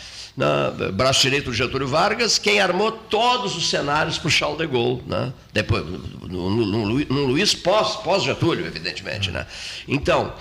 [0.93, 5.03] braço direito do Getúlio Vargas, quem armou todos os cenários para o Charles de Gaulle,
[5.07, 5.33] né?
[5.51, 8.23] Depois, no, no, no, no Luiz pós, pós
[8.67, 9.47] evidentemente, né?
[9.87, 10.33] Então,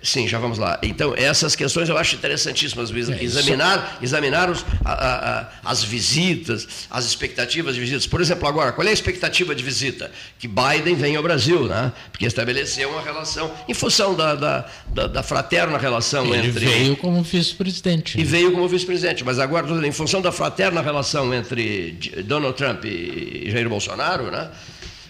[0.00, 0.78] sim, já vamos lá.
[0.82, 2.90] Então, essas questões eu acho interessantíssimas.
[2.90, 8.06] É, examinar, examinar os, a, a, as visitas, as expectativas de visitas.
[8.06, 10.10] Por exemplo, agora, qual é a expectativa de visita?
[10.38, 11.92] Que Biden venha ao Brasil, né?
[12.12, 16.64] porque estabeleceu uma relação, em função da, da, da, da fraterna relação Ele entre.
[16.64, 18.20] Ele veio como vice-presidente.
[18.20, 23.50] E veio como vice-presidente, mas agora, em função da fraterna relação entre Donald Trump e
[23.50, 24.48] Jair Bolsonaro, né?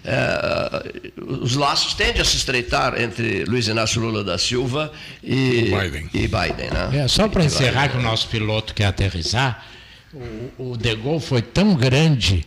[0.05, 6.09] É, os laços tendem a se estreitar entre Luiz Inácio Lula da Silva e Biden.
[6.15, 7.05] E Biden né?
[7.05, 9.67] é, só para encerrar que o nosso piloto quer aterrissar,
[10.13, 12.47] o, o De Gaulle foi tão grande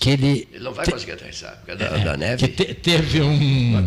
[0.00, 0.48] que ele.
[0.52, 2.48] Ele não vai conseguir aterrissar, porque é da, é, da neve.
[2.48, 3.86] Te, teve um.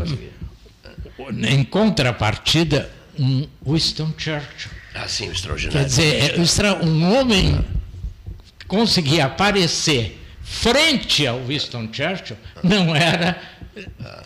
[1.48, 2.90] Em contrapartida,
[3.20, 4.72] um Winston Churchill.
[4.96, 5.80] Ah, sim, extraordinário.
[5.80, 7.64] Quer dizer, é, um homem
[8.68, 10.21] conseguia aparecer
[10.52, 13.42] frente ao Winston Churchill não era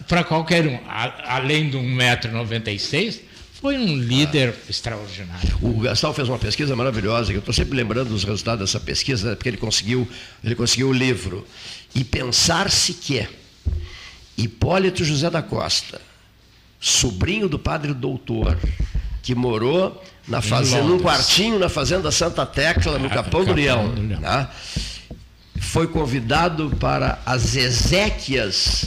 [0.07, 0.79] para qualquer um.
[0.87, 3.19] além de 1,96m,
[3.61, 4.69] foi um líder ah.
[4.69, 5.57] extraordinário.
[5.61, 9.35] O Gastal fez uma pesquisa maravilhosa, que eu estou sempre lembrando dos resultados dessa pesquisa,
[9.35, 10.07] porque ele conseguiu,
[10.43, 11.47] ele conseguiu o livro.
[11.93, 13.27] E pensar-se que
[14.37, 16.01] Hipólito José da Costa,
[16.79, 18.57] sobrinho do padre doutor,
[19.21, 23.87] que morou na fazenda, num quartinho na fazenda Santa Tecla, no ah, Capão, do Leão,
[23.93, 24.49] né?
[25.75, 28.85] Foi convidado para as exéquias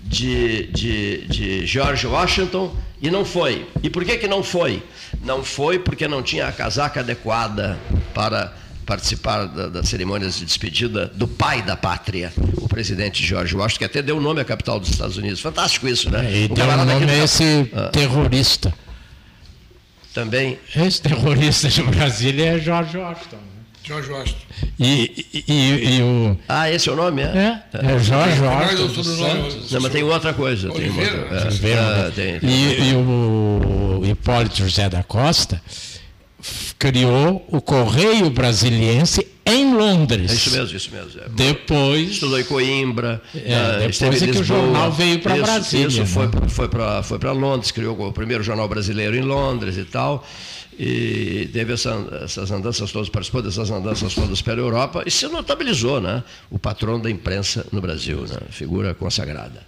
[0.00, 3.66] de, de, de, George Washington e não foi.
[3.82, 4.80] E por que, que não foi?
[5.24, 7.76] Não foi porque não tinha a casaca adequada
[8.14, 8.54] para
[8.86, 13.84] participar da, das cerimônias de despedida do pai da pátria, o presidente George Washington, que
[13.86, 15.40] até deu o nome à capital dos Estados Unidos.
[15.40, 16.24] Fantástico isso, né?
[16.24, 17.88] É, e deu o nome a esse ah.
[17.88, 18.72] terrorista.
[20.14, 20.56] Também.
[20.76, 23.57] Esse terrorista de Brasília é George Washington.
[23.88, 24.40] George Washington.
[24.78, 26.38] E, e, e, o...
[26.46, 27.62] Ah, esse é o nome, é?
[27.72, 29.02] É, é Jorge Washington.
[29.70, 30.70] Não, mas tem outra coisa.
[30.70, 32.50] Tem outra, é, é, tem, tem.
[32.50, 35.62] E, e o Hipólito José da Costa
[36.78, 40.30] criou o Correio Brasiliense em Londres.
[40.30, 41.20] É isso mesmo, isso mesmo.
[41.22, 41.28] É.
[41.30, 42.10] Depois.
[42.10, 43.22] Estudou em Coimbra.
[43.34, 45.88] É, depois é que o jornal veio para Brasília.
[45.88, 46.06] Isso, né?
[46.06, 50.22] foi, foi para foi Londres, criou o primeiro jornal brasileiro em Londres e tal
[50.78, 51.90] e teve essa,
[52.22, 56.22] essas andanças todas, participou dessas andanças todas pela Europa e se notabilizou, né?
[56.48, 58.38] O patrão da imprensa no Brasil, né?
[58.50, 59.66] Figura consagrada.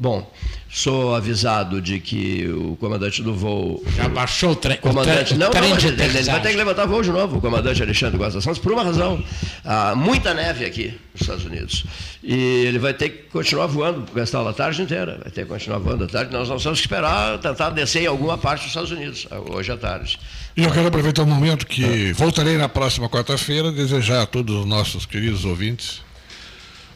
[0.00, 0.32] Bom,
[0.70, 3.82] sou avisado de que o comandante do voo.
[3.96, 5.70] Já baixou o, tre comandante, o, tre não, trem.
[5.70, 8.60] Não, ele, ele vai ter que levantar voo de novo, o comandante Alexandre Costa Santos,
[8.60, 9.22] por uma razão.
[9.64, 11.84] Há muita neve aqui nos Estados Unidos.
[12.22, 12.34] E
[12.66, 15.18] ele vai ter que continuar voando, gastar a tarde inteira.
[15.20, 16.32] Vai ter que continuar voando a tarde.
[16.32, 19.76] Nós não temos que esperar tentar descer em alguma parte dos Estados Unidos, hoje à
[19.76, 20.18] tarde.
[20.58, 24.66] E eu quero aproveitar o momento que voltarei na próxima quarta-feira, desejar a todos os
[24.66, 26.02] nossos queridos ouvintes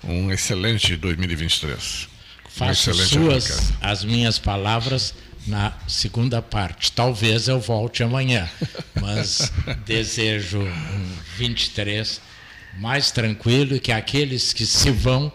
[0.02, 2.08] um excelente 2023.
[2.48, 5.14] Faço suas as minhas palavras
[5.46, 6.90] na segunda parte.
[6.90, 8.50] Talvez eu volte amanhã,
[9.00, 9.52] mas
[9.86, 12.20] desejo um 23
[12.80, 15.30] mais tranquilo e que aqueles que se vão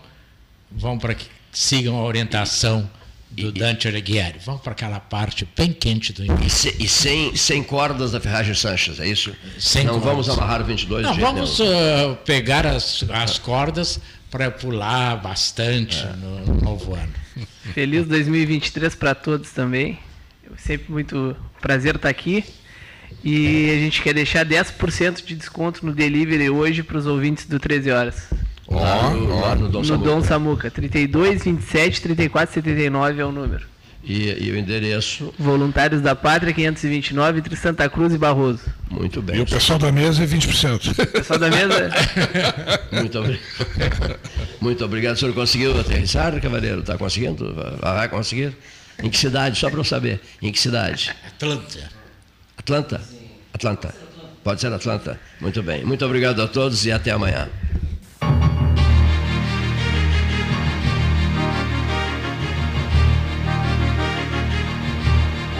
[0.69, 2.91] vão para que sigam a orientação
[3.29, 4.39] do Dante Alighieri.
[4.45, 6.45] Vamos para aquela parte bem quente do inverno.
[6.45, 9.35] E, se, e, sem, sem cordas da ferragem Sanches, é isso?
[9.59, 10.09] Sem Não cordas.
[10.09, 13.99] vamos amarrar o 22 Não, vamos uh, pegar as, as cordas
[14.31, 16.13] para pular bastante é.
[16.13, 17.13] no, no, novo ano.
[17.73, 19.99] Feliz 2023 para todos também.
[20.45, 22.43] É sempre muito prazer estar aqui.
[23.23, 27.59] E a gente quer deixar 10% de desconto no delivery hoje para os ouvintes do
[27.59, 28.27] 13 horas.
[28.67, 30.09] Oh, lá no, lá no, Dom, no Samuca.
[30.09, 30.71] Dom Samuca.
[30.71, 33.65] 32, 27, 34, 79 é o número.
[34.03, 35.33] E, e, o endereço?
[35.37, 38.61] Voluntários da Pátria, 529, entre Santa Cruz e Barroso.
[38.89, 39.37] Muito bem.
[39.37, 40.91] E o pessoal da mesa é 20%.
[40.91, 41.91] O pessoal da mesa.
[42.91, 44.19] Muito obrigado.
[44.61, 45.15] Muito obrigado.
[45.15, 46.79] O senhor conseguiu aterrissar, cavaleiro?
[46.79, 47.53] Está conseguindo?
[47.81, 48.55] Vai conseguir?
[49.03, 49.59] Em que cidade?
[49.59, 50.21] Só para eu saber.
[50.41, 51.13] Em que cidade?
[51.35, 51.91] Atlanta.
[52.57, 53.01] Atlanta?
[53.53, 53.95] Atlanta.
[54.43, 55.19] Pode ser Atlanta.
[55.41, 55.83] Muito bem.
[55.83, 57.49] Muito obrigado a todos e até amanhã.